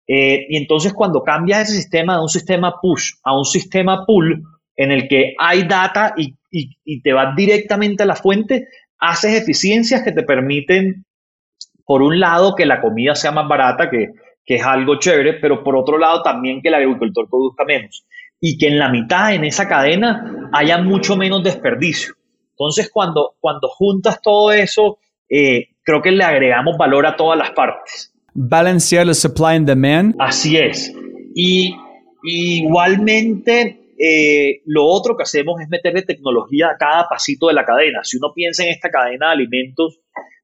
[0.09, 4.43] Eh, y entonces cuando cambias ese sistema de un sistema push a un sistema pull,
[4.77, 6.33] en el que hay data y,
[7.03, 8.67] te vas directamente a la fuente,
[8.99, 11.05] haces eficiencias que te permiten,
[11.85, 14.09] por un lado, que la comida sea más barata, que,
[14.45, 18.07] que es algo chévere, pero por otro lado también que el agricultor produzca menos
[18.41, 22.15] y que en la mitad, en esa cadena, haya mucho menos desperdicio.
[22.51, 24.99] Entonces, cuando, cuando juntas todo eso,
[25.29, 28.13] eh, creo que le agregamos valor a todas las partes.
[28.35, 30.17] Balancear el supply and demand.
[30.19, 30.93] Así es.
[31.35, 31.75] Y
[32.25, 38.01] igualmente eh, lo otro que hacemos es meterle tecnología a cada pasito de la cadena.
[38.03, 40.01] Si uno piensa en esta cadena de alimentos,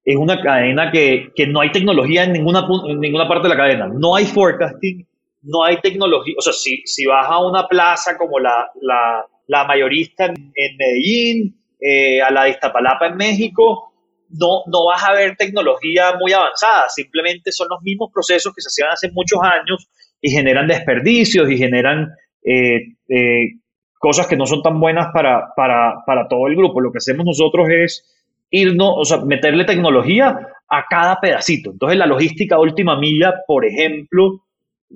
[0.08, 3.88] es una cadena que, no hay tecnología en ninguna, en ninguna parte de la cadena.
[3.88, 5.06] No hay forecasting,
[5.42, 6.34] no hay tecnología.
[6.38, 12.22] O sea, si, si vas a una plaza como la, la, mayorista en, Medellín, eh,
[12.22, 13.92] a la de Iztapalapa en México,
[14.30, 16.88] no, no vas a ver tecnología muy avanzada.
[16.88, 19.90] Simplemente son los mismos procesos que se hacían hace muchos años
[20.22, 23.58] y generan desperdicios y generan eh, eh,
[23.98, 26.80] cosas que no son tan buenas para, para, todo el grupo.
[26.80, 28.06] Lo que hacemos nosotros es
[28.50, 30.38] irnos, o sea, meterle tecnología
[30.68, 31.70] a cada pedacito.
[31.70, 34.42] Entonces, la logística última milla, por ejemplo,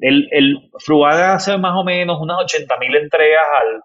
[0.00, 0.70] el, el
[1.06, 3.44] hace más o menos unas 80 mil entregas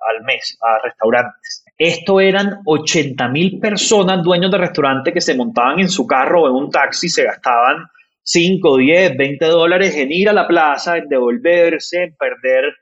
[0.10, 1.65] al, mes a restaurantes.
[1.77, 6.48] Esto eran 80 mil personas, dueños de restaurantes, que se montaban en su carro o
[6.48, 7.85] en un taxi, se gastaban
[8.23, 12.73] 5, 10, 20 dólares en ir a la plaza, en devolverse, en perder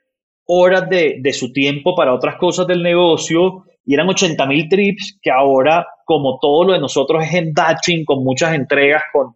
[0.46, 5.30] horas de, su tiempo para otras cosas del negocio y eran 80 mil trips que
[5.30, 9.34] ahora, como todo lo de nosotros es en batching, con muchas entregas, con,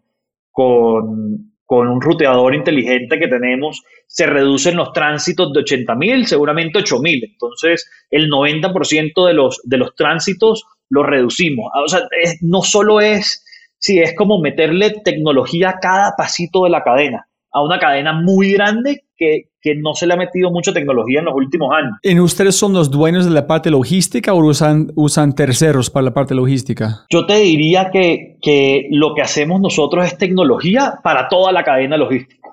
[0.51, 6.99] con, un ruteador inteligente que tenemos, se reducen los tránsitos de 80 mil, seguramente 8
[6.99, 7.25] mil.
[7.25, 11.69] Entonces, el 90% de los, de los tránsitos los reducimos.
[11.75, 12.07] O sea,
[12.39, 13.43] no solo es,
[13.77, 18.53] sí, es como meterle tecnología a cada pasito de la cadena, a una cadena muy
[18.53, 21.93] grande que, que no se le ha metido mucha tecnología en los últimos años.
[22.01, 26.13] ¿En ustedes son los dueños de la parte logística o usan, usan terceros para la
[26.13, 27.05] parte logística?
[27.11, 31.97] Yo te diría que, que lo que hacemos nosotros es tecnología para toda la cadena
[31.97, 32.49] logística.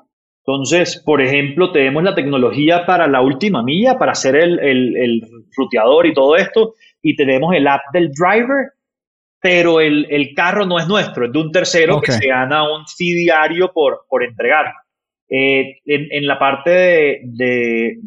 [0.47, 5.23] Entonces, por ejemplo, tenemos la tecnología para la última milla, para hacer el, el, el
[5.57, 8.73] ruteador y todo esto, y tenemos el app del driver,
[9.41, 12.85] pero el, el carro no es nuestro, es de un tercero que se gana un
[12.87, 14.73] fee diario por, por entregarlo.
[15.31, 17.99] Eh, en, la parte de,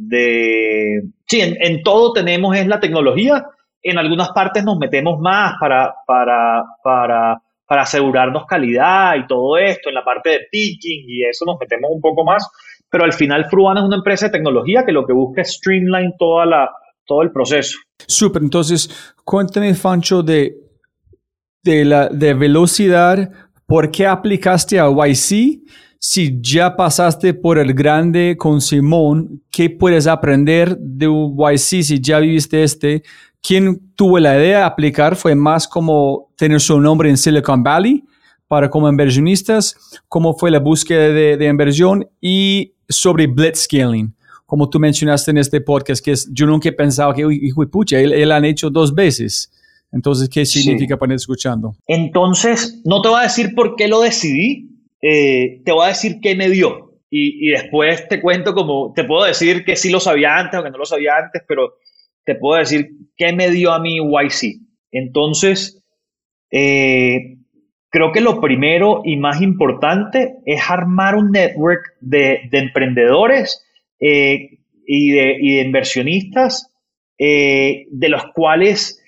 [1.28, 3.46] sí, en, todo tenemos es la tecnología.
[3.84, 9.90] En algunas partes nos metemos más para, para, para, para asegurarnos calidad y todo esto.
[9.90, 12.48] En la parte de picking y eso nos metemos un poco más.
[12.90, 16.14] Pero al final Fruana es una empresa de tecnología que lo que busca es streamline
[16.18, 16.70] toda la,
[17.06, 17.78] todo el proceso.
[18.08, 20.56] Súper, entonces cuéntame, Fancho, de,
[21.64, 23.32] de la de velocidad,
[23.66, 25.62] ¿por qué aplicaste a YC?
[26.04, 32.18] Si ya pasaste por el grande con Simón, ¿qué puedes aprender de YC si ya
[32.18, 33.04] viviste este?
[33.40, 35.16] ¿Quién tuvo la idea de aplicar?
[35.16, 38.04] ¿Fue más como tener su nombre en Silicon Valley
[38.48, 39.76] para como inversionistas?
[40.08, 42.10] ¿Cómo fue la búsqueda de, inversión?
[42.20, 44.16] Y sobre blitzscaling,
[44.48, 47.68] como tú mencionaste en este podcast, que es, yo nunca he pensado que, hijo de
[47.68, 49.52] pucha, él, él han hecho dos veces.
[49.92, 51.76] Entonces, ¿qué significa para ir escuchando?
[51.86, 54.71] Entonces, no te voy a decir por qué lo decidí,
[55.02, 56.90] eh, te voy a decir qué me dio.
[57.14, 60.70] Y, después te cuento como, te puedo decir que sí lo sabía antes o que
[60.70, 61.74] no lo sabía antes, pero
[62.24, 64.62] te puedo decir qué me dio a mí YC.
[64.92, 65.84] Entonces,
[66.52, 67.36] eh,
[67.90, 73.62] creo que lo primero y más importante es armar un network de, emprendedores
[74.00, 76.70] eh, y, de, y, de, inversionistas
[77.18, 79.04] de los cuales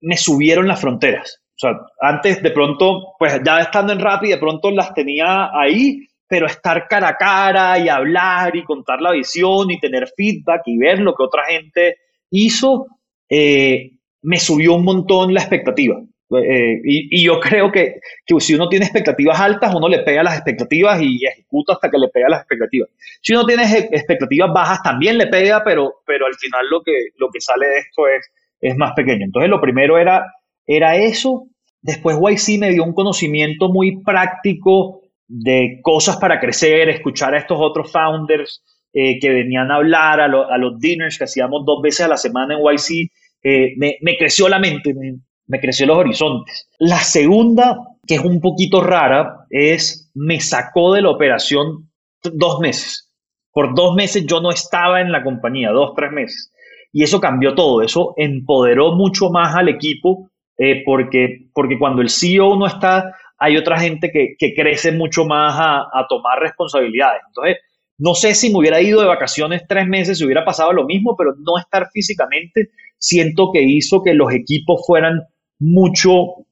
[0.00, 1.40] me subieron las fronteras.
[1.60, 6.46] Sea, antes de pronto, pues ya estando en Rappi, de pronto las tenía ahí, pero
[6.46, 11.00] estar cara a cara y hablar y contar la visión y tener feedback y ver
[11.00, 11.98] lo que otra gente
[12.30, 12.86] hizo,
[13.28, 13.90] eh,
[14.22, 16.00] me subió un montón la expectativa.
[16.30, 20.36] Eh, y, yo creo que, que, si uno tiene expectativas altas, uno le pega las
[20.36, 22.88] expectativas y ejecuta hasta que le pega las expectativas.
[23.20, 27.28] Si uno tiene expectativas bajas, también le pega, pero, pero al final lo que, lo
[27.28, 28.30] que sale de esto es,
[28.62, 29.26] es más pequeño.
[29.26, 30.24] Entonces, lo primero era,
[30.70, 31.48] era eso.
[31.82, 37.58] Después YC me dio un conocimiento muy práctico de cosas para crecer, escuchar a estos
[37.60, 42.08] otros founders eh, que venían a hablar, a, los dinners que hacíamos dos veces a
[42.08, 43.10] la semana en YC.
[43.42, 46.68] Eh, me, creció la mente, me, me creció los horizontes.
[46.78, 51.90] La segunda, que es un poquito rara, es me sacó de la operación
[52.22, 53.10] dos meses.
[53.52, 56.52] Por dos meses yo no estaba en la compañía, dos, tres meses.
[56.92, 60.29] Y eso cambió todo, eso empoderó mucho más al equipo
[60.62, 65.24] eh, porque, porque cuando el CEO no está, hay otra gente que, que crece mucho
[65.24, 67.22] más a, tomar responsabilidades.
[67.28, 67.56] Entonces,
[67.96, 71.16] No sé si me hubiera ido de vacaciones tres meses, si hubiera pasado lo mismo,
[71.16, 75.22] pero no estar físicamente siento que hizo que los equipos fueran
[75.58, 76.44] mucho,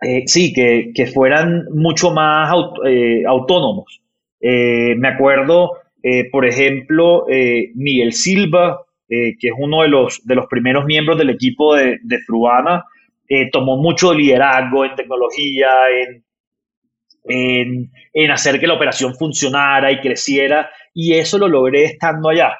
[0.00, 2.54] eh, sí, que, que, fueran mucho más
[2.86, 4.00] eh, autónomos.
[4.40, 5.72] Me acuerdo,
[6.30, 7.26] por ejemplo,
[7.74, 12.18] Miguel Silva, que es uno de los, de los primeros miembros del equipo de, de
[12.18, 12.84] Fruana,
[13.52, 16.24] tomó mucho liderazgo en tecnología, en,
[18.12, 22.58] en, hacer que la operación funcionara y creciera, y eso lo logré estando allá.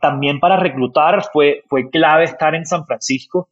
[0.00, 3.50] también para reclutar fue, fue clave estar en San Francisco.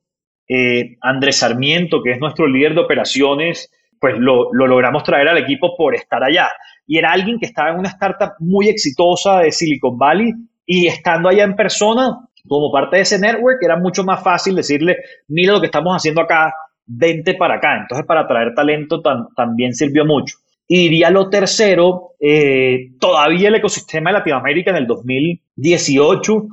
[0.48, 3.70] Eh, Andrés Sarmiento, que es nuestro líder de operaciones,
[4.00, 6.48] pues lo, logramos traer al equipo por estar allá.
[6.86, 10.32] Y era alguien que estaba en una startup muy exitosa de Silicon Valley
[10.64, 14.96] y estando allá en persona, como parte de ese network, era mucho más fácil decirle,
[15.28, 16.52] mira lo que estamos haciendo acá,
[16.86, 17.78] vente para acá.
[17.82, 19.02] Entonces, para traer talento
[19.34, 20.36] también sirvió mucho.
[20.68, 26.46] Y diría lo tercero, eh, todavía el ecosistema de Latinoamérica en el 2018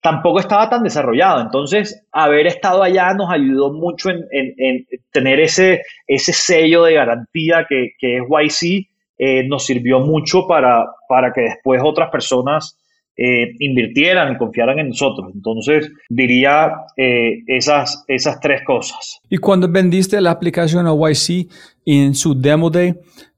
[0.00, 1.40] tampoco estaba tan desarrollado.
[1.42, 8.22] Entonces, haber estado allá nos ayudó mucho en, tener ese, sello de garantía que, es
[8.28, 8.88] YC.
[9.20, 10.86] Eh, nos sirvió mucho para
[11.34, 12.78] que después otras personas
[13.20, 15.32] eh, invirtieran y confiaran en nosotros.
[15.34, 19.20] Entonces, diría eh, esas, esas tres cosas.
[19.28, 21.48] Y cuando vendiste la aplicación a YC
[21.84, 22.94] en su demo day,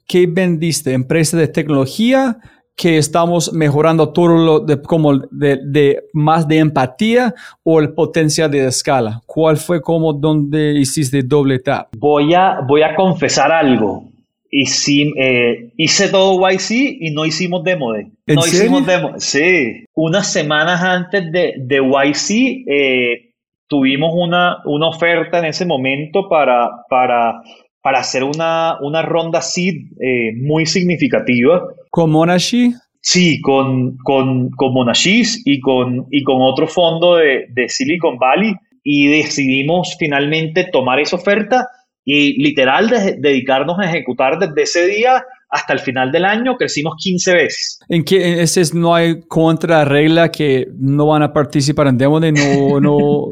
[0.07, 0.93] ¿qué vendiste?
[0.93, 2.37] ¿Empresa de tecnología?
[2.77, 8.67] que estamos mejorando todo lo de, como de, más de empatía o el potencial de
[8.67, 9.21] escala?
[9.27, 11.89] ¿Cuál fue como donde hiciste doble tap?
[11.99, 14.10] Voy a, voy a confesar algo.
[14.53, 16.71] Hice, eh, hice todo YC
[17.01, 18.07] y no hicimos demo day.
[18.27, 19.15] No hicimos demo.
[19.19, 19.85] Sí.
[19.95, 23.33] Unas semanas antes de, de YC eh,
[23.69, 27.43] tuvimos una, una oferta en ese momento para, para
[27.83, 31.63] para hacer una, una ronda seed eh, muy significativa.
[31.91, 32.75] ¿Con Monashi?
[33.01, 38.55] Sí, con, con, con Monashis y con, y con otro fondo de, de Silicon Valley
[38.83, 41.67] y decidimos finalmente tomar esa oferta
[42.13, 47.35] y literal dedicarnos a ejecutar desde ese día hasta el final del año crecimos 15
[47.35, 47.81] veces.
[47.89, 52.33] ¿En qué ese no hay contra regla que no van a participar en demo de
[52.33, 53.29] no no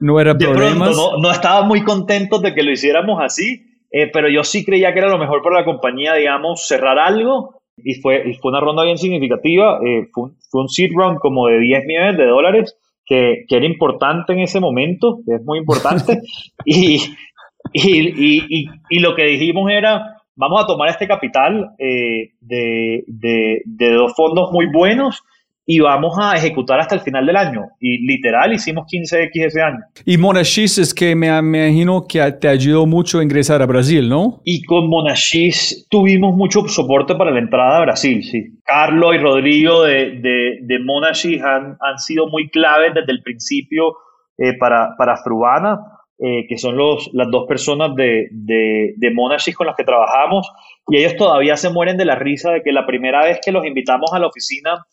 [0.00, 0.90] no era problema.
[0.90, 4.92] No, no estaba muy contentos de que lo hiciéramos así, eh, pero yo sí creía
[4.92, 8.84] que era lo mejor para la compañía, digamos, cerrar algo y fue, fue una ronda
[8.84, 9.80] bien significativa.
[9.82, 14.34] Eh, fue, un, seed round como de 10 millones de dólares, que, que, era importante
[14.34, 16.20] en ese momento, que es muy importante.
[16.66, 17.00] y,
[17.72, 23.62] y, y, y, lo que dijimos era, vamos a tomar este capital eh, de, de,
[23.64, 25.22] de, dos fondos muy buenos
[25.70, 27.66] y vamos a ejecutar hasta el final del año.
[27.78, 29.80] Y literal hicimos 15X ese año.
[30.06, 34.40] Y Monashis es que me, imagino que te ayudó mucho a ingresar a Brasil, ¿no?
[34.44, 38.58] Y con Monashis tuvimos mucho soporte para la entrada a Brasil, sí.
[38.64, 43.92] Carlos y Rodrigo de, de, de Monashis han, han, sido muy claves desde el principio
[44.38, 45.80] eh, para, para Frubana.
[46.20, 50.50] Eh, que son los, las dos personas de, de, de Monashis con las que trabajamos,
[50.88, 53.64] y ellos todavía se mueren de la risa de que la primera vez que los
[53.64, 54.84] invitamos a la oficina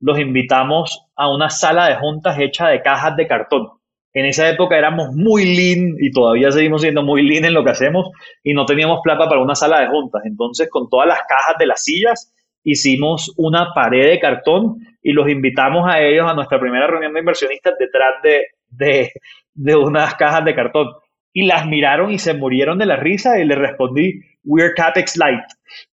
[0.00, 3.68] los invitamos a una sala de juntas hecha de cajas de cartón.
[4.12, 7.70] En esa época éramos muy lean y todavía seguimos siendo muy lean en lo que
[7.70, 8.08] hacemos
[8.42, 10.22] y no teníamos plata para una sala de juntas.
[10.24, 12.32] Entonces, con todas las cajas de las sillas,
[12.64, 17.20] hicimos una pared de cartón y los invitamos a ellos a nuestra primera reunión de
[17.20, 19.12] inversionistas detrás de, de,
[19.58, 20.88] de unas cajas de cartón.
[21.34, 25.44] Y las miraron y se murieron de la risa y le respondí, we're CapEx Light.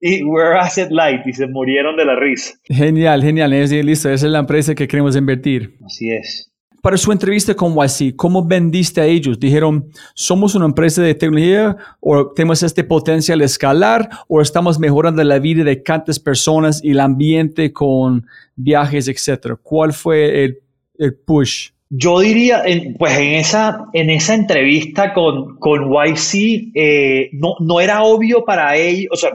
[0.00, 2.54] y we're asset light y se murieron de la risa.
[2.64, 3.52] Genial, genial.
[3.52, 5.76] Es, listo, esa es la empresa que queremos invertir.
[5.84, 6.50] Así es.
[6.82, 9.40] Para su entrevista con YC, ¿cómo vendiste a ellos?
[9.40, 15.40] Dijeron, ¿somos una empresa de tecnología o tenemos este potencial escalar o estamos mejorando la
[15.40, 19.56] vida de tantas personas y el ambiente con viajes, etcétera?
[19.60, 20.58] ¿Cuál fue el,
[20.98, 21.70] el push?
[21.88, 22.64] Yo diría,
[22.98, 28.76] pues en esa, en esa entrevista con, con YC, eh, no, no era obvio para
[28.76, 29.30] ellos, o sea,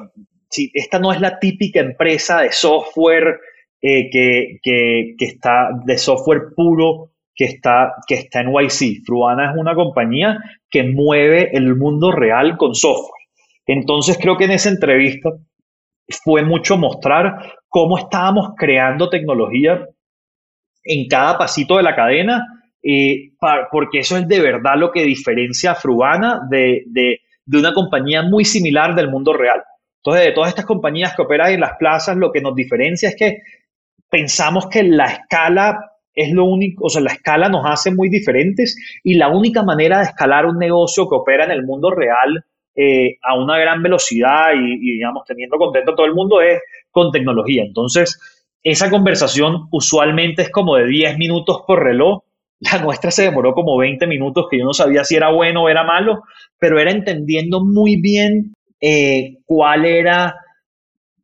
[0.74, 3.40] esta no es la típica empresa de software
[3.82, 9.04] eh, que, está, de software puro que está, que está en YC.
[9.06, 10.38] Fruana es una compañía
[10.70, 13.22] que mueve el mundo real con software.
[13.66, 15.30] Entonces creo que en esa entrevista
[16.24, 19.88] fue mucho mostrar cómo estábamos creando tecnología
[20.84, 23.32] en cada pasito de la cadena, eh,
[23.72, 28.46] porque eso es de verdad lo que diferencia a Fruana de, de una compañía muy
[28.46, 29.62] similar del mundo real.
[29.98, 33.16] Entonces, de todas estas compañías que operan en las plazas, lo que nos diferencia es
[33.16, 33.42] que
[34.10, 38.76] pensamos que la escala es lo único, o sea, la escala nos hace muy diferentes
[39.04, 42.44] y la única manera de escalar un negocio que opera en el mundo real
[42.76, 46.60] eh, a una gran velocidad y, y, digamos, teniendo contento a todo el mundo es
[46.90, 47.64] con tecnología.
[47.64, 48.20] Entonces,
[48.64, 52.24] esa conversación usualmente es como de 10 minutos por reloj.
[52.60, 55.70] La nuestra se demoró como 20 minutos, que yo no sabía si era bueno o
[55.70, 56.24] era malo,
[56.60, 60.36] pero era entendiendo muy bien eh, cuál, era,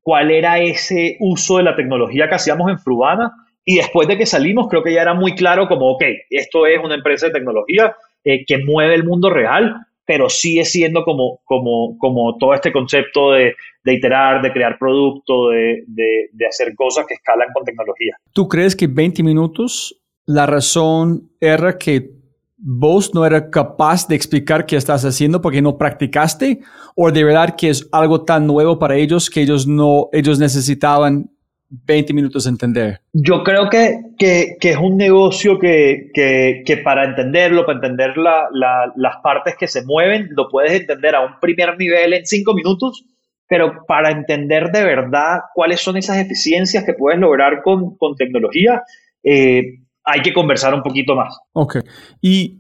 [0.01, 3.31] cuál era ese uso de la tecnología que hacíamos en Frubana.
[3.64, 6.80] Y después de que salimos, creo que ya era muy claro como, ok, esto es
[6.84, 11.97] una empresa de tecnología eh, que mueve el mundo real, pero sigue siendo como, como,
[11.99, 13.55] como todo este concepto de,
[13.88, 18.18] de iterar, de crear producto, de, de, de, hacer cosas que escalan con tecnología.
[18.34, 22.11] ¿Tú crees que 20 minutos, la razón era que
[22.57, 26.59] vos no eras capaz de explicar qué estás haciendo porque no practicaste?
[26.97, 31.30] ¿O de verdad que es algo tan nuevo para ellos que ellos, no, ellos necesitaban
[31.69, 32.99] 20 minutos entender?
[33.14, 38.49] Yo creo que, que, que es un negocio que, que, para entenderlo, para entender la,
[38.51, 42.53] la, las partes que se mueven, lo puedes entender a un primer nivel en 5
[42.53, 43.05] minutos,
[43.47, 48.83] pero para entender de verdad cuáles son esas eficiencias que puedes lograr con, con tecnología,
[49.23, 51.37] eh, hay que conversar un poquito más.
[51.53, 51.77] Ok.
[52.21, 52.59] Y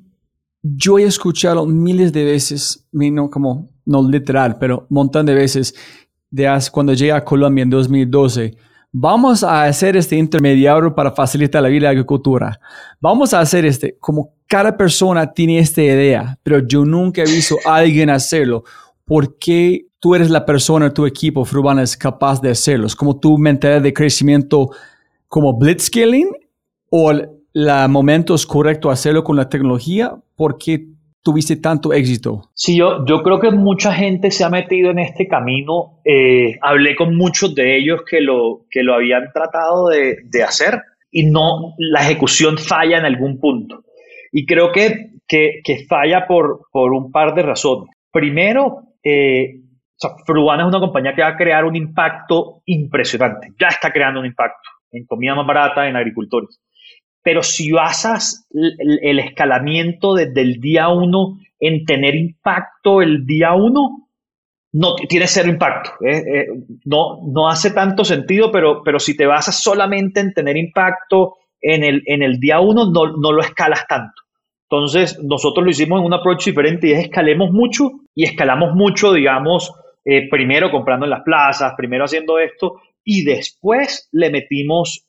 [0.61, 5.73] yo he escuchado miles de veces, no como, no literal, pero un montón de veces,
[6.29, 8.57] de cuando llegué a Colombia en 2012,
[8.91, 12.59] vamos a hacer este intermediario para facilitar la vida de la agricultura.
[12.99, 17.57] Vamos a hacer este, como cada persona tiene esta idea, pero yo nunca he visto
[17.65, 18.63] a alguien hacerlo.
[19.07, 22.87] ¿Por qué tú eres la persona, tu equipo, Frubana, es capaz de hacerlo?
[22.87, 24.69] ¿Es como tu mentalidad de crecimiento
[25.29, 26.27] como blitzscaling
[26.89, 27.29] o el
[27.87, 30.13] momento es correcto hacerlo con la tecnología?
[30.35, 30.87] ¿Por qué
[31.23, 32.49] tuviste tanto éxito?
[32.53, 36.01] Sí, yo, creo que mucha gente se ha metido en este camino.
[36.03, 40.81] Eh, hablé con muchos de ellos que lo, que lo habían tratado de, de, hacer
[41.11, 43.85] y no, la ejecución falla en algún punto.
[44.33, 47.89] Y creo que, que, que falla por, por un par de razones.
[48.11, 49.61] Primero, eh,
[50.25, 53.53] Fruana es una compañía que va a crear un impacto impresionante.
[53.59, 56.61] Ya está creando un impacto en comida más barata, en agricultores.
[57.23, 64.07] Pero si basas el, escalamiento desde el día uno en tener impacto el día uno,
[64.71, 65.91] no tiene cero impacto.
[66.05, 66.17] ¿eh?
[66.17, 66.47] Eh,
[66.85, 71.83] no, no hace tanto sentido, pero, pero si te basas solamente en tener impacto en
[71.83, 74.26] el, en el día uno, no, no lo escalas tanto.
[74.69, 79.13] Entonces, nosotros lo hicimos en un approach diferente y es escalemos mucho y escalamos mucho,
[79.13, 79.71] digamos,
[80.03, 85.05] eh, primero comprando en las plazas, primero haciendo esto y después le metimos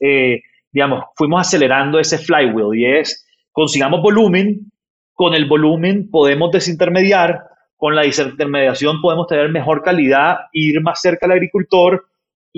[0.72, 4.70] digamos, fuimos acelerando ese flywheel y es, consigamos volumen,
[5.12, 7.42] con el volumen podemos desintermediar,
[7.76, 12.06] con la desintermediación podemos tener mejor calidad, ir más cerca al agricultor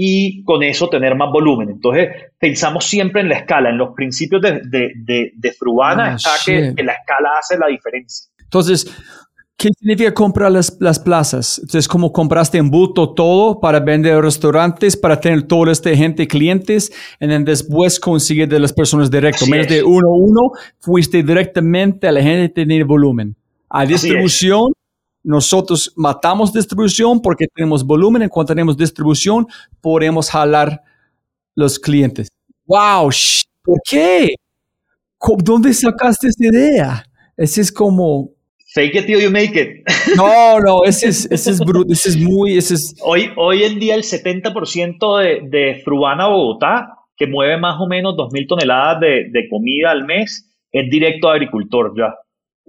[0.02, 1.68] y con eso tener más volumen.
[1.68, 2.08] Entonces,
[2.38, 6.30] pensamos siempre en la escala, en los principios de, de, de, de Frubana, ah, está
[6.42, 8.30] que, que la escala hace la diferencia.
[8.42, 8.90] Entonces,
[9.58, 11.58] ¿Qué significa comprar las, las plazas?
[11.58, 16.90] Entonces, como compraste en bulto todo para vender restaurantes, para tener toda esta gente, clientes,
[17.20, 19.46] y después conseguir de las personas directo.
[19.46, 23.36] Menos de uno a uno, fuiste directamente a la gente tenía volumen.
[23.68, 24.72] A distribución,
[25.22, 28.22] nosotros matamos distribución porque tenemos volumen.
[28.22, 29.46] En cuanto tenemos distribución,
[29.80, 30.82] podemos jalar
[31.54, 32.28] los clientes.
[32.66, 33.10] ¡Wow!
[33.62, 34.34] ¿Por qué?
[35.42, 37.04] ¿Dónde sacaste esta idea?
[37.36, 38.30] Ese es como
[38.72, 39.82] Fake it till you make it.
[40.16, 42.56] No, no, ese es, ese es, ese es muy...
[42.56, 42.94] Ese es...
[43.02, 48.14] Hoy, hoy en día el 70% de, de Fruana Bogotá, que mueve más o menos
[48.14, 52.14] 2.000 toneladas de, de, comida al mes, es directo a agricultor ya.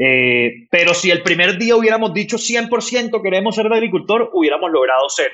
[0.03, 5.07] Eh, pero si el primer día hubiéramos dicho 100% queremos ser de agricultor, hubiéramos logrado
[5.09, 5.31] ser.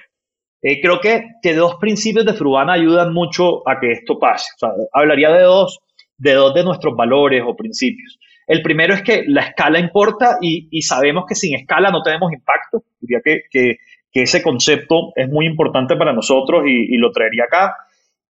[0.62, 4.50] Eh, creo que, que dos principios de Fruana ayudan mucho a que esto pase.
[4.56, 5.80] O sea, hablaría de dos,
[6.18, 8.20] de dos de nuestros valores o principios.
[8.46, 12.84] El primero es que la escala importa y, sabemos que sin escala no tenemos impacto.
[13.00, 13.78] Diría que, que,
[14.12, 17.76] ese concepto es muy importante para nosotros y, lo traería acá.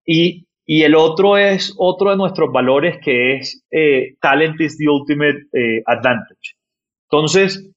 [0.04, 5.46] Y, el otro es otro de nuestros valores que es eh, Talent is the ultimate
[5.54, 6.56] eh, advantage.
[7.10, 7.72] Entonces,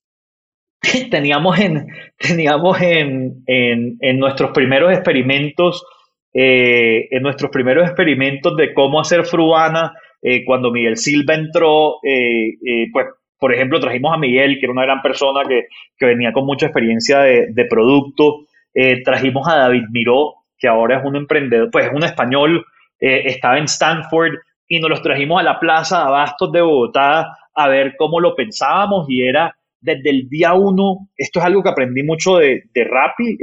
[1.09, 1.87] teníamos en,
[2.17, 5.85] teníamos en, en, nuestros primeros experimentos,
[6.33, 9.93] eh, en nuestros primeros experimentos de cómo hacer fruana,
[10.45, 11.95] cuando Miguel Silva entró,
[12.93, 13.07] pues,
[13.39, 15.65] por ejemplo, trajimos a Miguel, que era una gran persona que,
[15.97, 18.45] que venía con mucha experiencia de, de producto.
[19.03, 22.63] trajimos a David Miró, que ahora es un emprendedor, pues es un español,
[23.01, 24.35] estaba en Stanford,
[24.67, 28.35] y nos los trajimos a la plaza de Abastos de Bogotá a ver cómo lo
[28.35, 32.83] pensábamos y era desde el día uno, esto es algo que aprendí mucho de, de
[32.83, 33.37] Rappi,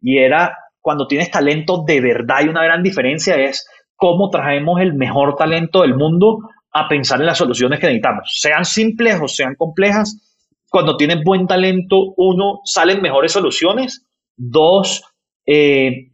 [0.00, 3.66] y era cuando tienes talento de verdad y una gran diferencia es
[3.96, 6.40] cómo traemos el mejor talento del mundo
[6.70, 10.20] a pensar en las soluciones que necesitamos, sean simples o sean complejas.
[10.68, 14.06] cuando tienes buen talento, uno, salen mejores soluciones,
[14.36, 15.04] dos,
[15.46, 16.10] eh,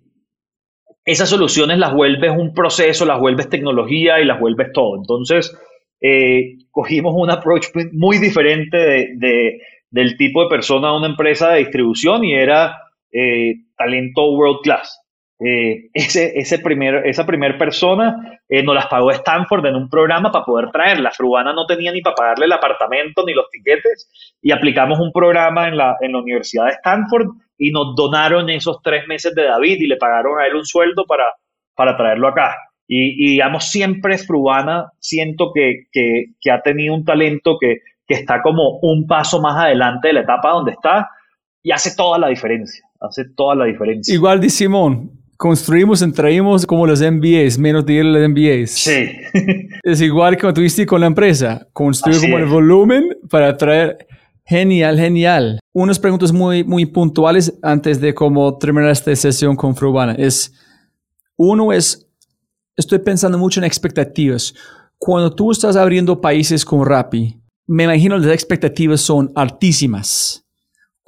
[1.04, 4.96] esas soluciones las vuelves un proceso, las vuelves tecnología y las vuelves todo.
[4.96, 5.56] Entonces,
[6.00, 9.60] eh, cogimos un approach muy diferente de,
[9.90, 12.76] del tipo de persona de una empresa de distribución y era
[13.12, 14.99] eh, talento world class.
[15.42, 20.30] Eh, ese, ese primer, esa primera persona eh, nos las pagó Stanford en un programa
[20.30, 21.10] para poder traerla.
[21.12, 24.10] Frubana no tenía ni para pagarle el apartamento ni los tiquetes
[24.42, 28.82] y aplicamos un programa en la, en la Universidad de Stanford y nos donaron esos
[28.82, 31.32] tres meses de David y le pagaron a él un sueldo para,
[31.74, 32.54] para traerlo acá.
[32.86, 38.14] Y, y digamos, siempre Frubana siento que, que, que ha tenido un talento que, que
[38.14, 41.08] está como un paso más adelante de la etapa donde está
[41.62, 42.84] y hace toda la diferencia.
[43.00, 44.14] Hace toda la diferencia.
[44.14, 48.72] Igual de Simón, construimos traímos como los MBAs, menos de los MBAs.
[48.72, 49.08] Sí.
[49.82, 54.06] es igual que tuviste con la empresa, construir como el volumen para traer.
[54.44, 55.58] Genial, genial.
[55.72, 60.12] Unas preguntas muy, muy puntuales antes de cómo terminar esta sesión con Frubana.
[60.12, 60.52] Es,
[61.38, 62.06] uno es,
[62.76, 64.52] estoy pensando mucho en expectativas.
[64.98, 70.44] Cuando tú estás abriendo países con Rappi, me imagino las expectativas son altísimas.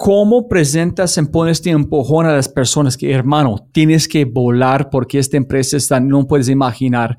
[0.04, 5.20] ¿Cómo presentas en pones este empujón a las personas que, hermano, tienes que volar porque
[5.20, 7.18] esta empresa está, no puedes imaginar,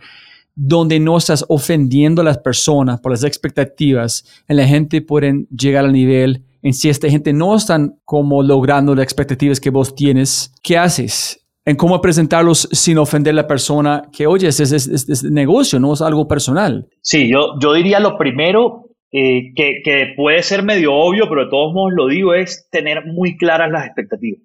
[0.54, 5.86] donde no estás ofendiendo a las personas por las expectativas, en la gente pueden llegar
[5.86, 10.54] al nivel, en si esta gente no están como logrando las expectativas que vos tienes,
[10.62, 11.40] ¿qué haces?
[11.64, 15.94] En cómo presentarlos sin ofender a la persona que, oye, es, es, es, negocio, no
[15.94, 16.86] es algo personal.
[17.00, 21.72] Sí, yo, yo diría lo primero, eh, que, puede ser medio obvio, pero de todos
[21.72, 24.42] modos lo digo, es tener muy claras las expectativas.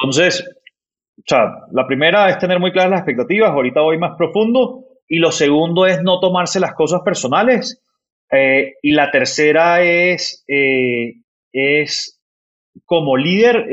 [0.00, 0.44] Entonces,
[1.18, 5.20] o sea, la primera es tener muy claras las expectativas, ahorita voy más profundo, y
[5.20, 7.80] lo segundo es no tomarse las cosas personales,
[8.32, 11.20] eh, y la tercera es, eh,
[11.52, 12.20] es
[12.84, 13.66] como líder,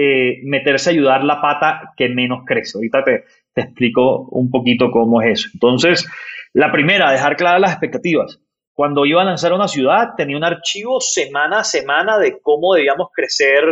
[0.44, 2.78] meterse a ayudar la pata que menos crece.
[2.78, 5.50] Ahorita te, te explico un poquito cómo es eso.
[5.56, 6.08] Entonces,
[6.54, 8.43] la primera, dejar claras las expectativas
[8.74, 13.10] cuando iba a lanzar una ciudad, tenía un archivo semana a semana de cómo debíamos
[13.14, 13.64] crecer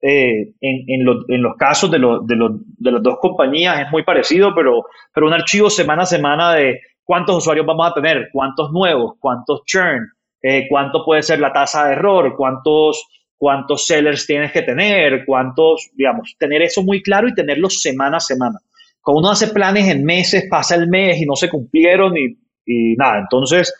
[0.00, 3.80] eh, en, los casos de, de, las dos compañías.
[3.80, 7.94] Es muy parecido, pero, pero un archivo semana a semana de cuántos usuarios vamos a
[7.94, 10.06] tener, cuántos nuevos, cuántos churn,
[10.42, 15.90] eh, cuánto puede ser la tasa de error, cuántos, cuántos sellers tienes que tener, cuántos,
[15.94, 18.58] digamos, tener eso muy claro y tenerlo semana a semana.
[19.00, 22.36] Cuando uno hace planes en meses, pasa el mes y no se cumplieron y,
[22.66, 23.18] y nada.
[23.18, 23.74] Entonces,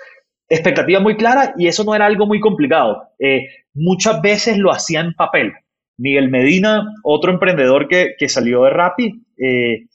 [0.48, 3.02] expectativa muy clara y eso no era algo muy complicado.
[3.18, 5.52] Eh, muchas veces lo hacía en papel.
[5.96, 9.86] Miguel Medina, otro emprendedor que, salió de Rappi, eh,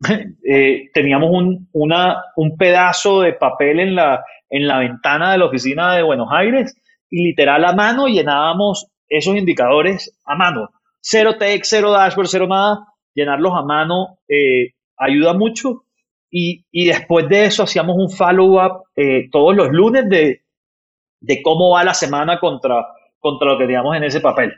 [0.48, 5.94] eh, teníamos un, un pedazo de papel en la, en la ventana de la oficina
[5.94, 6.74] de Buenos Aires
[7.10, 10.68] y literal a mano llenábamos esos indicadores a mano.
[11.00, 12.84] Cero tech, cero dashboard, cero nada.
[13.14, 14.18] Llenarlos a mano
[14.96, 15.84] ayuda mucho
[16.30, 21.94] y, después de eso hacíamos un follow-up eh, todos los lunes de, cómo va la
[21.94, 22.86] semana contra,
[23.18, 24.52] contra lo que teníamos en ese papel.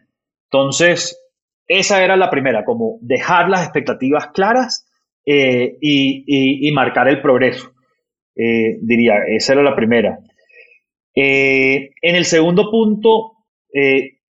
[0.50, 1.18] Entonces,
[1.66, 4.86] esa era la primera, como dejar las expectativas claras
[5.24, 7.70] eh, y, marcar el progreso.
[8.34, 10.18] Eh, diría, esa era la primera.
[11.14, 13.32] en el segundo punto,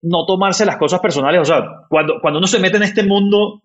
[0.02, 1.40] no tomarse las cosas personales.
[1.43, 3.62] O sea, cuando, cuando uno se mete en este mundo,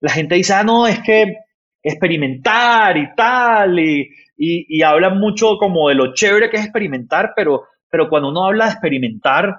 [0.00, 1.43] la gente dice, ah, no, es que
[1.84, 7.64] experimentar y tal, y, y, hablan mucho como de lo chévere que es experimentar, pero,
[7.90, 9.54] pero cuando uno habla de experimentar,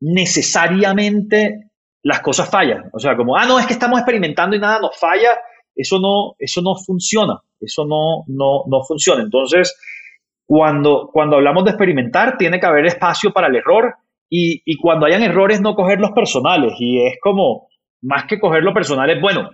[0.00, 1.70] necesariamente
[2.04, 2.88] las cosas fallan.
[2.92, 5.30] O sea, como, ah, no, es que estamos experimentando y nada nos falla,
[5.74, 9.22] eso no, eso no funciona, eso no, no, no funciona.
[9.22, 9.76] Entonces,
[10.46, 13.96] cuando, cuando hablamos de experimentar, tiene que haber espacio para el error
[14.30, 16.74] y, y cuando hayan errores, no coger los personales.
[16.78, 17.66] Y es como,
[18.00, 19.50] más que coger los personales, bueno,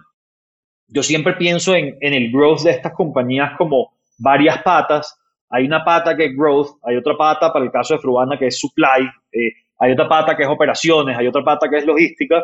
[0.89, 5.19] yo siempre pienso en, el growth de estas compañías como varias patas.
[5.51, 8.49] Hay una pata que es growth, hay otra pata para el caso de Frubana que
[8.49, 12.43] es supply, eh, hay otra pata que es operaciones, hay otra pata que es logística,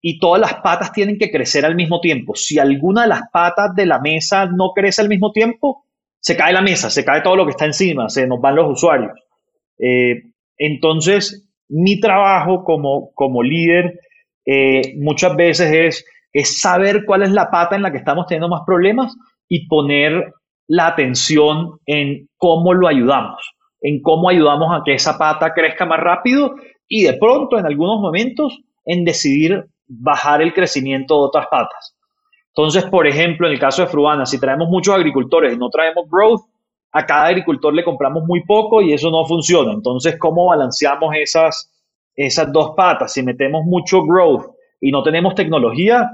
[0.00, 2.34] y todas las patas tienen que crecer al mismo tiempo.
[2.34, 5.84] Si alguna de las patas de la mesa no crece al mismo tiempo,
[6.20, 8.70] se cae la mesa, se cae todo lo que está encima, se nos van los
[8.70, 9.12] usuarios.
[9.78, 10.22] Eh,
[10.56, 14.00] entonces, mi trabajo como, como líder
[14.44, 18.48] eh, muchas veces es es saber cuál es la pata en la que estamos teniendo
[18.48, 19.16] más problemas
[19.48, 20.32] y poner
[20.66, 23.40] la atención en cómo lo ayudamos,
[23.80, 26.54] en cómo ayudamos a que esa pata crezca más rápido
[26.86, 31.96] y de pronto en algunos momentos en decidir bajar el crecimiento de otras patas.
[32.48, 36.08] Entonces, por ejemplo, en el caso de Fruana, si traemos muchos agricultores y no traemos
[36.10, 36.42] growth,
[36.92, 39.72] a cada agricultor le compramos muy poco y eso no funciona.
[39.72, 41.72] Entonces, ¿cómo balanceamos esas,
[42.16, 46.10] esas dos patas, si metemos mucho growth y no tenemos tecnología,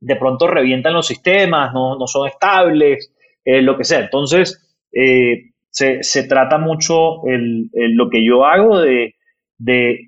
[0.00, 3.12] de pronto revientan los sistemas, no, son estables,
[3.44, 4.00] eh, lo que sea.
[4.00, 9.14] Entonces, eh, se, trata mucho el, lo que yo hago de,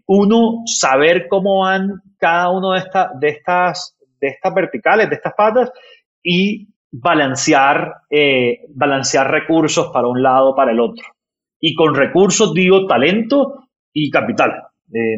[0.06, 2.82] uno, saber cómo van cada uno de,
[3.20, 5.70] de, estas, de estas verticales, de estas patas,
[6.22, 11.04] y balancear, eh, balancear recursos para un lado, para el otro.
[11.60, 14.52] Y con recursos digo talento y capital,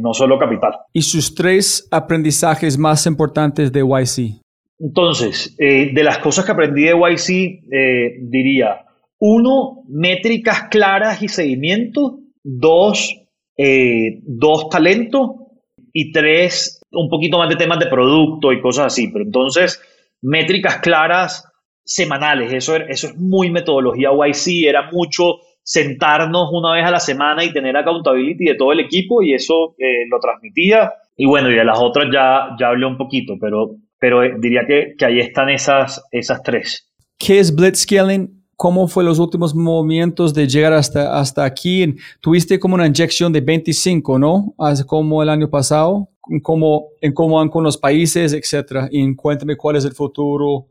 [0.01, 0.73] no solo capital.
[0.93, 4.45] ¿Y sus tres aprendizajes más importantes de YC?
[4.79, 8.85] Entonces, eh, de las cosas que aprendí de YC, eh, diría,
[9.19, 13.15] uno, métricas claras y seguimiento, dos,
[13.57, 15.45] eh, dos, talento,
[15.97, 19.09] y tres, un poquito más de temas de producto y cosas así.
[19.13, 19.81] Pero entonces,
[20.21, 21.49] métricas claras
[21.85, 27.43] semanales, eso, eso es muy metodología YC, era mucho sentarnos una vez a la semana
[27.43, 29.75] y tener accountability de todo el equipo y eso
[30.09, 30.93] lo transmitía.
[31.17, 34.67] Y bueno, y de las otras ya, ya hablé un poquito, pero pero eh, diría
[34.67, 36.93] que, que ahí están esas, esas tres.
[37.17, 38.45] ¿Qué es blitzscaling?
[38.55, 41.97] ¿Cómo fue los últimos movimientos de llegar hasta, hasta aquí?
[42.21, 44.55] Tuviste como una inyección de 25, ¿no?
[44.59, 48.91] Hace como el año pasado, en cómo, en cómo van con los países, etcétera.
[48.93, 50.67] Y cuéntame cuál es el futuro,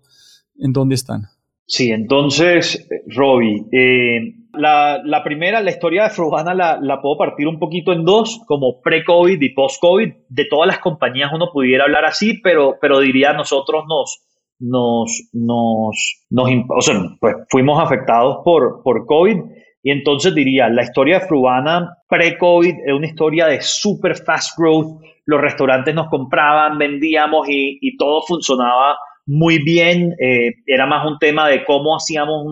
[0.60, 1.24] en dónde están.
[1.66, 7.58] Sí, entonces, Robbie, eh, la, primera, la historia de Frugana la, la, puedo partir un
[7.58, 10.14] poquito en dos, como pre-COVID y post-COVID.
[10.30, 14.24] De todas las compañías uno pudiera hablar así, pero, pero diría nosotros nos,
[14.60, 19.38] nos, nos, nos o sea, pues fuimos afectados por, por COVID.
[19.86, 25.02] Y entonces diría, la historia de Frugana pre-COVID es una historia de super fast growth.
[25.26, 30.16] Los restaurantes nos compraban, vendíamos y, y todo funcionaba muy bien.
[30.20, 32.46] Eh, era más un tema de cómo hacíamos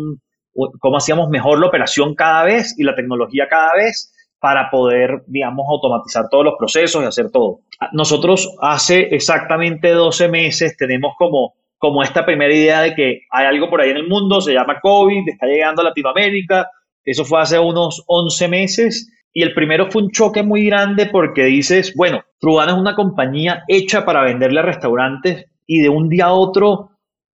[0.54, 5.66] cómo hacíamos mejor la operación cada vez y la tecnología cada vez para poder, digamos,
[5.70, 7.60] automatizar todos los procesos y hacer todo.
[7.94, 13.70] Nosotros hace exactamente 12 meses tenemos como, como esta primera idea de que hay algo
[13.70, 16.68] por ahí en el mundo, se llama COVID, está llegando a Latinoamérica,
[17.06, 21.46] eso fue hace unos 11 meses y el primero fue un choque muy grande porque
[21.46, 26.26] dices, bueno, Trubana es una compañía hecha para venderle a restaurantes y de un día
[26.26, 26.92] a otro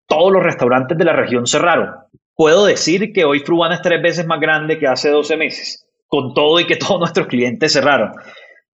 [0.07, 4.27] todos los restaurantes de la región cerraron puedo decir que hoy Frubana es tres veces
[4.27, 8.11] más grande que hace 12 meses, con todo y que todos nuestros clientes cerraron.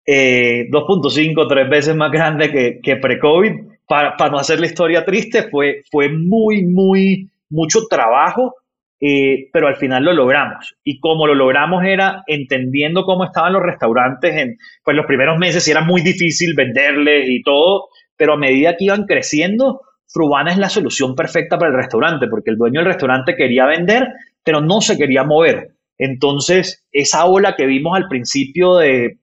[0.07, 3.53] 2.5, eh, tres veces más grande que, pre-COVID.
[3.87, 8.55] Para, para, no hacer la historia triste, fue, fue muy, muy, mucho trabajo,
[9.01, 10.77] eh, pero al final lo logramos.
[10.85, 15.66] Y como lo logramos era entendiendo cómo estaban los restaurantes en pues los primeros meses,
[15.69, 17.89] y era muy difícil venderles y todo,
[18.19, 22.51] pero a medida que iban creciendo, Frubana es la solución perfecta para el restaurante, porque
[22.51, 24.09] el dueño del restaurante quería vender,
[24.45, 25.70] pero no se quería mover.
[25.97, 29.16] Entonces, esa ola que vimos al principio de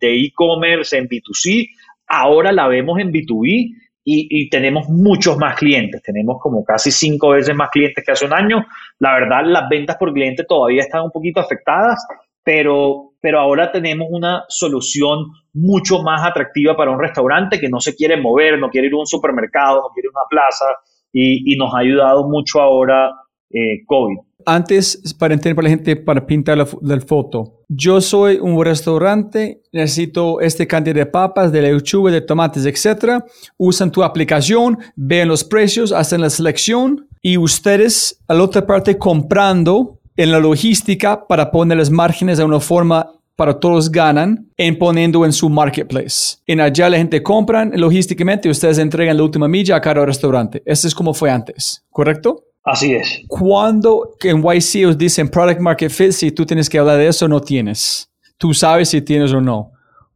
[0.00, 1.70] e-commerce en B2C,
[2.06, 3.74] ahora la vemos en B2B
[4.04, 6.02] y, tenemos muchos más clientes.
[6.02, 8.66] Tenemos como casi cinco veces más clientes que hace un año.
[8.98, 12.04] La verdad, las ventas por cliente todavía están un poquito afectadas,
[12.42, 17.94] pero, pero ahora tenemos una solución mucho más atractiva para un restaurante que no se
[17.94, 20.64] quiere mover, no quiere ir a un supermercado, no quiere ir a una plaza
[21.12, 23.10] y, nos ha ayudado mucho ahora
[23.50, 24.18] eh, COVID.
[24.46, 26.66] Antes, para entender para la gente, para pintar la,
[27.00, 33.22] foto, yo soy un restaurante, necesito este cantidad de papas, de lechuga, de tomates, etc.
[33.58, 38.96] Usan tu aplicación, ven los precios, hacen la selección y ustedes a la otra parte
[38.96, 44.78] comprando en la logística para poner los márgenes de una forma para todos ganan en
[44.78, 46.36] poniendo en su marketplace.
[46.46, 50.62] En allá la gente compran logísticamente y ustedes entregan la última milla a cada restaurante.
[50.66, 52.44] Eso es como fue antes, ¿correcto?
[52.62, 53.22] Así es.
[53.28, 57.26] Cuando en YC os dicen product market fit, si tú tienes que hablar de eso,
[57.26, 58.10] no tienes.
[58.36, 59.72] Tú sabes si tienes o no.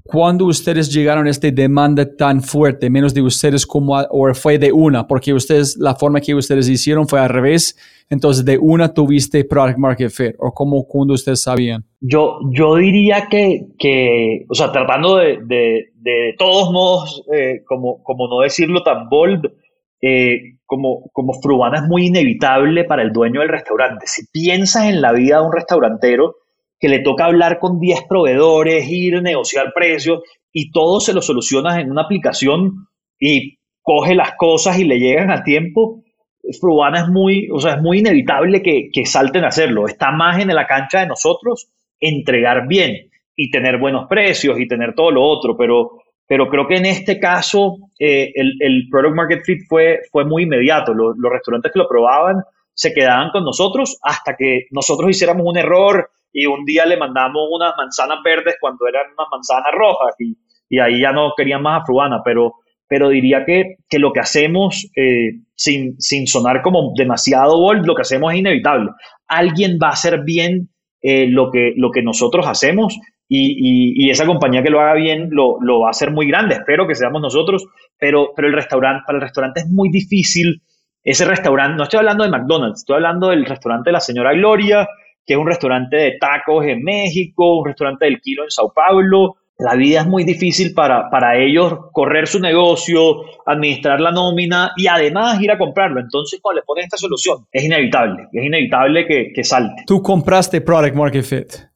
[0.06, 4.70] ¿Cuándo ustedes llegaron a esta demanda tan fuerte, menos de ustedes como, o fue de
[4.70, 5.06] una?
[5.06, 7.74] Porque ustedes, la forma que ustedes hicieron fue al revés.
[8.10, 11.86] Entonces, de una tuviste product market fit, o como cuando ustedes sabían.
[12.00, 18.02] Yo, yo diría que, que, o sea, tratando de, de, de todos modos, eh, como,
[18.02, 19.46] como no decirlo tan bold,
[20.02, 24.06] eh, como, como Frubana es muy inevitable para el dueño del restaurante.
[24.06, 26.36] Si piensas en la vida de un restaurantero,
[26.84, 30.20] que le toca hablar con 10 proveedores, ir, negociar precios
[30.52, 32.88] y todo se lo solucionas en una aplicación
[33.18, 36.02] y coge las cosas y le llegan a tiempo,
[36.60, 39.86] Frubana es muy, o sea, es muy inevitable que, que salten a hacerlo.
[39.86, 44.94] Está más en la cancha de nosotros entregar bien y tener buenos precios y tener
[44.94, 49.60] todo lo otro, pero, pero creo que en este caso eh, el, product market fit
[49.66, 50.92] fue, fue muy inmediato.
[50.92, 52.42] Los restaurantes que lo probaban
[52.74, 57.48] se quedaban con nosotros hasta que nosotros hiciéramos un error y un día le mandamos
[57.50, 60.36] unas manzanas verdes cuando eran unas manzanas rojas y,
[60.68, 62.54] y ahí ya no querían más afruana, pero,
[62.88, 67.94] pero diría que, que lo que hacemos, eh, sin, sin sonar como demasiado bold, lo
[67.94, 68.90] que hacemos es inevitable.
[69.28, 70.70] Alguien va a hacer bien
[71.00, 72.98] eh, lo, que, lo que nosotros hacemos
[73.28, 76.56] y, y, esa compañía que lo haga bien lo, lo, va a hacer muy grande.
[76.56, 77.64] Espero que seamos nosotros,
[77.98, 80.62] pero, pero el restaurante, para el restaurante es muy difícil.
[81.02, 84.88] Ese restaurante, no estoy hablando de McDonald's, estoy hablando del restaurante de la señora Gloria,
[85.26, 89.36] que es un restaurante de tacos en México, un restaurante del kilo en Sao Paulo.
[89.56, 94.88] La vida es muy difícil para, para ellos correr su negocio, administrar la nómina y
[94.88, 96.00] además ir a comprarlo.
[96.00, 99.84] Entonces, cuando le ponen esta solución, es inevitable, es inevitable que, que salte.
[99.86, 101.74] Tú compraste Product Market Fit.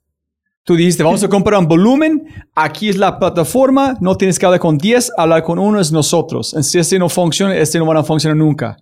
[0.65, 4.61] Tú dijiste, vamos a comprar un volumen, aquí es la plataforma, no tienes que hablar
[4.61, 6.55] con 10, hablar con uno es nosotros.
[6.61, 8.77] Si este no funciona, este no va a funcionar nunca.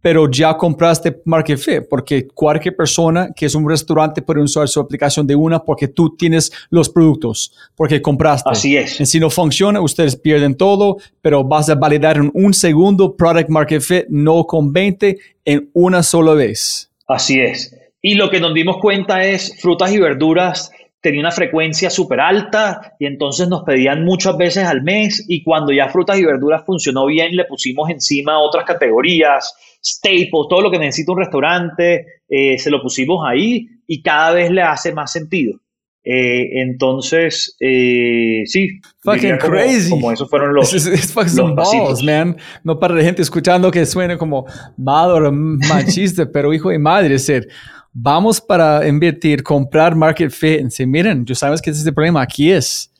[0.00, 4.80] Pero ya compraste Market Fit, porque cualquier persona que es un restaurante puede usar su
[4.80, 8.48] aplicación de una porque tú tienes los productos, porque compraste.
[8.50, 9.00] Así es.
[9.00, 13.48] Y si no funciona, ustedes pierden todo, pero vas a validar en un segundo Product
[13.48, 16.90] Market Fit, no con 20, en una sola vez.
[17.06, 17.76] Así es.
[18.02, 20.70] Y lo que nos dimos cuenta es frutas y verduras
[21.00, 25.72] tenía una frecuencia súper alta y entonces nos pedían muchas veces al mes y cuando
[25.72, 29.54] ya frutas y verduras funcionó bien le pusimos encima otras categorías,
[29.84, 34.50] staples, todo lo que necesita un restaurante, eh, se lo pusimos ahí y cada vez
[34.50, 35.58] le hace más sentido.
[36.02, 38.80] Eh, entonces, eh, sí.
[39.02, 39.90] Fucking crazy.
[39.90, 40.72] Como esos fueron los.
[40.74, 42.36] Es, balls, man.
[42.64, 44.46] No para la gente escuchando que suene como
[44.78, 47.48] malo o machista, pero hijo de madre, ser
[47.92, 50.60] vamos para invertir, comprar market fit.
[50.78, 52.92] Y miren, yo sabes que es el problema, aquí es.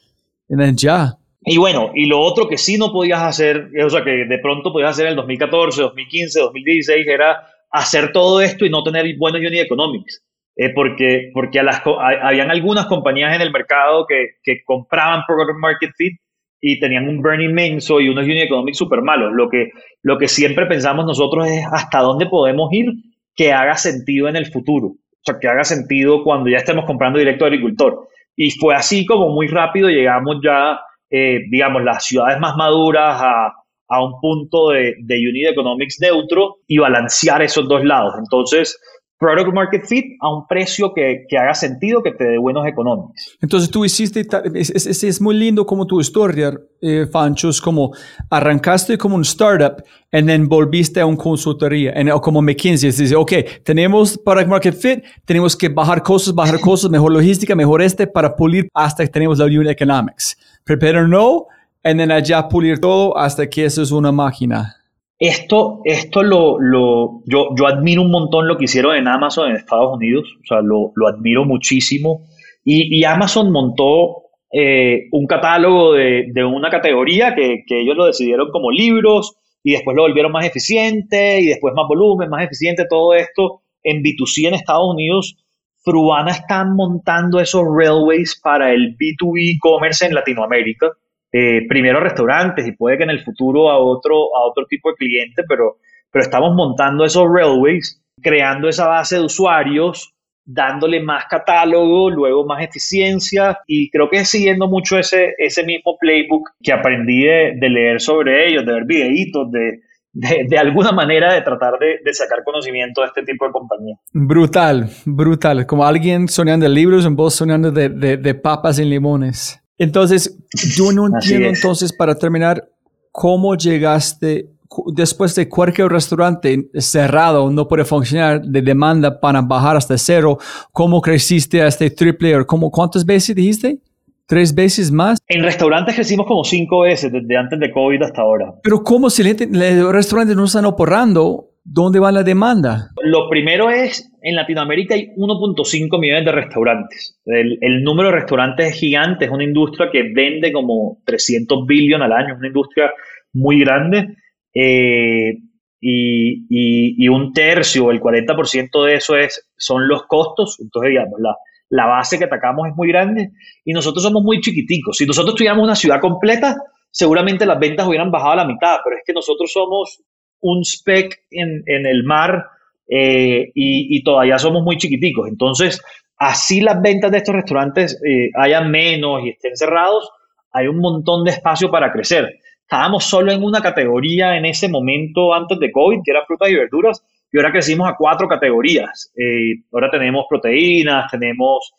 [0.49, 1.17] Y ya.
[1.43, 4.73] Y bueno, y lo otro que sí no podías hacer, o sea, que de pronto
[4.73, 7.41] podías hacer en el 2014, 2015, 2016, era
[7.71, 10.23] hacer todo esto y no tener buenos unit economics.
[10.57, 11.81] Eh, porque porque a las,
[12.23, 16.21] habían algunas compañías en el mercado que, que compraban Program Market Fit
[16.61, 19.33] y tenían un burning inmenso y unos unit economics súper malos.
[19.33, 19.71] Lo que,
[20.03, 22.93] lo que siempre pensamos nosotros es hasta dónde podemos ir
[23.35, 27.19] que haga sentido en el futuro, o sea, que haga sentido cuando ya estemos comprando
[27.19, 28.09] directo al agricultor.
[28.37, 30.81] Y fue así como muy rápido llegamos ya,
[31.11, 33.53] eh, digamos, las ciudades más maduras a,
[33.89, 38.15] a un punto de, de unit economics neutro y balancear esos dos lados.
[38.19, 38.79] Entonces,
[39.21, 43.37] product market fit a un precio que, que, haga sentido, que te dé buenos económicos.
[43.43, 47.93] Entonces tú hiciste, es, es, es muy lindo como tu historia, eh, Fancho, es como
[48.31, 53.15] arrancaste como un startup y then volviste a una consultoría, en, o como McKinsey, dice,
[53.15, 53.33] ok,
[53.63, 58.35] tenemos product market fit, tenemos que bajar costos, bajar costos, mejor logística, mejor este, para
[58.35, 60.35] pulir hasta que tenemos la unit economics.
[60.65, 61.47] Prepare no,
[61.85, 64.80] y then allá pulir todo hasta que eso es una máquina.
[65.21, 69.57] Esto, esto lo, lo yo, yo, admiro un montón lo que hicieron en Amazon en
[69.57, 72.23] Estados Unidos, o sea, lo, lo admiro muchísimo.
[72.65, 78.51] Y, Amazon montó eh, un catálogo de, de una categoría que, que, ellos lo decidieron
[78.51, 83.13] como libros y después lo volvieron más eficiente y después más volumen, más eficiente, todo
[83.13, 85.37] esto en B2C en Estados Unidos.
[85.85, 90.93] Fruana está montando esos railways para el B2B e-commerce en Latinoamérica
[91.33, 94.97] eh, primero restaurantes y puede que en el futuro a otro, a otro tipo de
[94.97, 95.77] cliente, pero,
[96.11, 100.13] pero estamos montando esos railways, creando esa base de usuarios,
[100.45, 106.51] dándole más catálogo, luego más eficiencia y creo que siguiendo mucho ese, ese mismo playbook
[106.61, 109.83] que aprendí de, leer sobre ellos, de ver videitos, de,
[110.13, 113.97] de, alguna manera de tratar de, de, sacar conocimiento de este tipo de compañía.
[114.13, 115.67] Brutal, brutal.
[115.67, 119.63] Como alguien soñando de libros, en vos soñando de, de papas y limones.
[119.81, 120.37] Entonces,
[120.77, 122.69] yo no entiendo entonces, para terminar,
[123.11, 124.51] cómo llegaste
[124.95, 130.39] después de cualquier restaurante cerrado no puede funcionar de demanda para bajar hasta cero,
[130.71, 132.37] ¿cómo creciste a este triple?
[132.37, 133.79] O cómo, ¿Cuántas veces dijiste?
[134.27, 135.19] ¿Tres veces más?
[135.27, 138.55] En restaurantes crecimos como cinco veces desde antes de COVID hasta ahora.
[138.63, 141.50] Pero ¿cómo si los restaurantes no están operando?
[141.63, 142.91] ¿Dónde va la demanda?
[143.03, 147.21] Lo primero es, en Latinoamérica hay 1.5 millones de restaurantes.
[147.27, 152.13] El, número de restaurantes es gigante, es una industria que vende como 300 billones al
[152.13, 152.91] año, es una industria
[153.35, 154.17] muy grande.
[154.55, 155.35] Eh,
[155.83, 160.59] y, un tercio, el 40% de eso es, son los costos.
[160.61, 161.21] Entonces, digamos,
[161.69, 163.31] la base que atacamos es muy grande
[163.65, 164.97] y nosotros somos muy chiquiticos.
[164.97, 166.57] Si nosotros tuviéramos una ciudad completa,
[166.91, 170.03] seguramente las ventas hubieran bajado a la mitad, pero es que nosotros somos
[170.41, 172.47] un spec en, en el mar
[172.93, 175.29] eh, y, todavía somos muy chiquiticos.
[175.29, 175.81] Entonces,
[176.17, 180.11] así las ventas de estos restaurantes eh, hayan menos y estén cerrados,
[180.53, 182.41] hay un montón de espacio para crecer.
[182.63, 186.57] Estábamos solo en una categoría en ese momento antes de COVID, que era frutas y
[186.57, 189.13] verduras, y ahora crecimos a cuatro categorías.
[189.17, 191.73] Eh, ahora tenemos proteínas, tenemos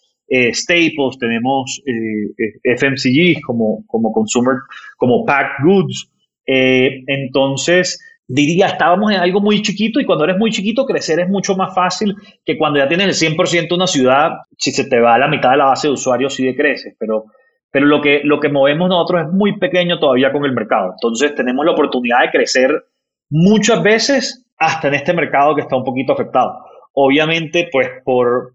[0.53, 4.55] staples, tenemos eh, como, como consumer,
[4.95, 6.09] como packed goods.
[6.45, 7.99] entonces,
[8.33, 11.75] diría, estábamos en algo muy chiquito y cuando eres muy chiquito, crecer es mucho más
[11.75, 15.19] fácil que cuando ya tienes el 100% de una ciudad, si se te va a
[15.19, 17.25] la mitad de la base de usuarios, sí decreces, pero,
[17.69, 20.93] pero lo, que, lo que movemos nosotros es muy pequeño todavía con el mercado.
[20.93, 22.85] Entonces, tenemos la oportunidad de crecer
[23.29, 26.63] muchas veces hasta en este mercado que está un poquito afectado.
[26.93, 28.53] Obviamente, pues por,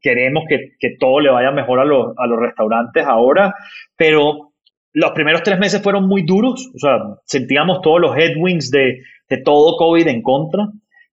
[0.00, 3.54] queremos que, que, todo le vaya mejor a los, a los restaurantes ahora,
[3.96, 4.52] pero
[4.92, 9.38] los primeros tres meses fueron muy duros, o sea, sentíamos todos los headwinds de, de
[9.38, 10.68] todo COVID en contra,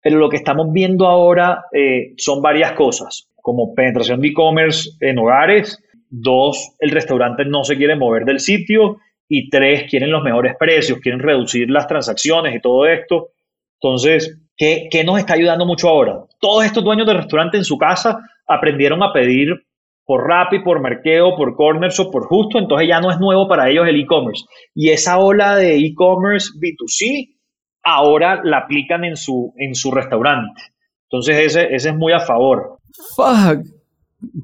[0.01, 5.19] pero lo que estamos viendo ahora eh, son varias cosas, como penetración de e-commerce en
[5.19, 10.55] hogares, dos, el restaurante no se quiere mover del sitio y tres, quieren los mejores
[10.59, 13.31] precios, quieren reducir las transacciones y todo esto.
[13.81, 16.21] Entonces, ¿qué, ¿qué, nos está ayudando mucho ahora?
[16.41, 19.67] Todos estos dueños de restaurante en su casa aprendieron a pedir
[20.05, 23.69] por Rappi, por Merkeo, por Corners o por Justo, entonces ya no es nuevo para
[23.69, 24.45] ellos el e-commerce.
[24.73, 27.36] Y esa ola de e-commerce B2C
[27.87, 30.61] ahora la aplican en su, en su restaurante.
[31.05, 32.79] Entonces ese, ese es muy a favor.
[33.15, 33.65] Fuck,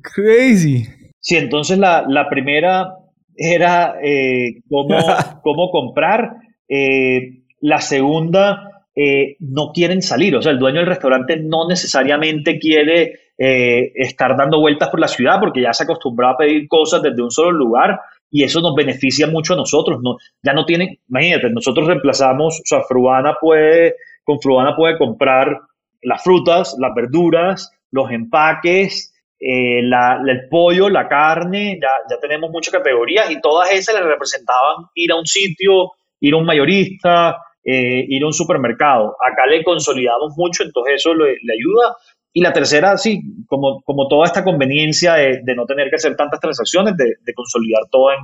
[0.00, 0.86] crazy.
[1.18, 2.94] Sí, entonces la, la primera
[3.36, 4.96] era eh, cómo,
[5.42, 6.36] cómo, comprar.
[6.68, 10.36] Eh, la segunda, eh, no quieren salir.
[10.36, 15.40] O sea, el dueño del restaurante no necesariamente quiere estar dando vueltas por la ciudad
[15.40, 17.98] porque ya se acostumbró a pedir cosas desde un solo lugar
[18.32, 20.00] y eso nos beneficia mucho a nosotros.
[20.02, 23.94] No, ya no tienen, imagínate, nosotros reemplazamos, o sea, Fruana puede,
[24.24, 25.60] con Fruana puede comprar
[26.00, 32.72] las frutas, las verduras, los empaques, eh, el pollo, la carne, ya, ya tenemos muchas
[32.72, 38.06] categorías y todas esas le representaban ir a un sitio, ir a un mayorista, eh,
[38.08, 39.14] ir a un supermercado.
[39.20, 41.96] Acá le consolidamos mucho, entonces eso le ayuda
[42.32, 46.40] y la tercera, sí, como, como toda esta conveniencia de, no tener que hacer tantas
[46.40, 48.18] transacciones, de, consolidar todo en,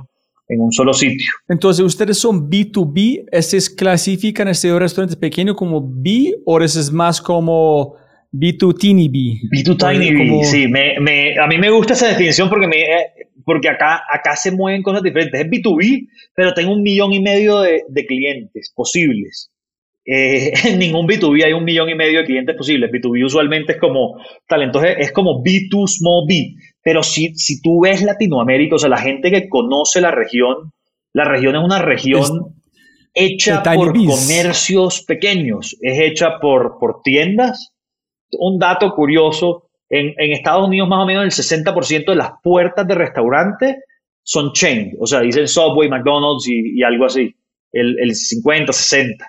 [0.47, 1.31] en, un solo sitio.
[1.47, 3.25] Entonces, ¿ustedes son B2B?
[3.31, 7.95] ¿Estos clasifican este restaurante pequeño como B o es más como
[8.33, 9.17] B2 Tiny B?
[9.55, 10.67] B2 Tiny B, sí.
[10.67, 12.83] Me, me, a mí me gusta esa definición porque, me,
[13.45, 15.39] porque acá, acá se mueven cosas diferentes.
[15.39, 19.51] Es B2B, pero tengo un millón y medio de, de clientes posibles.
[20.11, 22.91] Eh, en ningún B2B hay un millón y medio de clientes posibles.
[22.91, 24.17] B2B usualmente es como
[24.47, 26.55] talentos, es como B2 small B.
[26.81, 30.73] Pero si, si tú ves Latinoamérica, o sea, la gente que conoce la región,
[31.13, 32.55] la región es una región
[33.13, 37.73] hecha por comercios pequeños, es hecha por, por tiendas.
[38.31, 42.87] Un dato curioso, en, en Estados Unidos más o menos el 60% de las puertas
[42.87, 43.75] de restaurantes
[44.23, 47.33] son chain, o sea, dicen Subway, McDonald's y, y algo así,
[47.71, 49.25] el, el 50, 60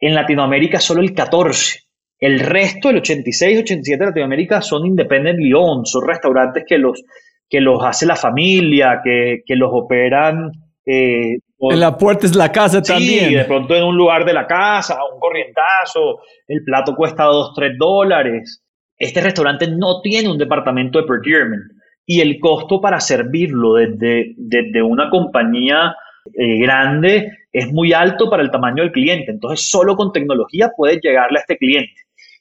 [0.00, 1.80] en Latinoamérica solo el 14.
[2.20, 7.02] El resto, el 86, 87 de Latinoamérica son independent Lyon, son restaurantes que los,
[7.48, 10.50] que los hace la familia, que, que los operan.
[10.84, 13.32] Eh, en la puerta es la casa sí, también.
[13.32, 17.72] de pronto en un lugar de la casa, un corrientazo, el plato cuesta 2, 3
[17.78, 18.64] dólares.
[18.96, 21.62] Este restaurante no tiene un departamento de procurement
[22.04, 25.94] y el costo para servirlo desde, desde una compañía
[26.40, 29.32] eh, grande es muy alto para el tamaño del cliente.
[29.32, 31.94] Entonces, solo con tecnología puedes llegarle a este cliente.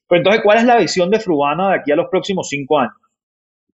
[0.08, 2.94] Pero entonces, ¿cuál es la visión de Frubana de aquí a los próximos cinco años?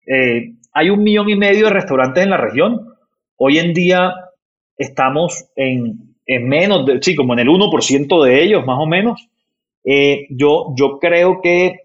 [0.05, 2.95] Eh, hay un millón y medio de restaurantes en la región.
[3.37, 4.13] Hoy en día
[4.77, 9.25] estamos en, menos, de, sí, como en el 1% de ellos, más o menos.
[9.85, 11.83] Eh, yo, yo creo que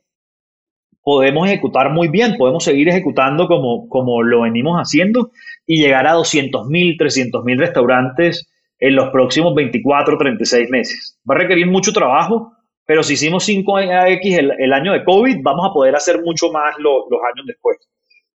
[1.05, 5.31] podemos ejecutar muy bien, podemos seguir ejecutando como, como lo venimos haciendo
[5.67, 11.19] y llegar a 200 mil, 300 mil restaurantes en los próximos 24 o 36 meses.
[11.29, 12.53] Va a requerir mucho trabajo,
[12.87, 16.75] pero si hicimos 5X el, el año de COVID, vamos a poder hacer mucho más
[16.79, 17.79] los años después.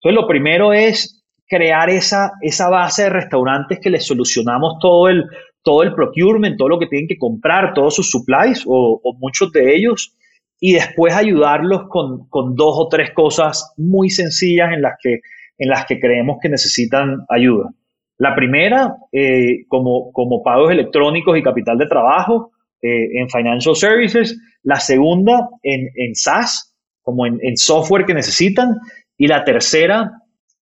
[0.01, 5.25] Entonces, lo primero es crear esa, esa base de restaurantes que les solucionamos todo el,
[5.63, 9.53] todo el procurement, todo lo que tienen que comprar, todos sus supplies o, o muchos
[9.53, 10.15] de ellos,
[10.61, 15.21] y después ayudarlos con, con, dos o tres cosas muy sencillas en las que,
[15.59, 17.71] en las que creemos que necesitan ayuda.
[18.19, 22.53] La primera, eh, como, como pagos electrónicos y capital de trabajo
[22.83, 24.39] eh, en Financial Services.
[24.63, 28.77] La segunda, en, en SaaS, como en, en, software que necesitan.
[29.19, 30.13] Y la tercera,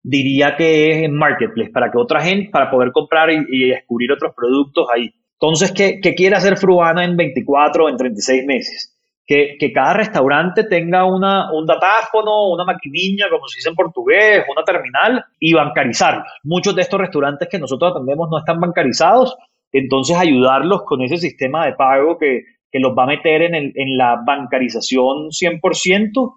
[0.02, 4.32] diría que es en Marketplace, para que otra gente, para poder comprar y, descubrir otros
[4.34, 5.10] productos ahí.
[5.40, 8.91] Entonces, ¿qué, qué quiere hacer Fruana en 24 o en 36 meses?
[9.26, 14.64] Que, cada restaurante tenga una, un datáfono, una maquinilla, como se dice en portugués, una
[14.64, 16.26] terminal y bancarizarlos.
[16.44, 19.36] Muchos de estos restaurantes que nosotros atendemos no están bancarizados,
[19.72, 22.42] entonces ayudarlos con ese sistema de pago que,
[22.74, 26.36] los va a meter en, en la bancarización 100%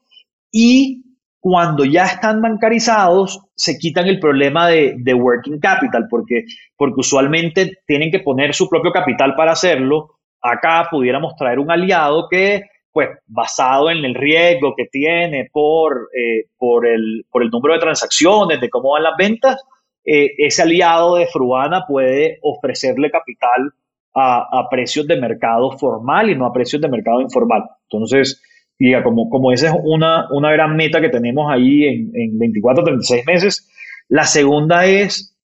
[0.52, 1.06] y
[1.46, 6.46] cuando ya están bancarizados, se quitan el problema de, working capital, porque,
[6.76, 10.16] porque usualmente tienen que poner su propio capital para hacerlo.
[10.42, 12.64] Acá pudiéramos traer un aliado que,
[12.96, 17.82] pues, basado en el riesgo que tiene por, eh, por, el, por el número de
[17.82, 19.62] transacciones, de cómo van las ventas,
[20.06, 23.74] eh, ese aliado de Fruana puede ofrecerle capital
[24.14, 27.64] a, a, precios de mercado formal y no a precios de mercado informal.
[27.92, 28.42] Entonces,
[28.80, 32.82] y como, como esa es una, una gran meta que tenemos ahí en, en 24,
[32.82, 33.70] 36 meses.
[34.08, 35.38] La segunda es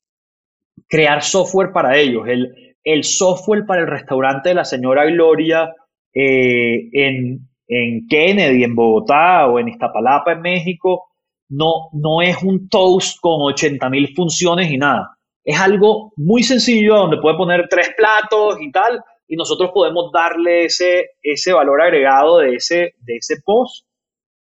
[0.87, 2.25] crear software para ellos.
[2.29, 5.75] El, el software para el restaurante de la señora Gloria
[6.13, 11.09] eh, en, en Kennedy, en Bogotá o en Iztapalapa, en México,
[11.49, 15.17] no, no es un toast con 80 mil funciones y nada.
[15.43, 20.65] Es algo muy sencillo donde puede poner tres platos y tal, y nosotros podemos darle
[20.65, 23.85] ese, ese valor agregado de ese, de ese post.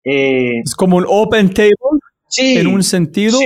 [0.05, 1.75] Eh, es como un open table
[2.29, 3.39] sí, en un sentido,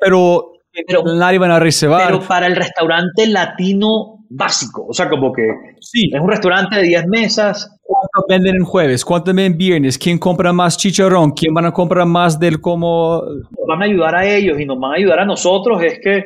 [0.00, 0.52] pero,
[0.86, 2.06] pero, nadie van a reservar.
[2.06, 5.42] Pero para el restaurante latino básico, o sea, como que
[5.80, 6.08] sí.
[6.12, 7.76] es un restaurante de 10 mesas.
[7.82, 9.04] ¿Cuánto venden en jueves?
[9.04, 9.98] ¿Cuánto venden viernes?
[9.98, 11.32] ¿Quién compra más chicharrón?
[11.32, 13.22] ¿Quién van a comprar más del como...?
[13.66, 16.24] Van a ayudar a ellos y nos van a ayudar a nosotros, es que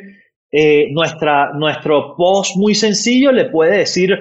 [0.52, 4.16] eh, nuestra, nuestro post muy sencillo le puede decir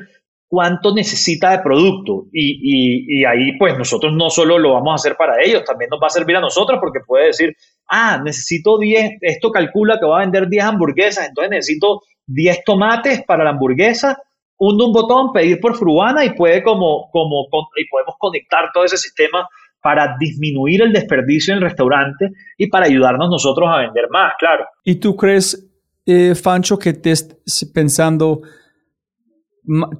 [0.48, 5.16] cuánto necesita de producto y, y, ahí pues nosotros no solo lo vamos a hacer
[5.18, 7.56] para ellos, también nos va a servir a nosotros porque puede decir,
[7.90, 13.24] ah, necesito 10, esto calcula que va a vender 10 hamburguesas, entonces necesito 10 tomates
[13.24, 14.18] para la hamburguesa,
[14.58, 18.98] hunde un botón, pedir por Fruana y puede como, como, y podemos conectar todo ese
[18.98, 19.48] sistema
[19.82, 24.66] para disminuir el desperdicio en el restaurante y para ayudarnos nosotros a vender más, claro.
[24.86, 25.70] ¿Y tú crees
[26.06, 27.38] eh, Fancho, que estés
[27.74, 28.42] pensando,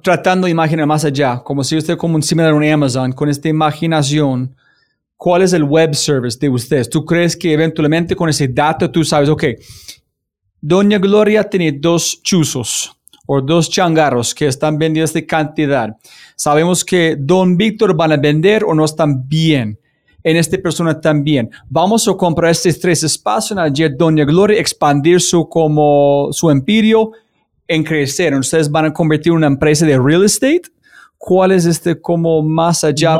[0.02, 3.48] tratando de imaginar más allá, como si usted como un similar un Amazon, con esta
[3.48, 4.54] imaginación,
[5.16, 6.90] ¿cuál es el web service de ustedes?
[6.90, 9.44] ¿Tú crees que eventualmente con ese dato tú sabes, ok,
[10.66, 12.96] Doña Gloria tiene dos chuzos
[13.26, 15.94] o dos changarros que están vendiendo esta cantidad.
[16.36, 19.78] Sabemos que Don Víctor van a vender o no están bien
[20.22, 21.50] en esta persona también.
[21.68, 27.10] Vamos a comprar estos tres espacios en Doña Gloria, expandir su, como, su imperio
[27.68, 28.32] en crecer.
[28.32, 30.62] Ustedes van a convertir una empresa de real estate.
[31.18, 33.18] ¿Cuál es este como más allá?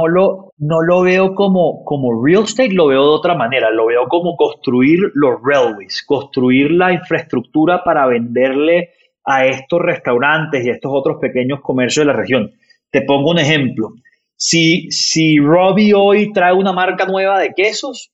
[0.56, 3.70] No lo veo como, como real estate, lo veo de otra manera.
[3.70, 8.90] Lo veo como construir los railways, construir la infraestructura para venderle
[9.24, 12.52] a estos restaurantes y a estos otros pequeños comercios de la región.
[12.90, 13.90] Te pongo un ejemplo.
[14.36, 18.12] Si, si Robbie hoy trae una marca nueva de quesos,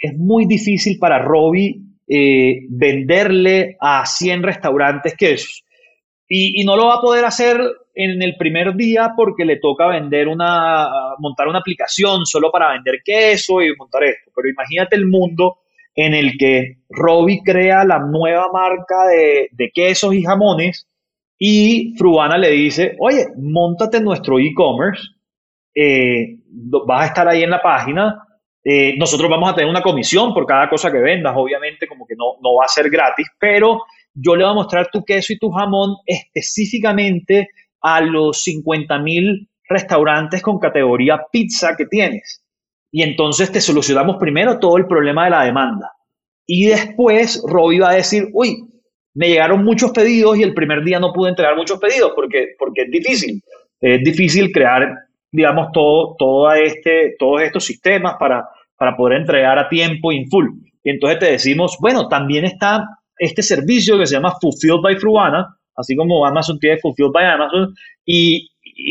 [0.00, 5.64] es muy difícil para Robbie eh, venderle a 100 restaurantes quesos.
[6.28, 7.60] Y, no lo va a poder hacer
[7.94, 10.88] en el primer día porque le toca vender una,
[11.18, 14.30] montar una aplicación solo para vender queso y montar esto.
[14.34, 15.58] Pero imagínate el mundo
[15.94, 20.88] en el que Robbie crea la nueva marca de, de quesos y jamones
[21.38, 25.02] y Fruana le dice, oye, montate nuestro e-commerce
[25.74, 26.38] eh,
[26.86, 28.26] vas a estar ahí en la página.
[28.64, 32.14] Eh, nosotros vamos a tener una comisión por cada cosa que vendas, obviamente, como que
[32.16, 33.82] no, no va a ser gratis, pero
[34.14, 37.48] yo le voy a mostrar tu queso y tu jamón específicamente
[37.82, 42.42] a los 50 mil restaurantes con categoría pizza que tienes.
[42.90, 45.92] Y entonces te solucionamos primero todo el problema de la demanda.
[46.46, 48.64] Y después Robbie va a decir, uy,
[49.14, 52.82] me llegaron muchos pedidos y el primer día no pude entregar muchos pedidos porque, porque
[52.82, 53.42] es difícil.
[53.80, 54.94] Es difícil crear
[55.32, 58.46] digamos, todo, todo este, todos estos sistemas para,
[58.76, 60.46] para poder entregar a tiempo in full.
[60.84, 62.86] Y entonces te decimos, bueno, también está
[63.16, 67.74] este servicio que se llama Fulfilled by Fruana, así como Amazon tiene Fulfilled by Amazon,
[68.04, 68.48] y,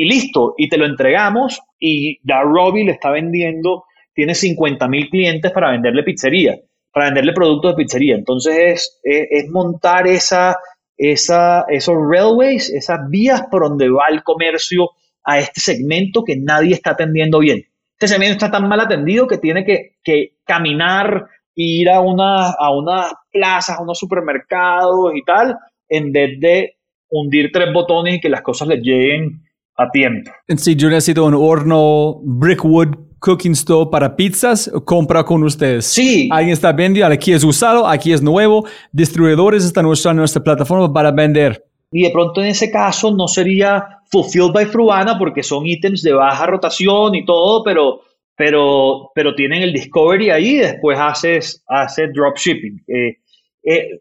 [0.08, 5.52] listo, y te lo entregamos y ya Robbie le está vendiendo, tiene 50 mil clientes
[5.52, 6.58] para venderle pizzería,
[6.94, 8.16] para venderle productos de pizzería.
[8.16, 10.58] Entonces es, es, es montar esa,
[10.98, 14.90] esa, esos railways, esas vías por donde va el comercio
[15.24, 17.64] a este segmento que nadie está atendiendo bien.
[17.94, 21.26] Este segmento está tan mal atendido que tiene que, que caminar,
[21.56, 25.58] ir a, una, a unas plazas, a unos supermercados y tal,
[25.92, 26.78] en vez de
[27.10, 29.44] hundir tres botones y que las cosas les lleguen
[29.76, 30.32] a tiempo.
[30.56, 35.86] Si yo necesito un horno Brickwood Cooking Stove para pizzas, compra con ustedes.
[35.86, 36.30] Sí.
[36.32, 41.12] Alguien está vendiendo, aquí es usado, aquí es nuevo, distribuidores están usando nuestra plataforma para
[41.12, 41.64] vender.
[41.92, 46.14] Y de pronto en ese caso no sería fulfilled by Fruana porque son ítems de
[46.14, 48.02] baja rotación y todo, pero,
[48.36, 52.82] pero, pero tienen el discovery ahí y después haces, haces dropshipping.
[52.88, 53.18] Eh,
[53.64, 54.00] eh,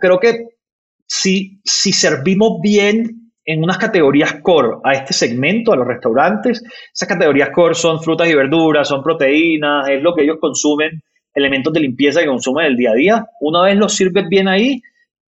[0.00, 0.53] creo que
[1.06, 6.62] si, si servimos bien en unas categorías core a este segmento, a los restaurantes,
[6.92, 11.02] esas categorías core son frutas y verduras, son proteínas, es lo que ellos consumen
[11.34, 13.26] elementos de limpieza que consumen el día a día.
[13.40, 14.80] Una vez los sirves bien ahí,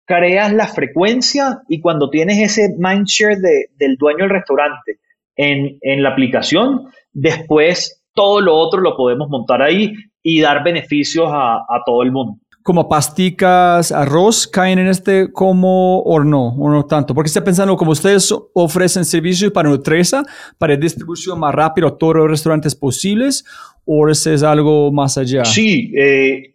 [0.04, 4.98] creas la frecuencia y cuando tienes ese mindshare de, del dueño del restaurante
[5.36, 11.30] en, en la aplicación, después todo lo otro lo podemos montar ahí y dar beneficios
[11.32, 16.70] a, a todo el mundo como pasticas, arroz, caen en este como o no, o
[16.70, 17.14] no tanto?
[17.14, 20.22] Porque está pensando como ustedes ofrecen servicios para Nutresa,
[20.58, 23.44] para distribución más rápida a todos los restaurantes posibles,
[23.84, 25.44] o ese es algo más allá?
[25.44, 26.54] Sí, eh,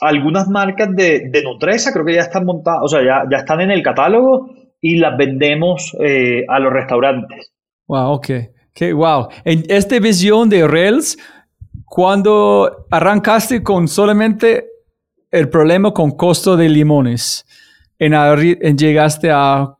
[0.00, 3.60] algunas marcas de, de, Nutresa creo que ya están montadas, o sea, ya, ya están
[3.60, 4.50] en el catálogo
[4.80, 7.52] y las vendemos eh, a los restaurantes.
[7.86, 8.30] Wow, ok.
[8.70, 9.28] Okay, wow.
[9.44, 11.18] En esta visión de Rails,
[11.84, 14.64] cuando arrancaste con solamente
[15.30, 17.46] el problema con costo de limones,
[17.98, 19.76] en, en llegaste a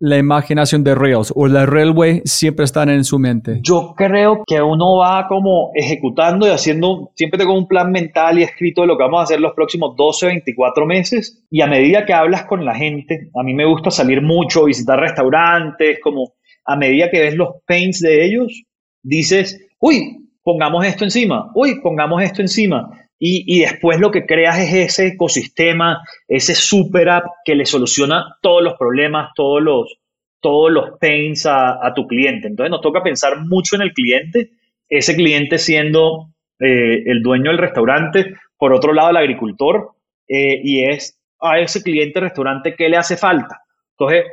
[0.00, 3.60] la imaginación de Rails o la Railway siempre están en su mente?
[3.62, 8.42] Yo creo que uno va como ejecutando y haciendo, siempre tengo un plan mental y
[8.42, 12.06] escrito de lo que vamos a hacer los próximos 12, 24 meses y a medida
[12.06, 16.32] que hablas con la gente, a mí me gusta salir mucho, visitar restaurantes, como
[16.64, 18.64] a medida que ves los paints de ellos,
[19.02, 22.90] dices, uy, pongamos esto encima, uy, pongamos esto encima.
[23.22, 28.62] Y, después lo que creas es ese ecosistema, ese super app que le soluciona todos
[28.62, 29.98] los problemas, todos los,
[30.40, 32.48] todos los pains a, a tu cliente.
[32.48, 34.52] Entonces nos toca pensar mucho en el cliente,
[34.88, 36.30] ese cliente siendo
[36.60, 39.92] eh, el dueño del restaurante, por otro lado el agricultor,
[40.28, 43.62] eh, y es a ese cliente restaurante qué le hace falta.
[43.92, 44.24] Entonces,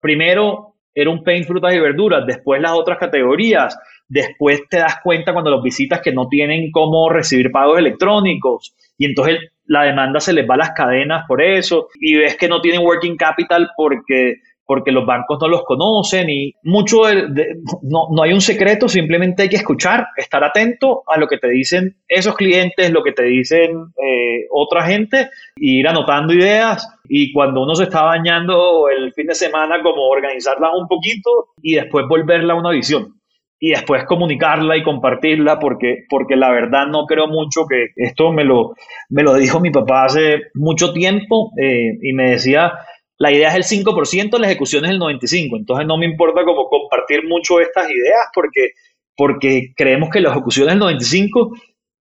[0.00, 3.76] primero era un pain frutas y verduras, después las otras categorías,
[4.12, 9.06] después te das cuenta cuando los visitas que no tienen cómo recibir pagos electrónicos y
[9.06, 12.60] entonces la demanda se les va a las cadenas por eso y ves que no
[12.60, 18.22] tienen working capital porque porque los bancos no los conocen y mucho de, no, no,
[18.22, 22.36] hay un secreto, simplemente hay que escuchar, estar atento a lo que te dicen esos
[22.36, 23.70] clientes, lo que te dicen
[24.02, 29.26] eh, otra gente, e ir anotando ideas y cuando uno se está bañando el fin
[29.26, 33.21] de semana como organizarlas un poquito y después volverla a una visión
[33.64, 38.42] y después comunicarla y compartirla porque, porque la verdad no creo mucho que esto me
[38.42, 38.74] lo,
[39.08, 42.72] me lo dijo mi papá hace mucho tiempo eh, y me decía,
[43.18, 46.68] la idea es el 5%, la ejecución es el 95%, entonces no me importa como
[46.68, 48.70] compartir mucho estas ideas porque,
[49.16, 51.52] porque creemos que la ejecución es el 95%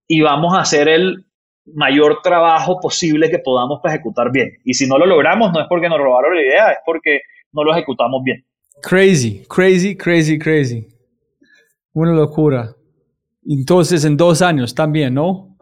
[0.07, 1.25] y vamos a hacer el
[1.75, 4.49] mayor trabajo posible que podamos para ejecutar bien.
[4.65, 7.19] Y si no lo logramos, no es porque nos robaron la idea, es porque
[7.51, 8.43] no lo ejecutamos bien.
[8.81, 10.90] Crazy, crazy, crazy, crazy.
[11.93, 12.75] Una locura.
[13.47, 15.57] Entonces, en dos años también, ¿no?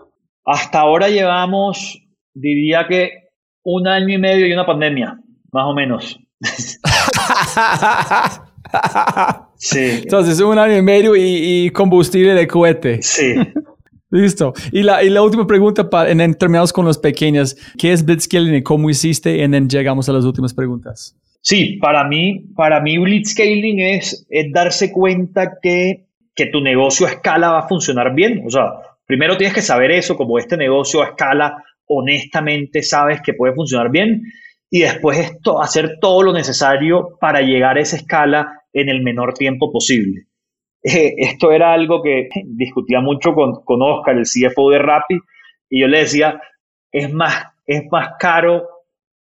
[0.46, 2.02] Hasta ahora llevamos,
[2.34, 3.30] diría que
[3.64, 5.20] un año y medio y una pandemia,
[5.52, 6.20] más o menos.
[9.56, 10.00] sí.
[10.04, 13.02] Entonces, un año y medio y, combustible de cohete.
[13.02, 13.36] Sí.
[14.12, 14.54] Listo.
[14.72, 17.56] Y la, y la última pregunta, para, en, terminamos con los pequeños.
[17.78, 19.38] ¿Qué es Blitzscaling y cómo hiciste?
[19.38, 21.16] Y then llegamos a las últimas preguntas.
[21.42, 26.09] Sí, para mí, para mí Blitzscaling es, es darse cuenta que
[26.40, 28.44] que tu negocio a escala va a funcionar bien.
[28.48, 28.72] O sea,
[29.06, 33.92] primero tienes que saber eso, como este negocio a escala honestamente sabes que puede funcionar
[33.92, 34.22] bien
[34.70, 39.34] y después esto, hacer todo lo necesario para llegar a esa escala en el menor
[39.34, 40.28] tiempo posible.
[40.82, 45.20] Eh, esto era algo que discutía mucho con, con Oscar, el CFO de Rappi,
[45.70, 46.42] y yo le decía,
[46.90, 48.66] es más, es más caro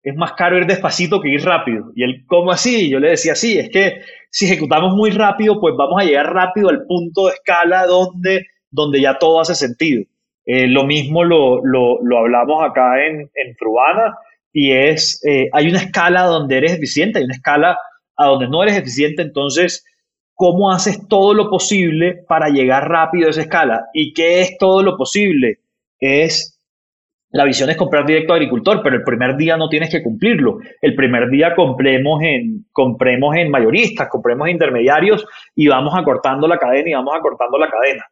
[0.05, 1.91] es más caro ir despacito que ir rápido.
[1.97, 2.91] Y él, ¿cómo así?
[2.91, 6.69] Yo le decía, sí, es que si ejecutamos muy rápido, pues vamos a llegar rápido
[6.69, 10.05] al punto de escala donde, donde ya todo hace sentido.
[10.45, 14.15] Eh, lo mismo lo, lo, lo, hablamos acá en, en Frubana
[14.53, 17.79] y es, eh, hay una escala donde eres eficiente, hay una escala
[18.17, 19.87] a donde no eres eficiente, entonces,
[20.35, 23.87] ¿cómo haces todo lo posible para llegar rápido a esa escala?
[23.95, 25.61] ¿Y qué es todo lo posible?
[25.99, 26.54] Es
[27.35, 30.61] la visión es comprar directo a agricultor, pero el primer día no tienes que cumplirlo.
[30.81, 36.59] El primer día compremos en, compremos en mayoristas, compremos en intermediarios y vamos acortando la
[36.59, 38.05] cadena y vamos acortando la cadena.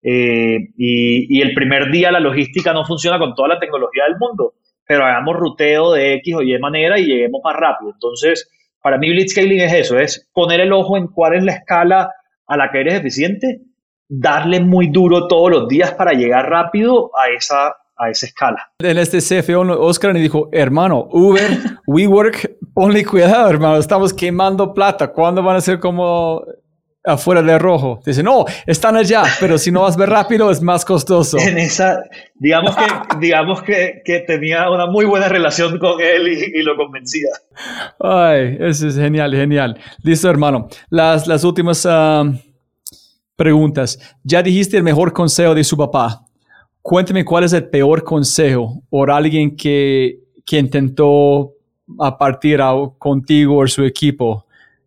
[0.00, 4.54] Eh, y, el primer día la logística no funciona con toda la tecnología del mundo,
[4.86, 7.90] pero hagamos ruteo de X o Y manera y lleguemos más rápido.
[7.92, 8.48] Entonces,
[8.80, 12.12] para mí Blitzscaling es eso, es poner el ojo en cuál es la escala
[12.46, 13.60] a la que eres eficiente,
[14.08, 18.70] darle muy duro todos los días para llegar rápido a esa, a esa escala.
[18.78, 25.08] En este CFO, Oscar me dijo, hermano, Uber, WeWork, ponle cuidado, hermano, estamos quemando plata.
[25.08, 26.44] ¿Cuándo van a ser como
[27.04, 28.00] afuera de rojo?
[28.04, 31.38] Dice, no, están allá, pero si no vas a ver rápido es más costoso.
[31.48, 32.02] En esa,
[32.34, 32.84] digamos que,
[33.20, 37.28] digamos que, que tenía una muy buena relación con él y, lo convencía.
[37.98, 39.78] Ay, eso es genial, genial.
[40.02, 40.68] Listo, hermano.
[40.90, 42.24] Las, las últimas ah,
[43.36, 43.98] preguntas.
[44.22, 46.27] Ya dijiste el mejor consejo de su papá.
[46.88, 51.52] Cuénteme cuál es el peor consejo por alguien que, que intentó
[51.98, 52.60] a partir
[52.96, 54.46] contigo o su equipo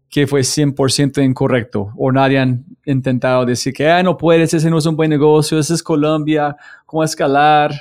[0.10, 4.80] que fue 100% incorrecto o nadie han intentado decir que ah, no puedes, ese no
[4.80, 6.56] es un buen negocio, ese es Colombia,
[6.88, 7.72] ¿cómo escalar?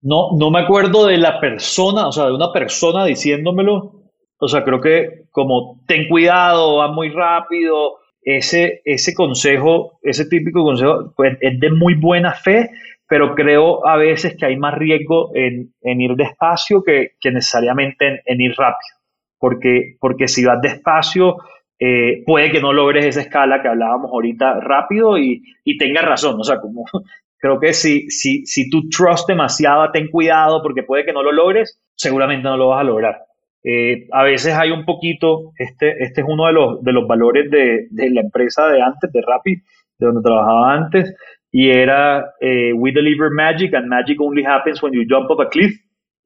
[0.00, 4.00] No, no me acuerdo de la persona, o sea, de una persona diciéndomelo.
[4.38, 10.62] O sea, creo que como ten cuidado, va muy rápido, ese, ese consejo, ese típico
[10.62, 12.70] consejo, pues es de muy buena fe,
[13.14, 18.56] pero creo a veces que hay más riesgo en, ir despacio que, necesariamente en, ir
[18.58, 18.98] rápido,
[19.38, 21.36] porque, porque si vas despacio,
[21.78, 26.40] eh, puede que no logres esa escala que hablábamos ahorita rápido y, y tengas razón,
[26.40, 26.86] o sea, como
[27.38, 31.30] creo que si, si, si tú trust demasiado, ten cuidado porque puede que no lo
[31.30, 33.18] logres, seguramente no lo vas a lograr.
[33.62, 37.48] Eh, a veces hay un poquito, este, este es uno de los, de los valores
[37.48, 41.14] de, de la empresa de antes, de Rappi, de donde trabajaba antes,
[41.56, 45.48] y era eh, We Deliver Magic and Magic Only Happens When You Jump Off a
[45.48, 45.72] Cliff.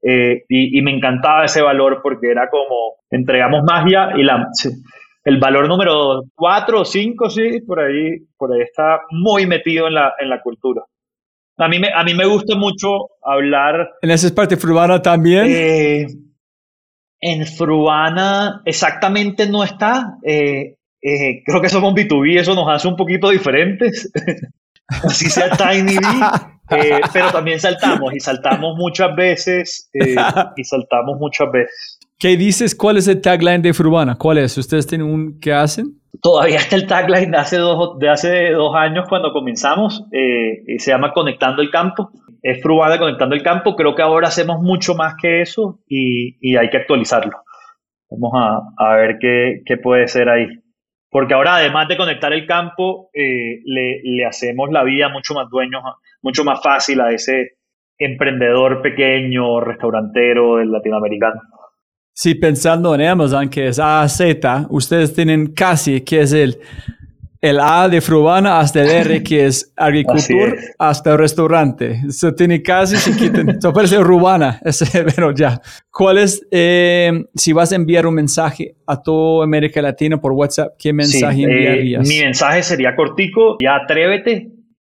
[0.01, 4.47] Eh, y, me encantaba ese valor porque era como entregamos magia y la,
[5.23, 9.93] el valor número 4 o 5, sí, por ahí, por ahí está muy metido en
[9.93, 10.81] la, en la cultura.
[11.57, 13.87] A mí, me, a mí me gusta mucho hablar.
[14.01, 15.45] ¿En esa parte fruana también?
[15.47, 16.07] Eh,
[17.21, 20.17] en Fruana exactamente no está.
[20.23, 24.11] creo que somos B2B, eso nos hace un poquito diferentes.
[25.03, 25.97] así sea Tiny
[26.71, 30.15] eh, pero también saltamos y saltamos muchas veces eh,
[30.55, 31.99] y saltamos muchas veces.
[32.17, 32.75] ¿Qué dices?
[32.75, 34.15] ¿Cuál es el tagline de Fruana?
[34.17, 34.57] ¿Cuál es?
[34.57, 35.99] ¿Ustedes tienen un qué hacen?
[36.21, 40.03] Todavía está el tagline de hace dos, de hace dos años cuando comenzamos.
[40.11, 42.11] Eh, se llama Conectando el Campo.
[42.41, 43.75] Es Fruana Conectando el Campo.
[43.75, 47.37] Creo que ahora hacemos mucho más que eso y, y hay que actualizarlo.
[48.11, 50.45] Vamos a, a ver qué, qué puede ser ahí.
[51.09, 55.81] Porque ahora, además de conectar el campo, eh, le, hacemos la vida mucho más dueño,
[56.21, 57.57] mucho más fácil a ese
[57.97, 61.41] emprendedor pequeño, restaurantero del latinoamericano.
[62.13, 66.59] Sí, pensando en Amazon, que es A a Z, ustedes tienen casi, que es el
[67.41, 72.01] el A de Frubana hasta el R, que es agricultura, hasta el restaurante.
[72.07, 75.61] Eso tiene casi, si quiten, eso parece Rubana, ese, pero ya.
[75.91, 80.73] ¿Cuál es, eh, si vas a enviar un mensaje a toda América Latina por WhatsApp,
[80.77, 82.07] qué mensaje eh, enviarías?
[82.07, 84.51] mi mensaje sería cortico, ya atrévete.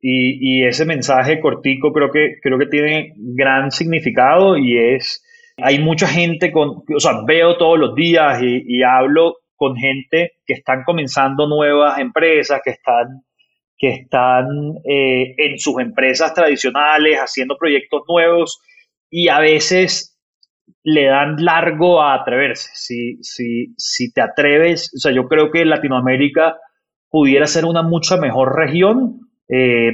[0.06, 5.24] Y, y, ese mensaje cortico creo que, creo que tiene gran significado y es,
[5.56, 10.32] hay mucha gente con, o sea, veo todos los días y, y hablo con gente
[10.47, 13.22] que están comenzando nuevas empresas, que están,
[13.76, 14.47] que están
[14.85, 18.60] eh, en sus empresas tradicionales haciendo proyectos nuevos
[19.10, 20.14] y a veces
[20.82, 22.70] le dan largo a atreverse.
[22.74, 26.56] Si, si, si te atreves, o sea, yo creo que Latinoamérica
[27.09, 29.20] pudiera ser una mucha mejor región.
[29.48, 29.93] Eh,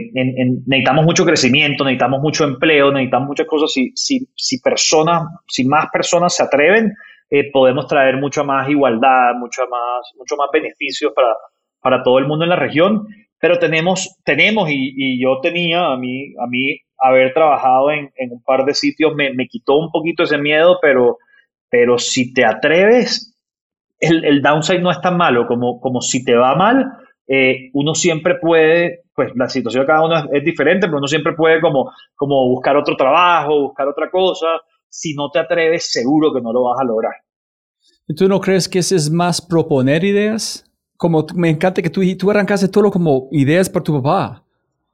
[0.66, 3.72] necesitamos mucho crecimiento, necesitamos mucho empleo, necesitamos muchas cosas.
[3.72, 6.92] Si, si, si, personas, si más personas se atreven,
[7.30, 11.32] eh, podemos traer mucha más igualdad, mucho más, mucho más beneficios para,
[11.80, 13.06] para todo el mundo en la región.
[13.38, 18.32] Pero tenemos, tenemos y, y yo tenía, a mí, a mí haber trabajado en, en
[18.32, 21.18] un par de sitios me, me, quitó un poquito ese miedo, pero,
[21.70, 23.34] pero si te atreves,
[24.00, 26.84] el, el downside no es tan malo como, como si te va mal.
[27.28, 31.06] Eh, uno siempre puede, pues la situación de cada uno es, es, diferente, pero uno
[31.06, 34.60] siempre puede como, como buscar otro trabajo, buscar otra cosa
[34.90, 37.14] si no te atreves, seguro que no lo vas a lograr.
[38.16, 40.64] ¿Tú no crees que ese es más proponer ideas?
[40.96, 44.44] Como me encanta que tú, tú arrancaste todo como ideas para tu papá.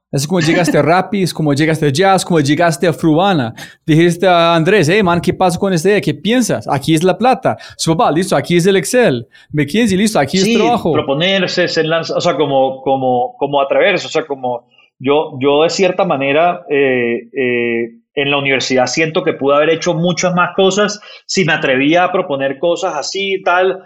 [0.09, 3.53] Es como llegaste a Rappi, es como llegaste a Jazz, como llegaste a Fruana.
[3.85, 6.01] Dijiste a Andrés, hey man, ¿qué pasa con esta idea?
[6.01, 6.67] ¿Qué piensas?
[6.69, 7.57] Aquí es la plata.
[7.75, 9.27] Su papá, listo, aquí es el Excel.
[9.51, 10.93] McKinsey, listo, aquí es trabajo.
[10.93, 14.67] proponerse, se lanza, o sea, como, como, como atreverse, o sea, como
[14.99, 19.93] yo, yo de cierta manera eh, eh, en la universidad siento que pude haber hecho
[19.93, 23.83] muchas más cosas si me atrevía a proponer cosas así y tal.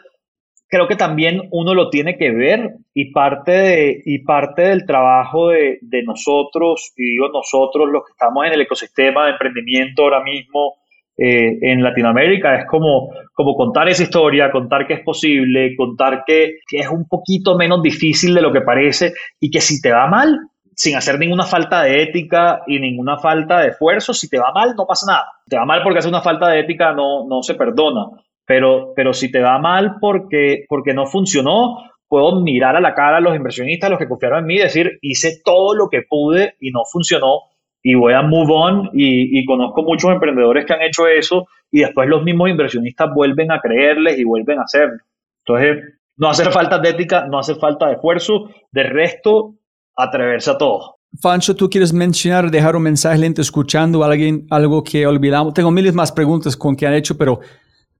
[0.70, 5.50] Creo que también uno lo tiene que ver y parte, de, y parte del trabajo
[5.50, 10.24] de, de nosotros, y digo nosotros los que estamos en el ecosistema de emprendimiento ahora
[10.24, 10.76] mismo
[11.18, 16.60] eh, en Latinoamérica, es como, como contar esa historia, contar que es posible, contar que,
[16.66, 20.08] que es un poquito menos difícil de lo que parece y que si te va
[20.08, 20.40] mal,
[20.82, 24.16] sin hacer ninguna falta de ética y ninguna falta de esfuerzo.
[24.16, 25.26] Si te va mal, no pasa nada.
[25.48, 28.08] Te va mal porque hace una falta de ética, no, no se perdona.
[28.48, 33.18] Pero, pero si te va mal porque, porque no funcionó, puedo mirar a la cara
[33.18, 36.72] a los inversionistas, los que confiaron en mí, decir, hice todo lo que pude y
[36.72, 37.42] no funcionó
[37.84, 41.82] y voy a move on y, y, conozco muchos emprendedores que han hecho eso y
[41.82, 44.98] después los mismos inversionistas vuelven a creerles y vuelven a hacerlo.
[45.46, 49.54] Entonces, no hace falta de ética, no hace falta de esfuerzo, de resto,
[49.96, 50.98] atreverse a todo.
[51.20, 55.54] Fancho, ¿tú quieres mencionar, dejar un mensaje lento escuchando a alguien, algo que olvidamos?
[55.54, 57.42] Tengo miles más preguntas con que han hecho, pero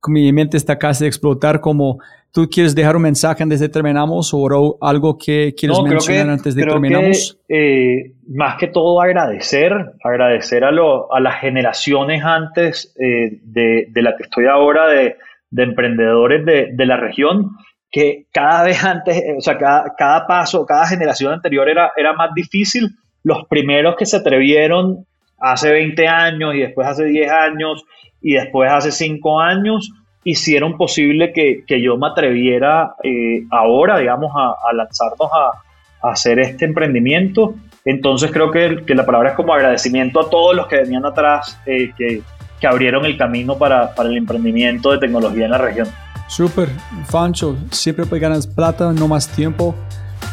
[0.08, 1.60] mi mente está casi de explotar.
[1.60, 2.00] Como
[2.32, 6.64] tú quieres dejar un mensaje antes de terminamos o algo que quieres mencionar antes de
[6.64, 7.38] terminamos.
[7.50, 9.74] Eh, más que todo agradecer,
[10.04, 15.18] agradecer a, lo, a las generaciones antes eh, de, de, la que estoy ahora de,
[15.50, 17.52] de emprendedores de, de la región
[17.92, 22.34] que cada vez antes, o sea, cada, cada, paso, cada generación anterior era, era más
[22.34, 22.90] difícil.
[23.24, 25.06] Los primeros que se atrevieron
[25.38, 27.84] hace 20 años y después hace 10 años
[28.22, 29.92] y después hace 5 años
[30.24, 36.12] hicieron posible que, que yo me atreviera eh, ahora, digamos, a, a lanzarnos a, a,
[36.12, 37.56] hacer este emprendimiento.
[37.84, 41.60] Entonces creo que, que, la palabra es como agradecimiento a todos los que venían atrás,
[41.66, 42.22] eh, que,
[42.60, 45.88] que abrieron el camino para, para el emprendimiento de tecnología en la región.
[46.32, 46.70] Súper,
[47.10, 49.76] Fancho, siempre ganas plata, no más tiempo.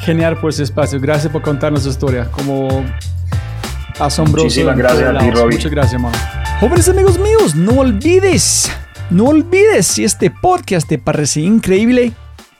[0.02, 1.00] Genial por ese espacio.
[1.00, 2.30] Gracias por contarnos su historia.
[2.30, 2.84] Como
[3.98, 4.44] asombroso.
[4.44, 5.56] Muchísimas gracias a ti, Robbie.
[5.56, 6.16] Muchas gracias, hermano.
[6.60, 8.70] Jóvenes amigos míos, no olvides,
[9.10, 12.12] no olvides si este podcast te parece increíble,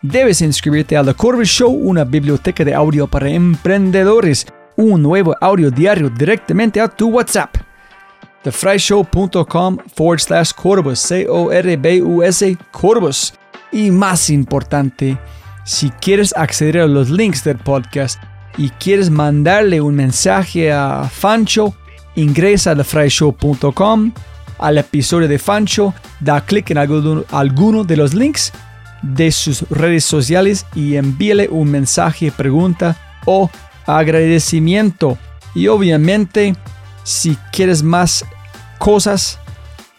[0.02, 4.48] debes inscribirte a The Corbett Show, una biblioteca de audio para emprendedores.
[4.74, 7.67] Un nuevo audio diario directamente a tu WhatsApp
[8.44, 13.34] thefryshow.com forward slash Corbus, C-O-R-B-U-S, Corbus.
[13.70, 15.18] Y más importante,
[15.64, 18.18] si quieres acceder a los links del podcast
[18.56, 21.74] y quieres mandarle un mensaje a Fancho,
[22.16, 24.12] ingresa a thefryshow.com,
[24.58, 28.52] al episodio de Fancho, da clic en alguno, de los links
[29.02, 32.96] de sus redes sociales y envíale un mensaje, pregunta
[33.26, 33.50] o
[33.86, 35.18] agradecimiento.
[35.54, 36.56] Y obviamente,
[37.08, 38.26] si quieres más
[38.78, 39.38] cosas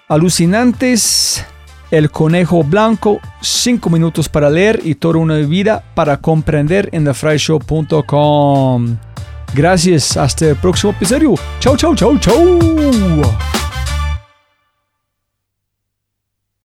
[0.07, 1.44] alucinantes,
[1.90, 8.98] El Conejo Blanco, 5 minutos para leer y toda una vida para comprender en thefryshow.com.
[9.56, 11.34] Gracias, hasta el próximo episodio.
[11.60, 13.59] Chau, chau, chau, chau.